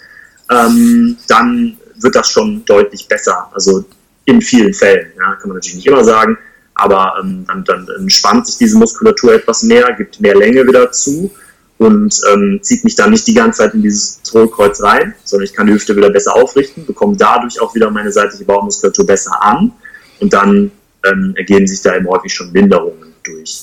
ähm, 0.52 1.18
dann 1.28 1.78
wird 1.96 2.16
das 2.16 2.30
schon 2.30 2.64
deutlich 2.66 3.08
besser. 3.08 3.50
Also 3.54 3.84
in 4.26 4.42
vielen 4.42 4.74
Fällen, 4.74 5.12
ja, 5.18 5.36
kann 5.36 5.50
man 5.50 5.56
natürlich 5.58 5.78
nicht 5.78 5.88
immer 5.88 6.04
sagen, 6.04 6.38
aber 6.76 7.16
ähm, 7.22 7.46
dann, 7.48 7.64
dann 7.66 7.88
entspannt 7.98 8.48
sich 8.48 8.58
diese 8.58 8.78
Muskulatur 8.78 9.34
etwas 9.34 9.64
mehr, 9.64 9.92
gibt 9.98 10.22
mehr 10.22 10.36
Länge 10.36 10.66
wieder 10.68 10.92
zu 10.92 11.32
und 11.80 12.22
ähm, 12.32 12.60
zieht 12.62 12.84
mich 12.84 12.96
dann 12.96 13.10
nicht 13.10 13.26
die 13.26 13.34
ganze 13.34 13.60
Zeit 13.60 13.74
in 13.74 13.82
dieses 13.82 14.22
Hohlkreuz 14.34 14.82
rein, 14.82 15.16
sondern 15.24 15.46
ich 15.46 15.54
kann 15.54 15.66
die 15.66 15.74
Hüfte 15.74 15.96
wieder 15.96 16.10
besser 16.10 16.36
aufrichten, 16.36 16.86
bekomme 16.86 17.16
dadurch 17.18 17.60
auch 17.62 17.74
wieder 17.74 17.90
meine 17.90 18.12
seitliche 18.12 18.44
Bauchmuskulatur 18.44 19.06
besser 19.06 19.42
an 19.42 19.72
und 20.20 20.34
dann 20.34 20.72
ähm, 21.06 21.34
ergeben 21.38 21.66
sich 21.66 21.82
da 21.82 21.96
eben 21.96 22.08
häufig 22.08 22.34
schon 22.34 22.54
Linderungen 22.54 23.14
durch. 23.24 23.62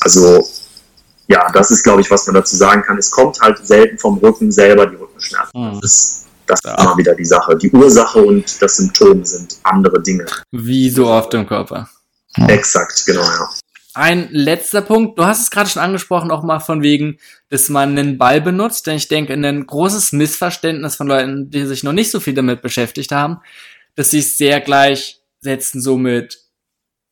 Also 0.00 0.48
ja, 1.26 1.46
das 1.52 1.70
ist, 1.70 1.84
glaube 1.84 2.00
ich, 2.00 2.10
was 2.10 2.26
man 2.26 2.36
dazu 2.36 2.56
sagen 2.56 2.82
kann. 2.82 2.96
Es 2.96 3.10
kommt 3.10 3.38
halt 3.40 3.58
selten 3.66 3.98
vom 3.98 4.16
Rücken 4.16 4.50
selber 4.50 4.86
die 4.86 4.96
Rückenschmerzen. 4.96 5.50
Mhm. 5.54 5.80
Das 5.82 5.92
ist 5.92 6.24
das 6.46 6.60
ja. 6.64 6.74
ist 6.74 6.82
immer 6.82 6.96
wieder 6.96 7.14
die 7.14 7.26
Sache. 7.26 7.56
Die 7.56 7.70
Ursache 7.70 8.22
und 8.22 8.62
das 8.62 8.78
Symptom 8.78 9.22
sind 9.24 9.58
andere 9.62 10.02
Dinge. 10.02 10.24
Wie 10.50 10.88
so 10.88 11.06
oft 11.06 11.34
im 11.34 11.46
Körper. 11.46 11.90
Exakt, 12.46 13.04
genau, 13.04 13.22
ja. 13.22 13.50
Ein 13.98 14.28
letzter 14.30 14.80
Punkt, 14.80 15.18
du 15.18 15.26
hast 15.26 15.42
es 15.42 15.50
gerade 15.50 15.68
schon 15.68 15.82
angesprochen, 15.82 16.30
auch 16.30 16.44
mal 16.44 16.60
von 16.60 16.84
wegen, 16.84 17.18
dass 17.48 17.68
man 17.68 17.98
einen 17.98 18.16
Ball 18.16 18.40
benutzt, 18.40 18.86
denn 18.86 18.94
ich 18.94 19.08
denke, 19.08 19.32
ein 19.32 19.66
großes 19.66 20.12
Missverständnis 20.12 20.94
von 20.94 21.08
Leuten, 21.08 21.50
die 21.50 21.66
sich 21.66 21.82
noch 21.82 21.92
nicht 21.92 22.12
so 22.12 22.20
viel 22.20 22.34
damit 22.34 22.62
beschäftigt 22.62 23.10
haben, 23.10 23.40
dass 23.96 24.12
sie 24.12 24.20
es 24.20 24.38
sehr 24.38 24.60
gleichsetzen 24.60 25.80
so 25.80 25.98
mit 25.98 26.38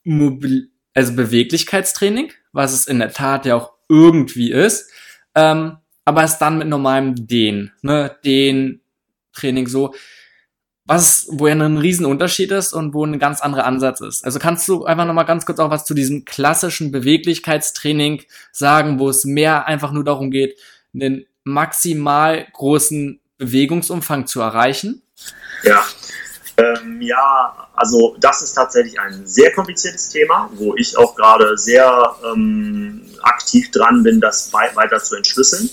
Mobil 0.04 0.70
also 0.94 1.14
Beweglichkeitstraining, 1.14 2.30
was 2.52 2.72
es 2.72 2.86
in 2.86 3.00
der 3.00 3.12
Tat 3.12 3.46
ja 3.46 3.56
auch 3.56 3.72
irgendwie 3.88 4.52
ist, 4.52 4.88
ähm, 5.34 5.78
aber 6.04 6.22
es 6.22 6.38
dann 6.38 6.58
mit 6.58 6.68
normalem 6.68 7.16
Dehnen, 7.26 7.72
ne, 7.82 8.16
Dehnen, 8.24 8.80
Training 9.32 9.66
so, 9.66 9.92
was, 10.86 11.26
wo 11.30 11.48
ja 11.48 11.54
ein 11.54 11.78
Riesenunterschied 11.78 12.52
ist 12.52 12.72
und 12.72 12.94
wo 12.94 13.04
ein 13.04 13.18
ganz 13.18 13.40
anderer 13.40 13.64
Ansatz 13.64 14.00
ist. 14.00 14.24
Also 14.24 14.38
kannst 14.38 14.68
du 14.68 14.84
einfach 14.84 15.04
nochmal 15.04 15.26
ganz 15.26 15.44
kurz 15.44 15.58
auch 15.58 15.70
was 15.70 15.84
zu 15.84 15.94
diesem 15.94 16.24
klassischen 16.24 16.92
Beweglichkeitstraining 16.92 18.22
sagen, 18.52 18.98
wo 18.98 19.08
es 19.08 19.24
mehr 19.24 19.66
einfach 19.66 19.92
nur 19.92 20.04
darum 20.04 20.30
geht, 20.30 20.58
einen 20.94 21.26
maximal 21.44 22.46
großen 22.52 23.20
Bewegungsumfang 23.38 24.26
zu 24.26 24.40
erreichen? 24.40 25.02
Ja, 25.64 25.84
ähm, 26.56 27.00
ja, 27.02 27.68
also 27.74 28.16
das 28.18 28.42
ist 28.42 28.54
tatsächlich 28.54 28.98
ein 28.98 29.26
sehr 29.26 29.52
kompliziertes 29.52 30.08
Thema, 30.08 30.48
wo 30.54 30.74
ich 30.76 30.96
auch 30.96 31.14
gerade 31.14 31.58
sehr 31.58 32.16
ähm, 32.32 33.02
aktiv 33.22 33.70
dran 33.72 34.02
bin, 34.02 34.20
das 34.20 34.52
weiter 34.52 34.98
zu 34.98 35.16
entschlüsseln. 35.16 35.68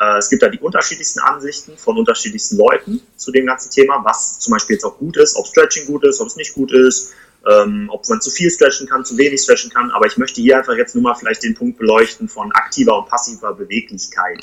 Äh, 0.00 0.18
es 0.18 0.28
gibt 0.28 0.42
da 0.42 0.48
die 0.48 0.58
unterschiedlichsten 0.58 1.20
Ansichten 1.20 1.76
von 1.76 1.96
unterschiedlichsten 1.96 2.56
Leuten 2.56 3.00
zu 3.16 3.32
dem 3.32 3.46
ganzen 3.46 3.70
Thema, 3.70 4.02
was 4.04 4.40
zum 4.40 4.52
Beispiel 4.52 4.74
jetzt 4.76 4.84
auch 4.84 4.98
gut 4.98 5.16
ist, 5.16 5.36
ob 5.36 5.46
Stretching 5.46 5.86
gut 5.86 6.04
ist, 6.04 6.20
ob 6.20 6.28
es 6.28 6.36
nicht 6.36 6.54
gut 6.54 6.72
ist, 6.72 7.12
ähm, 7.46 7.88
ob 7.90 8.08
man 8.08 8.20
zu 8.20 8.30
viel 8.30 8.50
stretchen 8.50 8.88
kann, 8.88 9.04
zu 9.04 9.16
wenig 9.18 9.42
stretchen 9.42 9.70
kann. 9.70 9.90
Aber 9.90 10.06
ich 10.06 10.16
möchte 10.16 10.40
hier 10.40 10.58
einfach 10.58 10.74
jetzt 10.74 10.94
nur 10.94 11.02
mal 11.02 11.14
vielleicht 11.14 11.42
den 11.42 11.54
Punkt 11.54 11.78
beleuchten 11.78 12.28
von 12.28 12.50
aktiver 12.52 12.98
und 12.98 13.08
passiver 13.08 13.54
Beweglichkeit. 13.54 14.38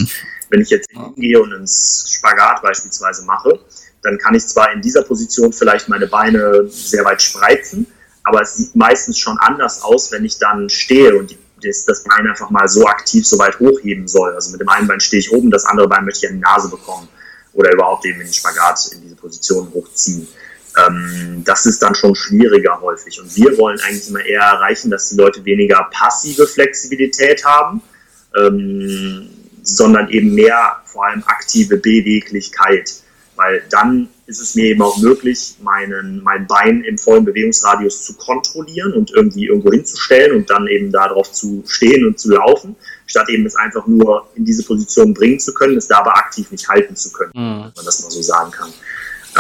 Wenn 0.50 0.62
ich 0.62 0.70
jetzt 0.70 0.90
hingehe 0.92 1.42
und 1.42 1.54
einen 1.54 1.68
Spagat 1.68 2.62
beispielsweise 2.62 3.26
mache, 3.26 3.60
dann 4.04 4.18
kann 4.18 4.36
ich 4.36 4.46
zwar 4.48 4.72
in 4.72 4.82
dieser 4.82 5.04
Position 5.04 5.54
vielleicht 5.54 5.90
meine 5.90 6.08
Beine 6.08 6.68
sehr 6.68 7.06
weit 7.06 7.22
spreizen, 7.22 7.88
aber 8.24 8.42
es 8.42 8.56
sieht 8.56 8.76
meistens 8.76 9.18
schon 9.18 9.38
anders 9.40 9.84
aus, 9.84 10.12
wenn 10.12 10.26
ich 10.26 10.38
dann 10.38 10.70
stehe 10.70 11.16
und 11.18 11.36
das, 11.62 11.86
das 11.86 12.04
Bein 12.04 12.28
einfach 12.28 12.50
mal 12.50 12.68
so 12.68 12.86
aktiv 12.86 13.26
so 13.26 13.38
weit 13.40 13.60
hochheben 13.60 14.08
soll. 14.08 14.34
Also 14.34 14.52
mit 14.52 14.62
dem 14.62 14.70
einen 14.70 14.88
Bein 14.88 15.00
stehe 15.00 15.20
ich 15.20 15.32
oben, 15.32 15.52
das 15.52 15.66
andere 15.66 15.88
Bein 15.88 16.06
möchte 16.06 16.26
ich 16.26 16.32
an 16.32 16.38
die 16.38 16.42
Nase 16.42 16.70
bekommen 16.70 17.08
oder 17.54 17.72
überhaupt 17.72 18.06
eben 18.06 18.22
in 18.22 18.28
den 18.28 18.34
Spagat 18.34 18.92
in 18.94 19.02
diese 19.02 19.16
Position 19.16 19.72
hochziehen. 19.74 20.28
Ähm, 20.78 21.44
das 21.46 21.66
ist 21.66 21.82
dann 21.82 21.96
schon 21.96 22.16
schwieriger 22.16 22.80
häufig. 22.82 23.20
Und 23.20 23.36
wir 23.36 23.58
wollen 23.58 23.80
eigentlich 23.82 24.08
immer 24.08 24.24
eher 24.24 24.42
erreichen, 24.42 24.90
dass 24.90 25.10
die 25.10 25.16
Leute 25.16 25.44
weniger 25.44 25.88
passive 25.92 26.48
Flexibilität 26.48 27.44
haben, 27.44 27.82
ähm, 28.38 29.30
sondern 29.64 30.10
eben 30.10 30.34
mehr 30.34 30.78
vor 30.86 31.06
allem 31.06 31.24
aktive 31.26 31.78
Beweglichkeit. 31.78 32.94
Weil 33.36 33.64
dann 33.70 34.10
ist 34.32 34.42
es 34.42 34.56
mir 34.56 34.66
eben 34.66 34.82
auch 34.82 34.98
möglich, 34.98 35.56
meinen, 35.62 36.24
mein 36.24 36.48
Bein 36.48 36.84
im 36.84 36.98
vollen 36.98 37.26
Bewegungsradius 37.26 38.06
zu 38.06 38.14
kontrollieren 38.16 38.94
und 38.94 39.12
irgendwie 39.12 39.48
irgendwo 39.48 39.72
hinzustellen 39.72 40.38
und 40.38 40.50
dann 40.50 40.68
eben 40.68 40.92
darauf 40.92 41.32
zu 41.34 41.64
stehen 41.68 42.06
und 42.08 42.18
zu 42.18 42.32
laufen, 42.32 42.76
statt 43.06 43.30
eben 43.30 43.46
es 43.46 43.58
einfach 43.58 43.86
nur 43.88 44.28
in 44.36 44.46
diese 44.46 44.64
Position 44.64 45.14
bringen 45.14 45.40
zu 45.40 45.54
können, 45.54 45.78
es 45.78 45.88
da 45.88 46.00
aber 46.00 46.16
aktiv 46.18 46.50
nicht 46.50 46.68
halten 46.70 46.96
zu 46.96 47.12
können, 47.12 47.32
mhm. 47.36 47.64
wenn 47.66 47.74
man 47.76 47.86
das 47.86 48.04
mal 48.04 48.10
so 48.10 48.22
sagen 48.22 48.52
kann. 48.52 48.74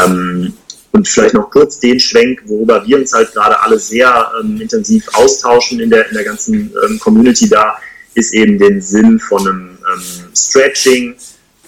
Ähm, 0.04 0.54
und 0.92 1.08
vielleicht 1.08 1.36
noch 1.36 1.50
kurz 1.50 1.80
den 1.80 2.00
Schwenk, 2.00 2.42
worüber 2.46 2.86
wir 2.86 2.98
uns 2.98 3.14
halt 3.14 3.32
gerade 3.32 3.62
alle 3.62 3.80
sehr 3.80 4.30
ähm, 4.42 4.60
intensiv 4.60 5.08
austauschen 5.14 5.80
in 5.80 5.90
der, 5.90 6.10
in 6.10 6.16
der 6.16 6.26
ganzen 6.26 6.74
ähm, 6.86 7.00
Community 7.00 7.48
da, 7.48 7.78
ist 8.14 8.34
eben 8.34 8.58
den 8.58 8.82
Sinn 8.82 9.22
von 9.22 9.48
einem 9.48 9.70
ähm, 9.70 10.04
Stretching, 10.36 11.16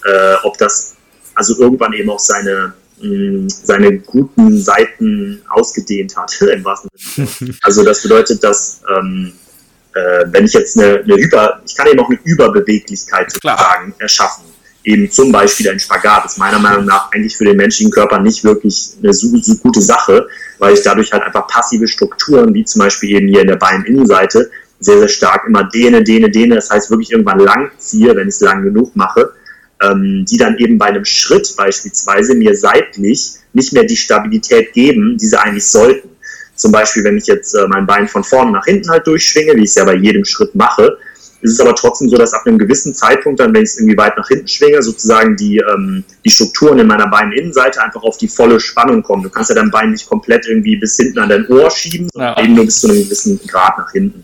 äh, 0.04 0.34
ob 0.44 0.58
das 0.58 0.98
also 1.36 1.60
irgendwann 1.60 1.94
eben 1.94 2.10
auch 2.10 2.20
seine, 2.20 2.74
mh, 3.04 3.50
seine 3.50 4.00
guten 4.00 4.62
Seiten 4.62 5.42
ausgedehnt 5.50 6.16
hat, 6.18 6.42
im 6.54 6.64
wahrsten 6.64 6.90
Sinne. 6.96 7.54
Also 7.62 7.84
das 7.84 8.02
bedeutet, 8.02 8.44
dass 8.44 8.82
ähm, 8.90 9.34
äh, 9.94 10.26
wenn 10.32 10.46
ich 10.46 10.54
jetzt 10.54 10.78
eine, 10.78 11.00
eine 11.00 11.16
Über, 11.16 11.62
ich 11.66 11.76
kann 11.76 11.88
eben 11.88 12.00
auch 12.00 12.10
eine 12.10 12.20
Überbeweglichkeit 12.24 13.32
sozusagen 13.32 13.94
erschaffen. 14.00 14.46
Eben 14.86 15.10
zum 15.10 15.32
Beispiel 15.32 15.70
ein 15.70 15.80
Spagat 15.80 16.26
ist 16.26 16.38
meiner 16.38 16.60
Meinung 16.60 16.86
nach 16.86 17.10
eigentlich 17.12 17.38
für 17.38 17.46
den 17.46 17.56
menschlichen 17.56 17.92
Körper 17.92 18.20
nicht 18.20 18.44
wirklich 18.44 18.94
eine 19.02 19.14
so, 19.14 19.30
so 19.38 19.56
gute 19.56 19.82
Sache, 19.82 20.28
weil 20.60 20.74
ich 20.74 20.82
dadurch 20.84 21.14
halt 21.14 21.24
einfach 21.24 21.48
passive 21.48 21.88
Strukturen, 21.88 22.54
wie 22.54 22.66
zum 22.66 22.80
Beispiel 22.80 23.12
eben 23.16 23.28
hier 23.30 23.42
in 23.42 23.48
der 23.48 23.56
Beininnenseite, 23.56 24.52
sehr, 24.80 25.00
sehr 25.00 25.08
stark 25.08 25.48
immer 25.48 25.64
dehne, 25.64 26.04
dehne, 26.04 26.30
dehne, 26.30 26.56
das 26.56 26.70
heißt 26.70 26.90
wirklich 26.90 27.12
irgendwann 27.12 27.40
lang 27.40 27.72
ziehe, 27.78 28.14
wenn 28.16 28.28
ich 28.28 28.36
es 28.36 28.42
lang 28.42 28.64
genug 28.64 28.94
mache, 28.96 29.32
ähm, 29.82 30.26
die 30.30 30.38
dann 30.38 30.58
eben 30.58 30.78
bei 30.78 30.88
einem 30.88 31.06
Schritt 31.06 31.54
beispielsweise 31.58 32.36
mir 32.36 32.56
seitlich 32.56 33.34
nicht 33.54 33.74
mehr 33.74 33.84
die 33.84 33.96
Stabilität 33.96 34.74
geben, 34.74 35.18
die 35.18 35.28
sie 35.28 35.40
eigentlich 35.40 35.66
sollten. 35.66 36.10
Zum 36.56 36.72
Beispiel, 36.72 37.04
wenn 37.04 37.18
ich 37.18 37.28
jetzt 37.28 37.54
äh, 37.56 37.68
mein 37.68 37.86
Bein 37.86 38.08
von 38.08 38.24
vorne 38.24 38.52
nach 38.52 38.66
hinten 38.66 38.90
halt 38.90 39.08
durchschwinge, 39.08 39.56
wie 39.56 39.64
ich 39.64 39.70
es 39.70 39.76
ja 39.76 39.86
bei 39.86 39.96
jedem 39.96 40.24
Schritt 40.26 40.54
mache, 40.56 40.98
ist 41.44 41.54
es 41.54 41.60
aber 41.60 41.76
trotzdem 41.76 42.08
so, 42.08 42.16
dass 42.16 42.34
ab 42.34 42.44
einem 42.46 42.58
gewissen 42.58 42.96
Zeitpunkt 42.96 43.40
dann, 43.42 43.54
wenn 43.54 43.64
ich 43.64 43.72
es 43.72 43.78
irgendwie 43.78 43.98
weit 43.98 44.16
nach 44.18 44.28
hinten 44.28 44.48
schwinge, 44.48 44.82
sozusagen 44.82 45.36
die, 45.36 45.58
ähm, 45.58 46.06
die 46.24 46.30
Strukturen 46.30 46.80
in 46.80 46.88
meiner 46.88 47.08
Beininnenseite 47.08 47.84
einfach 47.84 48.02
auf 48.04 48.18
die 48.18 48.30
volle 48.30 48.62
Spannung 48.62 49.04
kommen. 49.04 49.24
Du 49.24 49.30
kannst 49.30 49.50
ja 49.50 49.56
dein 49.56 49.70
Bein 49.70 49.92
nicht 49.92 50.08
komplett 50.08 50.48
irgendwie 50.48 50.78
bis 50.78 50.96
hinten 50.96 51.20
an 51.20 51.28
dein 51.28 51.46
Ohr 51.48 51.70
schieben, 51.70 52.08
sondern 52.14 52.36
ja. 52.38 52.44
eben 52.44 52.56
nur 52.56 52.66
bis 52.66 52.80
zu 52.80 52.88
einem 52.88 53.04
gewissen 53.04 53.42
Grad 53.46 53.78
nach 53.78 53.92
hinten. 53.92 54.24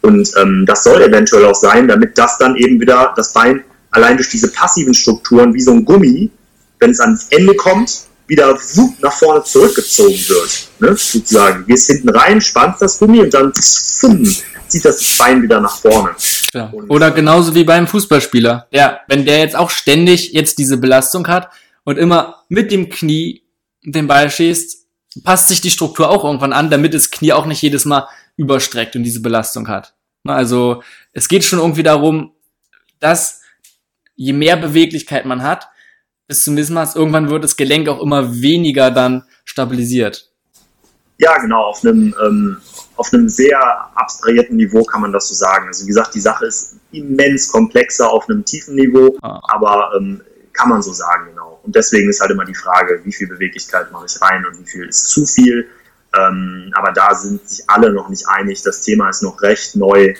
Und 0.00 0.30
ähm, 0.40 0.64
das 0.66 0.84
soll 0.84 1.02
eventuell 1.02 1.44
auch 1.44 1.54
sein, 1.54 1.88
damit 1.88 2.16
das 2.16 2.38
dann 2.38 2.56
eben 2.56 2.80
wieder 2.80 3.12
das 3.16 3.34
Bein 3.34 3.62
allein 3.96 4.16
durch 4.16 4.28
diese 4.28 4.52
passiven 4.52 4.94
Strukturen 4.94 5.54
wie 5.54 5.60
so 5.60 5.72
ein 5.72 5.84
Gummi, 5.84 6.30
wenn 6.78 6.90
es 6.90 7.00
ans 7.00 7.28
Ende 7.30 7.54
kommt, 7.56 8.02
wieder 8.26 8.58
nach 9.00 9.12
vorne 9.12 9.42
zurückgezogen 9.44 10.18
wird. 10.28 10.68
Ne? 10.80 10.96
Sozusagen. 10.96 11.60
Du 11.60 11.66
gehst 11.66 11.86
hinten 11.86 12.10
rein, 12.10 12.40
spannst 12.40 12.82
das 12.82 12.98
Gummi 12.98 13.20
und 13.20 13.32
dann 13.32 13.52
fumm, 13.54 14.24
zieht 14.68 14.84
das 14.84 15.16
Bein 15.16 15.42
wieder 15.42 15.60
nach 15.60 15.78
vorne. 15.78 16.10
Ja. 16.52 16.72
Oder 16.88 17.10
genauso 17.10 17.54
wie 17.54 17.64
beim 17.64 17.86
Fußballspieler. 17.86 18.66
Ja, 18.70 19.00
wenn 19.08 19.24
der 19.24 19.38
jetzt 19.38 19.56
auch 19.56 19.70
ständig 19.70 20.32
jetzt 20.32 20.58
diese 20.58 20.76
Belastung 20.76 21.26
hat 21.28 21.50
und 21.84 21.98
immer 21.98 22.44
mit 22.48 22.70
dem 22.70 22.90
Knie 22.90 23.42
den 23.82 24.08
Ball 24.08 24.30
schießt, 24.30 24.84
passt 25.24 25.48
sich 25.48 25.60
die 25.60 25.70
Struktur 25.70 26.10
auch 26.10 26.24
irgendwann 26.24 26.52
an, 26.52 26.68
damit 26.68 26.92
das 26.92 27.10
Knie 27.10 27.32
auch 27.32 27.46
nicht 27.46 27.62
jedes 27.62 27.84
Mal 27.86 28.08
überstreckt 28.36 28.96
und 28.96 29.04
diese 29.04 29.20
Belastung 29.20 29.68
hat. 29.68 29.94
Also 30.24 30.82
es 31.12 31.28
geht 31.28 31.44
schon 31.44 31.60
irgendwie 31.60 31.84
darum, 31.84 32.32
dass 32.98 33.40
je 34.16 34.32
mehr 34.32 34.56
Beweglichkeit 34.56 35.24
man 35.26 35.42
hat, 35.42 35.68
bis 36.26 36.42
zum 36.42 36.56
Maß, 36.56 36.96
irgendwann 36.96 37.30
wird 37.30 37.44
das 37.44 37.56
Gelenk 37.56 37.88
auch 37.88 38.02
immer 38.02 38.40
weniger 38.40 38.90
dann 38.90 39.24
stabilisiert. 39.44 40.30
Ja, 41.18 41.38
genau, 41.38 41.62
auf 41.62 41.82
einem, 41.82 42.14
ähm, 42.22 42.56
auf 42.96 43.12
einem 43.12 43.28
sehr 43.28 43.58
abstrahierten 43.94 44.56
Niveau 44.56 44.82
kann 44.82 45.00
man 45.00 45.12
das 45.12 45.28
so 45.28 45.34
sagen. 45.34 45.68
Also 45.68 45.84
wie 45.84 45.88
gesagt, 45.88 46.14
die 46.14 46.20
Sache 46.20 46.46
ist 46.46 46.76
immens 46.92 47.50
komplexer 47.50 48.10
auf 48.10 48.28
einem 48.28 48.44
tiefen 48.44 48.74
Niveau, 48.74 49.16
ah. 49.22 49.40
aber 49.48 49.92
ähm, 49.96 50.20
kann 50.52 50.68
man 50.68 50.82
so 50.82 50.92
sagen, 50.92 51.26
genau. 51.30 51.60
Und 51.62 51.74
deswegen 51.74 52.10
ist 52.10 52.20
halt 52.20 52.30
immer 52.30 52.44
die 52.44 52.54
Frage, 52.54 53.00
wie 53.04 53.12
viel 53.12 53.28
Beweglichkeit 53.28 53.92
mache 53.92 54.06
ich 54.06 54.20
rein 54.20 54.44
und 54.46 54.58
wie 54.58 54.68
viel 54.68 54.88
ist 54.88 55.08
zu 55.08 55.24
viel. 55.24 55.68
Ähm, 56.18 56.72
aber 56.74 56.92
da 56.92 57.14
sind 57.14 57.48
sich 57.48 57.68
alle 57.68 57.92
noch 57.92 58.08
nicht 58.08 58.28
einig. 58.28 58.62
Das 58.62 58.82
Thema 58.82 59.08
ist 59.08 59.22
noch 59.22 59.40
recht 59.42 59.76
neu 59.76 60.14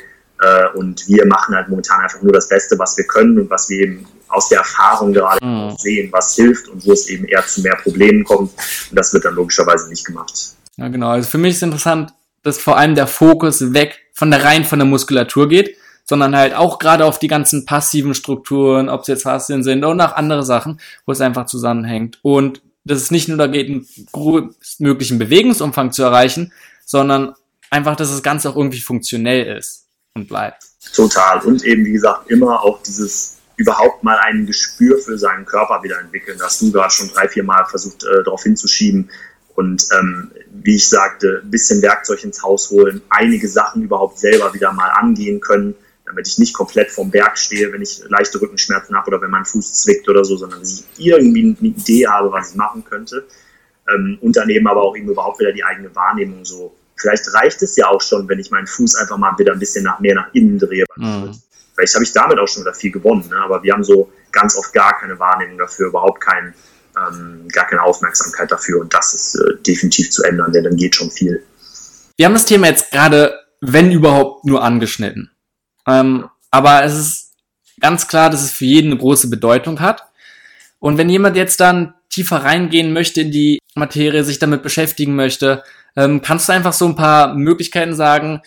und 0.74 1.08
wir 1.08 1.26
machen 1.26 1.54
halt 1.54 1.68
momentan 1.68 2.00
einfach 2.00 2.20
nur 2.22 2.32
das 2.32 2.48
Beste, 2.48 2.78
was 2.78 2.96
wir 2.96 3.06
können 3.06 3.38
und 3.38 3.50
was 3.50 3.68
wir 3.68 3.80
eben 3.80 4.06
aus 4.28 4.48
der 4.48 4.58
Erfahrung 4.58 5.12
gerade 5.12 5.44
mhm. 5.44 5.74
sehen, 5.78 6.12
was 6.12 6.34
hilft 6.34 6.68
und 6.68 6.84
wo 6.84 6.92
es 6.92 7.08
eben 7.08 7.24
eher 7.26 7.46
zu 7.46 7.62
mehr 7.62 7.76
Problemen 7.76 8.24
kommt. 8.24 8.52
Und 8.90 8.98
das 8.98 9.12
wird 9.12 9.24
dann 9.24 9.34
logischerweise 9.34 9.88
nicht 9.88 10.04
gemacht. 10.04 10.54
Ja, 10.76 10.88
genau. 10.88 11.10
Also 11.10 11.30
für 11.30 11.38
mich 11.38 11.54
ist 11.54 11.62
interessant, 11.62 12.12
dass 12.42 12.58
vor 12.58 12.76
allem 12.76 12.94
der 12.94 13.06
Fokus 13.06 13.72
weg 13.72 13.98
von 14.12 14.30
der 14.30 14.44
rein 14.44 14.64
von 14.64 14.78
der 14.78 14.86
Muskulatur 14.86 15.48
geht, 15.48 15.76
sondern 16.04 16.36
halt 16.36 16.54
auch 16.54 16.78
gerade 16.78 17.04
auf 17.04 17.18
die 17.18 17.28
ganzen 17.28 17.64
passiven 17.64 18.14
Strukturen, 18.14 18.88
ob 18.88 19.02
es 19.02 19.08
jetzt 19.08 19.22
Faszien 19.24 19.62
sind 19.62 19.84
oder 19.84 20.10
auch 20.10 20.16
andere 20.16 20.44
Sachen, 20.44 20.80
wo 21.04 21.12
es 21.12 21.20
einfach 21.20 21.46
zusammenhängt. 21.46 22.18
Und 22.22 22.62
dass 22.84 22.98
es 22.98 23.10
nicht 23.10 23.28
nur 23.28 23.38
da 23.38 23.48
geht, 23.48 23.68
einen 23.68 23.86
größtmöglichen 24.12 25.18
Bewegungsumfang 25.18 25.92
zu 25.92 26.02
erreichen, 26.02 26.52
sondern 26.84 27.34
einfach, 27.70 27.96
dass 27.96 28.10
das 28.10 28.22
Ganze 28.22 28.50
auch 28.50 28.56
irgendwie 28.56 28.80
funktionell 28.80 29.56
ist 29.56 29.85
und 30.16 30.28
bleibt. 30.28 30.64
Total. 30.94 31.40
Und 31.42 31.64
eben, 31.64 31.84
wie 31.84 31.92
gesagt, 31.92 32.30
immer 32.30 32.62
auch 32.62 32.82
dieses 32.82 33.36
überhaupt 33.56 34.02
mal 34.02 34.18
ein 34.18 34.46
Gespür 34.46 34.98
für 34.98 35.16
seinen 35.18 35.46
Körper 35.46 35.82
wieder 35.82 35.98
entwickeln. 36.00 36.36
Das 36.38 36.48
hast 36.48 36.62
du 36.62 36.72
gerade 36.72 36.90
schon 36.90 37.08
drei, 37.08 37.28
vier 37.28 37.44
Mal 37.44 37.64
versucht, 37.66 38.04
äh, 38.04 38.22
darauf 38.22 38.42
hinzuschieben. 38.42 39.10
Und 39.54 39.86
ähm, 39.98 40.30
wie 40.50 40.76
ich 40.76 40.88
sagte, 40.88 41.40
ein 41.42 41.50
bisschen 41.50 41.80
Werkzeug 41.80 42.22
ins 42.24 42.42
Haus 42.42 42.70
holen, 42.70 43.00
einige 43.08 43.48
Sachen 43.48 43.82
überhaupt 43.82 44.18
selber 44.18 44.52
wieder 44.52 44.72
mal 44.72 44.90
angehen 44.90 45.40
können, 45.40 45.74
damit 46.04 46.28
ich 46.28 46.38
nicht 46.38 46.54
komplett 46.54 46.90
vom 46.90 47.10
Berg 47.10 47.38
stehe, 47.38 47.72
wenn 47.72 47.80
ich 47.80 48.02
leichte 48.08 48.40
Rückenschmerzen 48.40 48.94
habe 48.94 49.08
oder 49.08 49.22
wenn 49.22 49.30
mein 49.30 49.46
Fuß 49.46 49.72
zwickt 49.82 50.08
oder 50.08 50.24
so, 50.24 50.36
sondern 50.36 50.60
dass 50.60 50.80
ich 50.80 51.06
irgendwie 51.06 51.56
eine 51.58 51.68
Idee 51.68 52.06
habe, 52.06 52.30
was 52.30 52.50
ich 52.50 52.56
machen 52.56 52.84
könnte. 52.84 53.26
Ähm, 53.88 54.18
und 54.20 54.36
daneben 54.36 54.68
aber 54.68 54.82
auch 54.82 54.96
eben 54.96 55.08
überhaupt 55.08 55.40
wieder 55.40 55.52
die 55.52 55.64
eigene 55.64 55.94
Wahrnehmung 55.94 56.44
so. 56.44 56.74
Vielleicht 56.96 57.32
reicht 57.34 57.62
es 57.62 57.76
ja 57.76 57.88
auch 57.88 58.00
schon, 58.00 58.28
wenn 58.28 58.38
ich 58.38 58.50
meinen 58.50 58.66
Fuß 58.66 58.96
einfach 58.96 59.16
mal 59.18 59.36
wieder 59.38 59.52
ein 59.52 59.58
bisschen 59.58 59.84
nach, 59.84 60.00
mehr 60.00 60.14
nach 60.14 60.28
innen 60.32 60.58
drehe. 60.58 60.84
Mhm. 60.96 61.38
Vielleicht 61.74 61.94
habe 61.94 62.04
ich 62.04 62.12
damit 62.12 62.38
auch 62.38 62.48
schon 62.48 62.62
wieder 62.62 62.72
viel 62.72 62.90
gewonnen, 62.90 63.28
ne? 63.28 63.36
aber 63.36 63.62
wir 63.62 63.72
haben 63.74 63.84
so 63.84 64.10
ganz 64.32 64.56
oft 64.56 64.72
gar 64.72 64.98
keine 64.98 65.18
Wahrnehmung 65.18 65.58
dafür, 65.58 65.88
überhaupt 65.88 66.20
keinen 66.22 66.54
ähm, 66.96 67.48
gar 67.52 67.66
keine 67.66 67.82
Aufmerksamkeit 67.82 68.50
dafür 68.50 68.80
und 68.80 68.94
das 68.94 69.12
ist 69.14 69.34
äh, 69.34 69.62
definitiv 69.62 70.10
zu 70.10 70.22
ändern, 70.22 70.52
denn 70.52 70.64
dann 70.64 70.76
geht 70.76 70.94
schon 70.94 71.10
viel. 71.10 71.42
Wir 72.16 72.26
haben 72.26 72.32
das 72.32 72.46
Thema 72.46 72.68
jetzt 72.68 72.90
gerade, 72.90 73.38
wenn 73.60 73.92
überhaupt, 73.92 74.46
nur 74.46 74.62
angeschnitten. 74.62 75.30
Ähm, 75.86 76.30
aber 76.50 76.84
es 76.84 76.94
ist 76.94 77.32
ganz 77.80 78.08
klar, 78.08 78.30
dass 78.30 78.42
es 78.42 78.52
für 78.52 78.64
jeden 78.64 78.92
eine 78.92 79.00
große 79.00 79.28
Bedeutung 79.28 79.80
hat. 79.80 80.06
Und 80.78 80.96
wenn 80.96 81.10
jemand 81.10 81.36
jetzt 81.36 81.60
dann 81.60 81.94
tiefer 82.08 82.36
reingehen 82.44 82.92
möchte 82.92 83.20
in 83.20 83.30
die 83.30 83.58
Materie, 83.74 84.24
sich 84.24 84.38
damit 84.38 84.62
beschäftigen 84.62 85.14
möchte, 85.14 85.62
ähm, 85.96 86.22
kannst 86.22 86.48
du 86.48 86.52
einfach 86.52 86.72
so 86.72 86.86
ein 86.86 86.96
paar 86.96 87.34
Möglichkeiten 87.34 87.94
sagen, 87.94 88.42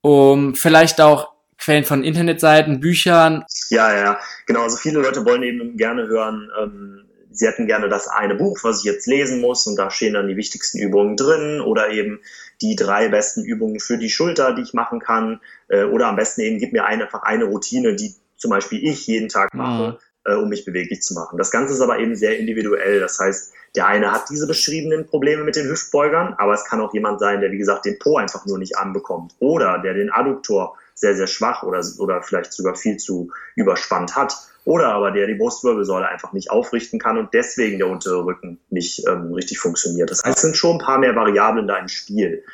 um 0.00 0.54
vielleicht 0.54 1.00
auch 1.00 1.32
Quellen 1.58 1.84
von 1.84 2.04
Internetseiten, 2.04 2.80
Büchern? 2.80 3.44
Ja, 3.70 3.94
ja, 3.94 4.18
genau. 4.46 4.62
Also 4.62 4.76
viele 4.76 5.00
Leute 5.00 5.24
wollen 5.24 5.42
eben 5.42 5.76
gerne 5.76 6.06
hören, 6.08 6.50
ähm, 6.60 7.04
sie 7.30 7.46
hätten 7.46 7.66
gerne 7.66 7.88
das 7.88 8.08
eine 8.08 8.34
Buch, 8.34 8.58
was 8.62 8.78
ich 8.78 8.84
jetzt 8.84 9.06
lesen 9.06 9.40
muss 9.40 9.66
und 9.66 9.76
da 9.76 9.90
stehen 9.90 10.14
dann 10.14 10.28
die 10.28 10.36
wichtigsten 10.36 10.78
Übungen 10.78 11.16
drin 11.16 11.60
oder 11.60 11.90
eben 11.90 12.20
die 12.60 12.76
drei 12.76 13.08
besten 13.08 13.44
Übungen 13.44 13.80
für 13.80 13.98
die 13.98 14.10
Schulter, 14.10 14.54
die 14.54 14.62
ich 14.62 14.74
machen 14.74 15.00
kann 15.00 15.40
äh, 15.68 15.84
oder 15.84 16.06
am 16.06 16.16
besten 16.16 16.42
eben 16.42 16.58
gib 16.58 16.72
mir 16.72 16.84
ein, 16.84 17.02
einfach 17.02 17.22
eine 17.22 17.44
Routine, 17.44 17.94
die 17.94 18.14
zum 18.36 18.50
Beispiel 18.50 18.86
ich 18.86 19.06
jeden 19.06 19.28
Tag 19.28 19.54
mache, 19.54 19.92
mhm. 19.92 19.96
Äh, 20.24 20.34
um 20.34 20.48
mich 20.48 20.64
beweglich 20.64 21.02
zu 21.02 21.14
machen. 21.14 21.38
Das 21.38 21.50
Ganze 21.50 21.74
ist 21.74 21.80
aber 21.80 21.98
eben 21.98 22.14
sehr 22.16 22.38
individuell. 22.38 23.00
Das 23.00 23.18
heißt, 23.18 23.52
der 23.76 23.86
eine 23.86 24.12
hat 24.12 24.30
diese 24.30 24.46
beschriebenen 24.46 25.06
Probleme 25.06 25.44
mit 25.44 25.56
den 25.56 25.68
Hüftbeugern, 25.68 26.34
aber 26.38 26.54
es 26.54 26.64
kann 26.64 26.80
auch 26.80 26.94
jemand 26.94 27.20
sein, 27.20 27.40
der, 27.40 27.50
wie 27.50 27.58
gesagt, 27.58 27.84
den 27.84 27.98
Po 27.98 28.16
einfach 28.16 28.46
nur 28.46 28.58
nicht 28.58 28.76
anbekommt 28.76 29.34
oder 29.40 29.78
der 29.78 29.94
den 29.94 30.10
Adduktor 30.10 30.76
sehr, 30.94 31.16
sehr 31.16 31.26
schwach 31.26 31.64
oder, 31.64 31.84
oder 31.98 32.22
vielleicht 32.22 32.52
sogar 32.52 32.76
viel 32.76 32.98
zu 32.98 33.30
überspannt 33.56 34.14
hat 34.14 34.34
oder 34.64 34.94
aber 34.94 35.10
der 35.10 35.26
die 35.26 35.34
Brustwirbelsäule 35.34 36.08
einfach 36.08 36.32
nicht 36.32 36.50
aufrichten 36.50 36.98
kann 36.98 37.18
und 37.18 37.34
deswegen 37.34 37.78
der 37.78 37.88
untere 37.88 38.24
Rücken 38.24 38.60
nicht 38.70 39.06
ähm, 39.08 39.32
richtig 39.34 39.58
funktioniert. 39.58 40.10
Das 40.10 40.22
heißt, 40.24 40.36
es 40.36 40.42
sind 40.42 40.56
schon 40.56 40.76
ein 40.76 40.84
paar 40.84 40.98
mehr 40.98 41.14
Variablen 41.16 41.66
da 41.66 41.76
im 41.76 41.88
Spiel. 41.88 42.44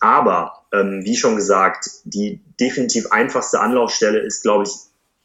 Aber 0.00 0.66
ähm, 0.72 1.00
wie 1.04 1.16
schon 1.16 1.36
gesagt, 1.36 1.88
die 2.04 2.40
definitiv 2.60 3.10
einfachste 3.10 3.60
Anlaufstelle 3.60 4.18
ist, 4.18 4.42
glaube 4.42 4.64
ich, 4.64 4.70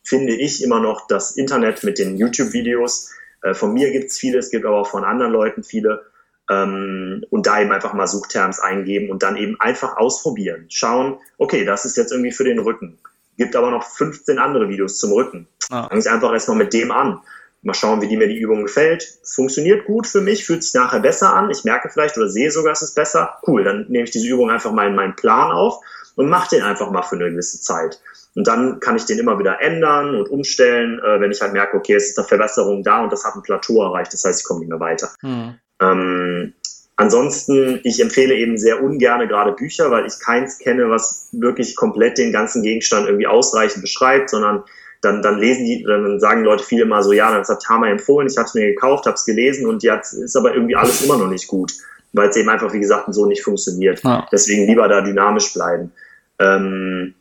finde 0.04 0.34
ich 0.34 0.64
immer 0.64 0.80
noch 0.80 1.08
das 1.08 1.38
Internet 1.38 1.84
mit 1.84 2.00
den 2.00 2.18
YouTube-Videos. 2.18 3.12
Äh, 3.42 3.54
von 3.54 3.74
mir 3.74 3.92
gibt 3.92 4.12
es 4.12 4.18
viele, 4.18 4.40
es 4.40 4.50
gibt 4.50 4.66
aber 4.66 4.78
auch 4.78 4.88
von 4.88 5.04
anderen 5.04 5.32
Leuten 5.32 5.64
viele. 5.64 6.06
Ähm, 6.50 7.24
und 7.30 7.48
da 7.48 7.62
eben 7.62 7.72
einfach 7.72 7.94
mal 7.94 8.08
Suchterms 8.08 8.60
eingeben 8.60 9.10
und 9.10 9.24
dann 9.24 9.38
eben 9.38 9.60
einfach 9.60 9.98
ausprobieren. 9.98 10.66
Schauen, 10.70 11.20
okay, 11.38 11.66
das 11.66 11.86
ist 11.86 11.98
jetzt 11.98 12.12
irgendwie 12.12 12.32
für 12.32 12.44
den 12.44 12.60
Rücken. 12.60 12.98
Gibt 13.38 13.56
aber 13.56 13.72
noch 13.72 13.84
15 13.84 14.38
andere 14.38 14.68
Videos 14.68 15.00
zum 15.00 15.14
Rücken. 15.14 15.48
Ah. 15.70 15.88
Fange 15.88 16.02
ich 16.02 16.10
einfach 16.10 16.34
erstmal 16.34 16.58
mit 16.58 16.74
dem 16.74 16.92
an. 16.92 17.22
Mal 17.64 17.76
schauen, 17.76 18.02
wie 18.02 18.08
die 18.08 18.18
mir 18.18 18.28
die 18.28 18.40
Übung 18.40 18.64
gefällt. 18.64 19.20
Funktioniert 19.24 19.86
gut 19.86 20.08
für 20.08 20.20
mich, 20.20 20.46
fühlt 20.46 20.64
sich 20.64 20.74
nachher 20.74 21.00
besser 21.00 21.34
an. 21.34 21.52
Ich 21.52 21.64
merke 21.64 21.90
vielleicht 21.90 22.18
oder 22.18 22.28
sehe 22.28 22.52
sogar, 22.52 22.74
es 22.74 22.82
ist 22.82 22.96
besser. 22.96 23.38
Cool, 23.46 23.64
dann 23.64 23.86
nehme 23.88 24.04
ich 24.04 24.12
diese 24.12 24.28
Übung 24.28 24.50
einfach 24.50 24.72
mal 24.72 24.88
in 24.88 24.96
meinen 24.96 25.16
Plan 25.16 25.52
auf 25.52 25.76
und 26.16 26.28
mache 26.28 26.56
den 26.56 26.64
einfach 26.64 26.90
mal 26.90 27.04
für 27.04 27.16
eine 27.16 27.30
gewisse 27.30 27.62
Zeit. 27.62 28.00
Und 28.36 28.48
dann 28.48 28.80
kann 28.80 28.96
ich 28.96 29.06
den 29.06 29.20
immer 29.20 29.38
wieder 29.40 29.62
ändern 29.62 30.16
und 30.16 30.30
umstellen, 30.30 31.00
äh, 31.00 31.20
wenn 31.20 31.32
ich 31.32 31.42
halt 31.42 31.54
merke, 31.54 31.78
okay, 31.78 31.96
es 31.96 32.10
ist 32.10 32.18
eine 32.18 32.28
Verbesserung 32.28 32.84
da 32.84 33.04
und 33.04 33.12
das 33.12 33.26
hat 33.26 33.36
ein 33.36 33.42
Plateau 33.42 33.84
erreicht. 33.84 34.14
Das 34.14 34.24
heißt, 34.24 34.42
ich 34.42 34.46
komme 34.46 34.62
nicht 34.62 34.70
mehr 34.70 34.80
weiter. 34.80 35.10
Mhm. 35.22 35.56
Ähm, 35.82 36.54
ansonsten, 36.96 37.82
ich 37.84 38.02
empfehle 38.02 38.34
eben 38.36 38.58
sehr 38.58 38.82
ungerne 38.82 39.28
gerade 39.28 39.52
Bücher, 39.52 39.92
weil 39.92 40.06
ich 40.06 40.20
keins 40.20 40.60
kenne, 40.60 40.90
was 40.90 41.28
wirklich 41.34 41.76
komplett 41.76 42.18
den 42.18 42.32
ganzen 42.32 42.64
Gegenstand 42.64 43.08
irgendwie 43.08 43.28
ausreichend 43.28 43.82
beschreibt, 43.82 44.30
sondern 44.30 44.64
dann, 45.02 45.22
dann 45.22 45.40
lesen 45.40 45.66
die, 45.66 45.84
dann 45.84 46.20
sagen 46.20 46.44
Leute 46.44 46.64
viele 46.64 46.86
mal 46.86 47.04
so, 47.04 47.12
ja, 47.12 47.36
das 47.36 47.50
hat 47.50 47.64
Tama 47.64 47.90
empfohlen, 47.90 48.30
ich 48.30 48.38
habe 48.38 48.48
es 48.48 48.54
mir 48.54 48.68
gekauft, 48.68 49.08
habe 49.08 49.16
es 49.16 49.26
gelesen 49.26 49.66
und 49.66 49.84
jetzt 49.84 50.14
ist 50.14 50.36
aber 50.36 50.54
irgendwie 50.54 50.76
alles 50.76 51.04
immer 51.04 51.18
noch 51.18 51.28
nicht 51.28 51.48
gut, 51.48 51.74
weil 52.14 52.30
es 52.30 52.38
eben 52.38 52.50
einfach, 52.50 52.72
wie 52.72 52.80
gesagt, 52.80 53.12
so 53.14 53.26
nicht 53.26 53.44
funktioniert. 53.44 54.04
Ja. 54.04 54.28
Deswegen 54.32 54.68
lieber 54.68 54.88
da 54.88 55.02
dynamisch 55.02 55.54
bleiben. 55.54 55.92
Ähm, 56.40 57.16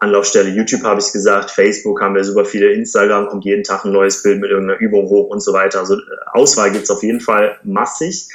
Anlaufstelle 0.00 0.50
YouTube 0.50 0.84
habe 0.84 1.00
ich 1.00 1.12
gesagt, 1.12 1.50
Facebook 1.50 2.00
haben 2.00 2.14
wir 2.14 2.22
super 2.22 2.44
viele, 2.44 2.72
Instagram 2.72 3.28
kommt 3.28 3.44
jeden 3.44 3.64
Tag 3.64 3.84
ein 3.84 3.92
neues 3.92 4.22
Bild 4.22 4.40
mit 4.40 4.50
irgendeiner 4.50 4.78
Übung 4.78 5.08
hoch 5.08 5.28
und 5.28 5.40
so 5.40 5.52
weiter. 5.52 5.80
Also 5.80 5.94
äh, 5.94 6.00
Auswahl 6.32 6.70
gibt 6.70 6.84
es 6.84 6.90
auf 6.90 7.02
jeden 7.02 7.20
Fall 7.20 7.58
massig. 7.64 8.28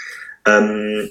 Ähm, 0.46 1.10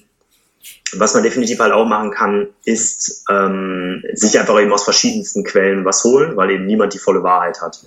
was 0.95 1.15
man 1.15 1.23
definitiv 1.23 1.59
halt 1.59 1.73
auch 1.73 1.87
machen 1.87 2.11
kann, 2.11 2.49
ist 2.65 3.25
ähm, 3.31 4.05
sich 4.13 4.39
einfach 4.39 4.61
eben 4.61 4.73
aus 4.73 4.85
verschiedensten 4.85 5.43
Quellen 5.43 5.87
was 5.87 6.05
holen, 6.05 6.37
weil 6.37 6.51
eben 6.51 6.67
niemand 6.67 6.93
die 6.93 6.99
volle 6.99 7.23
Wahrheit 7.23 7.63
hat. 7.63 7.81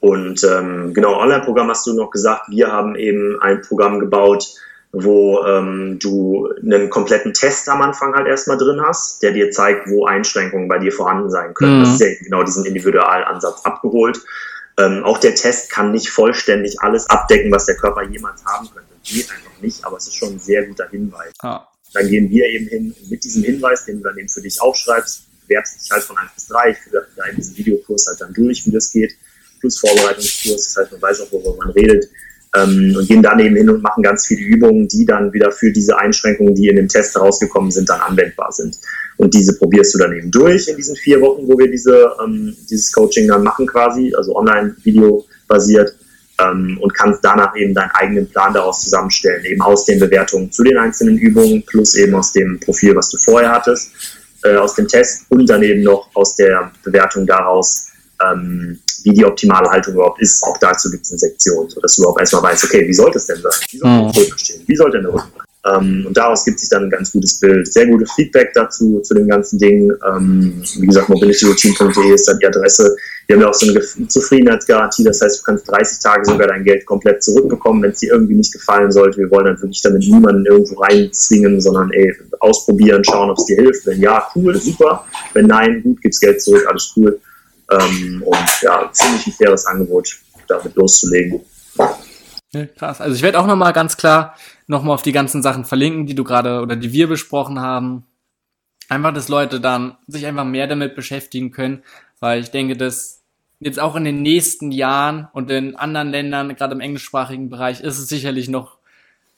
Und 0.00 0.42
ähm, 0.44 0.94
genau, 0.94 1.20
Online-Programm 1.20 1.68
hast 1.68 1.86
du 1.86 1.94
noch 1.94 2.10
gesagt, 2.10 2.48
wir 2.48 2.72
haben 2.72 2.96
eben 2.96 3.38
ein 3.40 3.60
Programm 3.60 3.98
gebaut, 3.98 4.54
wo 4.92 5.44
ähm, 5.44 5.98
du 6.00 6.48
einen 6.62 6.88
kompletten 6.90 7.34
Test 7.34 7.68
am 7.68 7.82
Anfang 7.82 8.14
halt 8.14 8.26
erstmal 8.26 8.56
drin 8.56 8.80
hast, 8.80 9.22
der 9.22 9.32
dir 9.32 9.50
zeigt, 9.50 9.88
wo 9.90 10.06
Einschränkungen 10.06 10.68
bei 10.68 10.78
dir 10.78 10.92
vorhanden 10.92 11.30
sein 11.30 11.54
können. 11.54 11.78
Mhm. 11.78 11.84
Das 11.84 11.94
ist 11.94 12.00
ja 12.00 12.06
genau 12.22 12.42
diesen 12.42 12.64
Individualansatz 12.64 13.62
abgeholt. 13.64 14.20
Ähm, 14.78 15.04
auch 15.04 15.18
der 15.18 15.34
Test 15.34 15.70
kann 15.70 15.92
nicht 15.92 16.10
vollständig 16.10 16.80
alles 16.80 17.08
abdecken, 17.08 17.50
was 17.50 17.66
der 17.66 17.76
Körper 17.76 18.02
jemals 18.02 18.44
haben 18.44 18.68
könnte. 18.72 18.92
Geht 19.02 19.30
einfach 19.30 19.60
nicht, 19.60 19.84
aber 19.84 19.96
es 19.96 20.06
ist 20.06 20.16
schon 20.16 20.34
ein 20.34 20.38
sehr 20.38 20.66
guter 20.66 20.88
Hinweis. 20.88 21.32
Ah. 21.40 21.66
Dann 21.94 22.08
gehen 22.08 22.28
wir 22.30 22.44
eben 22.46 22.66
hin 22.66 22.94
mit 23.08 23.24
diesem 23.24 23.42
Hinweis, 23.42 23.86
den 23.86 23.98
du 23.98 24.04
dann 24.04 24.18
eben 24.18 24.28
für 24.28 24.42
dich 24.42 24.60
aufschreibst, 24.60 25.24
bewerbst 25.46 25.80
dich 25.80 25.90
halt 25.90 26.02
von 26.02 26.18
1 26.18 26.32
bis 26.34 26.48
3, 26.48 26.70
ich 26.70 26.78
führe 26.78 27.06
da 27.16 27.24
in 27.24 27.36
diesem 27.36 27.56
Videokurs 27.56 28.06
halt 28.08 28.20
dann 28.20 28.34
durch, 28.34 28.66
wie 28.66 28.70
das 28.70 28.90
geht, 28.90 29.14
plus 29.60 29.78
Vorbereitungskurs, 29.78 30.74
das 30.74 30.76
heißt, 30.76 30.92
man 30.92 31.02
weiß 31.02 31.20
auch, 31.22 31.32
worüber 31.32 31.56
man 31.64 31.70
redet 31.70 32.10
ähm, 32.56 32.94
und 32.96 33.08
gehen 33.08 33.22
dann 33.22 33.38
eben 33.38 33.56
hin 33.56 33.68
und 33.68 33.82
machen 33.82 34.02
ganz 34.02 34.26
viele 34.26 34.42
Übungen, 34.42 34.88
die 34.88 35.04
dann 35.04 35.32
wieder 35.32 35.50
für 35.50 35.70
diese 35.72 35.98
Einschränkungen, 35.98 36.54
die 36.54 36.68
in 36.68 36.76
dem 36.76 36.88
Test 36.88 37.14
herausgekommen 37.14 37.70
sind, 37.70 37.88
dann 37.88 38.00
anwendbar 38.00 38.52
sind. 38.52 38.78
Und 39.16 39.34
diese 39.34 39.56
probierst 39.56 39.94
du 39.94 39.98
dann 39.98 40.12
eben 40.12 40.30
durch 40.30 40.68
in 40.68 40.76
diesen 40.76 40.96
vier 40.96 41.20
Wochen, 41.20 41.46
wo 41.46 41.58
wir 41.58 41.70
diese, 41.70 42.12
ähm, 42.22 42.56
dieses 42.70 42.92
Coaching 42.92 43.28
dann 43.28 43.42
machen 43.42 43.66
quasi, 43.66 44.14
also 44.14 44.36
online-Video 44.36 45.24
basiert 45.48 45.94
ähm, 46.40 46.78
und 46.80 46.94
kannst 46.94 47.24
danach 47.24 47.56
eben 47.56 47.74
deinen 47.74 47.90
eigenen 47.92 48.28
Plan 48.28 48.52
daraus 48.52 48.82
zusammenstellen, 48.82 49.44
eben 49.44 49.62
aus 49.62 49.84
den 49.84 49.98
Bewertungen 49.98 50.50
zu 50.50 50.62
den 50.62 50.76
einzelnen 50.76 51.18
Übungen 51.18 51.62
plus 51.64 51.94
eben 51.94 52.14
aus 52.14 52.32
dem 52.32 52.60
Profil, 52.60 52.94
was 52.94 53.10
du 53.10 53.18
vorher 53.18 53.52
hattest, 53.52 53.90
äh, 54.44 54.56
aus 54.56 54.74
dem 54.74 54.86
Test 54.86 55.26
und 55.30 55.48
dann 55.48 55.62
eben 55.62 55.82
noch 55.82 56.08
aus 56.14 56.36
der 56.36 56.70
Bewertung 56.84 57.26
daraus, 57.26 57.88
ähm, 58.24 58.78
wie 59.04 59.10
die 59.10 59.24
optimale 59.24 59.68
Haltung 59.70 59.94
überhaupt 59.94 60.20
ist. 60.20 60.42
Auch 60.44 60.58
dazu 60.58 60.90
gibt 60.90 61.04
es 61.04 61.12
eine 61.12 61.18
Sektion, 61.18 61.68
sodass 61.68 61.96
du 61.96 62.02
überhaupt 62.02 62.20
erstmal 62.20 62.44
weißt, 62.44 62.64
okay, 62.64 62.86
wie 62.86 62.94
sollte 62.94 63.18
es 63.18 63.26
denn 63.26 63.40
sein? 63.40 63.52
Wie 63.70 63.78
soll 63.78 63.90
der 63.90 64.22
Rücken 64.22 64.38
stehen? 64.38 64.62
Wie 64.66 64.76
sollte 64.76 65.00
der 65.00 65.12
Rücken 65.12 65.32
ähm, 65.66 66.04
und 66.06 66.16
daraus 66.16 66.44
gibt 66.44 66.60
sich 66.60 66.68
dann 66.68 66.84
ein 66.84 66.90
ganz 66.90 67.12
gutes 67.12 67.40
Bild. 67.40 67.72
Sehr 67.72 67.86
gutes 67.86 68.12
Feedback 68.12 68.52
dazu, 68.54 69.00
zu 69.00 69.14
dem 69.14 69.26
ganzen 69.26 69.58
Ding. 69.58 69.92
Ähm, 70.08 70.62
wie 70.78 70.86
gesagt, 70.86 71.08
mobilityroutine.de 71.08 72.14
ist 72.14 72.28
dann 72.28 72.38
die 72.38 72.46
Adresse. 72.46 72.96
Wir 73.26 73.36
haben 73.36 73.42
ja 73.42 73.48
auch 73.48 73.54
so 73.54 73.68
eine 73.68 74.08
Zufriedenheitsgarantie. 74.08 75.04
Das 75.04 75.20
heißt, 75.20 75.40
du 75.40 75.42
kannst 75.44 75.68
30 75.68 75.98
Tage 76.00 76.24
sogar 76.24 76.48
dein 76.48 76.62
Geld 76.62 76.86
komplett 76.86 77.22
zurückbekommen, 77.22 77.82
wenn 77.82 77.90
es 77.90 78.00
dir 78.00 78.12
irgendwie 78.12 78.34
nicht 78.34 78.52
gefallen 78.52 78.92
sollte. 78.92 79.18
Wir 79.18 79.30
wollen 79.30 79.46
dann 79.46 79.60
wirklich 79.60 79.82
damit 79.82 80.02
niemanden 80.02 80.46
irgendwo 80.46 80.80
reinzwingen, 80.80 81.60
sondern 81.60 81.90
ey, 81.92 82.14
ausprobieren, 82.40 83.02
schauen, 83.04 83.30
ob 83.30 83.38
es 83.38 83.46
dir 83.46 83.56
hilft. 83.56 83.86
Wenn 83.86 84.00
ja, 84.00 84.28
cool, 84.34 84.56
super. 84.60 85.04
Wenn 85.34 85.46
nein, 85.46 85.82
gut, 85.82 86.00
gibt's 86.00 86.20
Geld 86.20 86.40
zurück, 86.40 86.64
alles 86.68 86.92
cool. 86.96 87.18
Ähm, 87.70 88.22
und 88.24 88.62
ja, 88.62 88.90
ziemlich 88.92 89.26
ein 89.26 89.32
faires 89.32 89.66
Angebot, 89.66 90.18
damit 90.48 90.74
loszulegen. 90.76 91.40
Ja, 92.52 92.66
krass. 92.66 93.00
Also 93.00 93.16
ich 93.16 93.22
werde 93.22 93.38
auch 93.38 93.46
nochmal 93.46 93.72
ganz 93.72 93.96
klar 93.96 94.34
nochmal 94.66 94.94
auf 94.94 95.02
die 95.02 95.12
ganzen 95.12 95.42
Sachen 95.42 95.64
verlinken, 95.64 96.06
die 96.06 96.14
du 96.14 96.24
gerade 96.24 96.60
oder 96.60 96.76
die 96.76 96.92
wir 96.92 97.08
besprochen 97.08 97.60
haben. 97.60 98.06
Einfach, 98.88 99.12
dass 99.12 99.28
Leute 99.28 99.60
dann 99.60 99.96
sich 100.06 100.26
einfach 100.26 100.44
mehr 100.44 100.66
damit 100.66 100.94
beschäftigen 100.94 101.50
können, 101.50 101.82
weil 102.20 102.40
ich 102.40 102.50
denke, 102.50 102.76
dass 102.76 103.22
jetzt 103.58 103.80
auch 103.80 103.96
in 103.96 104.04
den 104.04 104.22
nächsten 104.22 104.70
Jahren 104.70 105.28
und 105.32 105.50
in 105.50 105.76
anderen 105.76 106.08
Ländern, 106.08 106.54
gerade 106.54 106.74
im 106.74 106.80
englischsprachigen 106.80 107.48
Bereich, 107.48 107.80
ist 107.80 107.98
es 107.98 108.08
sicherlich 108.08 108.48
noch 108.48 108.78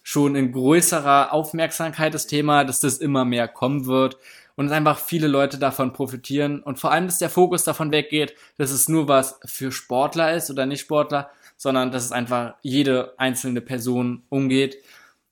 schon 0.03 0.37
in 0.37 0.53
größerer 0.53 1.33
Aufmerksamkeit 1.33 2.15
das 2.15 2.27
Thema, 2.27 2.65
dass 2.65 2.81
das 2.81 2.99
immer 2.99 3.25
mehr 3.25 3.49
kommen 3.49 3.87
wird 3.87 4.19
und 4.59 4.67
dass 4.67 4.77
einfach 4.77 4.99
viele 4.99 5.29
Leute 5.29 5.57
davon 5.57 5.93
profitieren 5.93 6.65
und 6.65 6.81
vor 6.81 6.91
allem, 6.91 7.07
dass 7.07 7.21
der 7.21 7.31
Fokus 7.31 7.63
davon 7.63 7.93
weggeht, 7.93 8.35
dass 8.57 8.73
es 8.73 8.89
nur 8.89 9.07
was 9.07 9.39
für 9.45 9.71
Sportler 9.71 10.35
ist 10.35 10.51
oder 10.51 10.67
nicht 10.67 10.81
Sportler, 10.81 11.31
sondern 11.57 11.93
dass 11.93 12.05
es 12.05 12.11
einfach 12.11 12.57
jede 12.63 13.15
einzelne 13.19 13.61
Person 13.61 14.25
umgeht 14.31 14.79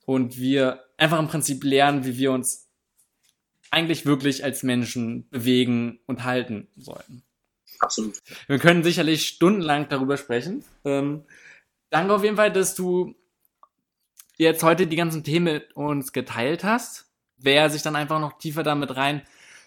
und 0.05 0.39
wir 0.39 0.85
einfach 0.97 1.18
im 1.18 1.27
Prinzip 1.27 1.64
lernen, 1.64 2.05
wie 2.05 2.16
wir 2.18 2.31
uns 2.31 2.68
eigentlich 3.72 4.07
wirklich 4.07 4.45
als 4.45 4.62
Menschen 4.62 5.29
bewegen 5.29 5.99
und 6.07 6.22
halten 6.22 6.68
sollten. 6.77 7.24
Absolut. 7.81 8.22
Wir 8.47 8.61
können 8.61 8.85
sicherlich 8.85 9.27
stundenlang 9.27 9.89
darüber 9.89 10.18
sprechen. 10.18 10.64
Ähm, 10.85 11.24
danke 11.91 12.14
auf 12.14 12.22
jeden 12.22 12.37
Fall, 12.37 12.53
dass 12.53 12.77
du 12.77 13.16
jetzt 14.37 14.62
heute 14.62 14.87
die 14.87 14.95
ganzen 14.95 15.24
Themen 15.24 15.53
mit 15.53 15.74
uns 15.74 16.12
geteilt 16.12 16.62
hast 16.62 17.06
wer 17.39 17.70
sich 17.70 17.82
dann 17.82 17.97
einfach 17.97 18.20
noch 18.20 18.39
tiefer 18.39 18.62
damit 18.62 18.97
rein 18.97 19.22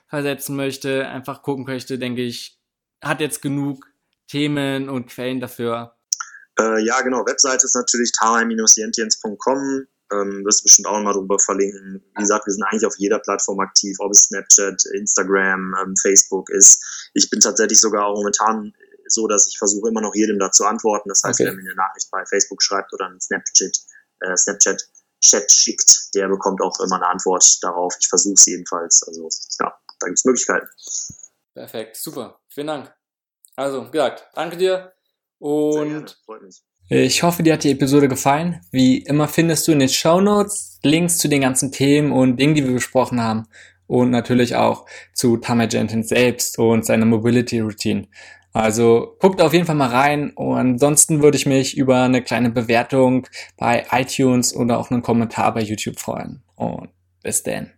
versetzen 0.07 0.55
möchte, 0.55 1.07
einfach 1.07 1.43
gucken 1.43 1.65
möchte, 1.65 1.99
denke 1.99 2.21
ich, 2.23 2.59
hat 3.01 3.21
jetzt 3.21 3.41
genug 3.41 3.85
Themen 4.27 4.89
und 4.89 5.07
Quellen 5.07 5.39
dafür. 5.39 5.95
Äh, 6.59 6.83
ja, 6.83 7.01
genau. 7.01 7.25
Webseite 7.25 7.65
ist 7.65 7.75
natürlich 7.75 8.11
tara-jentiens.com. 8.11 9.87
Ähm, 10.11 10.43
wirst 10.43 10.61
du 10.61 10.63
bestimmt 10.63 10.87
auch 10.87 10.97
nochmal 10.97 11.13
drüber 11.13 11.37
verlinken. 11.37 12.03
Wie 12.15 12.21
gesagt, 12.21 12.47
wir 12.47 12.53
sind 12.53 12.63
eigentlich 12.63 12.85
auf 12.85 12.95
jeder 12.97 13.19
Plattform 13.19 13.59
aktiv, 13.59 13.95
ob 13.99 14.11
es 14.11 14.25
Snapchat, 14.25 14.83
Instagram, 14.95 15.75
ähm, 15.81 15.95
Facebook 16.01 16.49
ist. 16.49 16.83
Ich 17.13 17.29
bin 17.29 17.39
tatsächlich 17.39 17.79
sogar 17.79 18.07
auch 18.07 18.15
momentan 18.15 18.73
so, 19.05 19.27
dass 19.27 19.47
ich 19.47 19.57
versuche 19.57 19.89
immer 19.89 20.01
noch 20.01 20.15
jedem 20.15 20.39
dazu 20.39 20.65
antworten. 20.65 21.09
Das 21.09 21.21
heißt, 21.23 21.39
okay. 21.39 21.49
wer 21.49 21.55
mir 21.55 21.61
eine 21.61 21.75
Nachricht 21.75 22.09
bei 22.11 22.25
Facebook 22.25 22.63
schreibt 22.63 22.91
oder 22.93 23.05
einen 23.05 23.21
Snapchat, 23.21 23.77
äh, 24.21 24.35
Snapchat 24.35 24.87
Chat 25.21 25.51
schickt, 25.51 26.15
der 26.15 26.27
bekommt 26.27 26.61
auch 26.61 26.79
immer 26.79 26.95
eine 26.95 27.07
Antwort 27.07 27.45
darauf. 27.61 27.95
Ich 27.99 28.07
versuche 28.07 28.33
es 28.33 28.45
jedenfalls. 28.45 29.03
Also 29.07 29.29
ja, 29.59 29.73
da 29.99 30.07
gibt 30.07 30.17
es 30.17 30.25
Möglichkeiten. 30.25 30.67
Perfekt, 31.53 31.97
super. 31.97 32.39
Vielen 32.47 32.67
Dank. 32.67 32.93
Also, 33.55 33.87
wie 33.87 33.91
gesagt, 33.91 34.25
danke 34.33 34.55
dir 34.55 34.93
und 35.39 36.17
ich 36.91 37.21
hoffe, 37.21 37.43
dir 37.43 37.53
hat 37.53 37.63
die 37.63 37.71
Episode 37.71 38.07
gefallen. 38.07 38.61
Wie 38.71 38.97
immer 38.97 39.27
findest 39.27 39.67
du 39.67 39.71
in 39.71 39.79
den 39.79 39.89
Show 39.89 40.21
Notes 40.21 40.79
Links 40.81 41.19
zu 41.19 41.27
den 41.27 41.41
ganzen 41.41 41.71
Themen 41.71 42.11
und 42.11 42.37
Dingen, 42.37 42.55
die 42.55 42.65
wir 42.65 42.73
besprochen 42.73 43.21
haben. 43.21 43.47
Und 43.85 44.09
natürlich 44.11 44.55
auch 44.55 44.85
zu 45.13 45.37
Tamer 45.37 45.67
Jenkins 45.67 46.09
selbst 46.09 46.57
und 46.57 46.85
seiner 46.85 47.05
Mobility 47.05 47.59
Routine. 47.59 48.07
Also 48.51 49.15
guckt 49.19 49.41
auf 49.41 49.53
jeden 49.53 49.65
Fall 49.65 49.75
mal 49.75 49.89
rein 49.89 50.31
und 50.31 50.57
ansonsten 50.57 51.21
würde 51.21 51.37
ich 51.37 51.45
mich 51.45 51.77
über 51.77 52.03
eine 52.03 52.23
kleine 52.23 52.49
Bewertung 52.49 53.27
bei 53.57 53.85
iTunes 53.91 54.55
oder 54.55 54.79
auch 54.79 54.89
einen 54.89 55.03
Kommentar 55.03 55.53
bei 55.53 55.61
YouTube 55.61 55.99
freuen. 55.99 56.41
Und 56.55 56.89
bis 57.21 57.43
dann. 57.43 57.71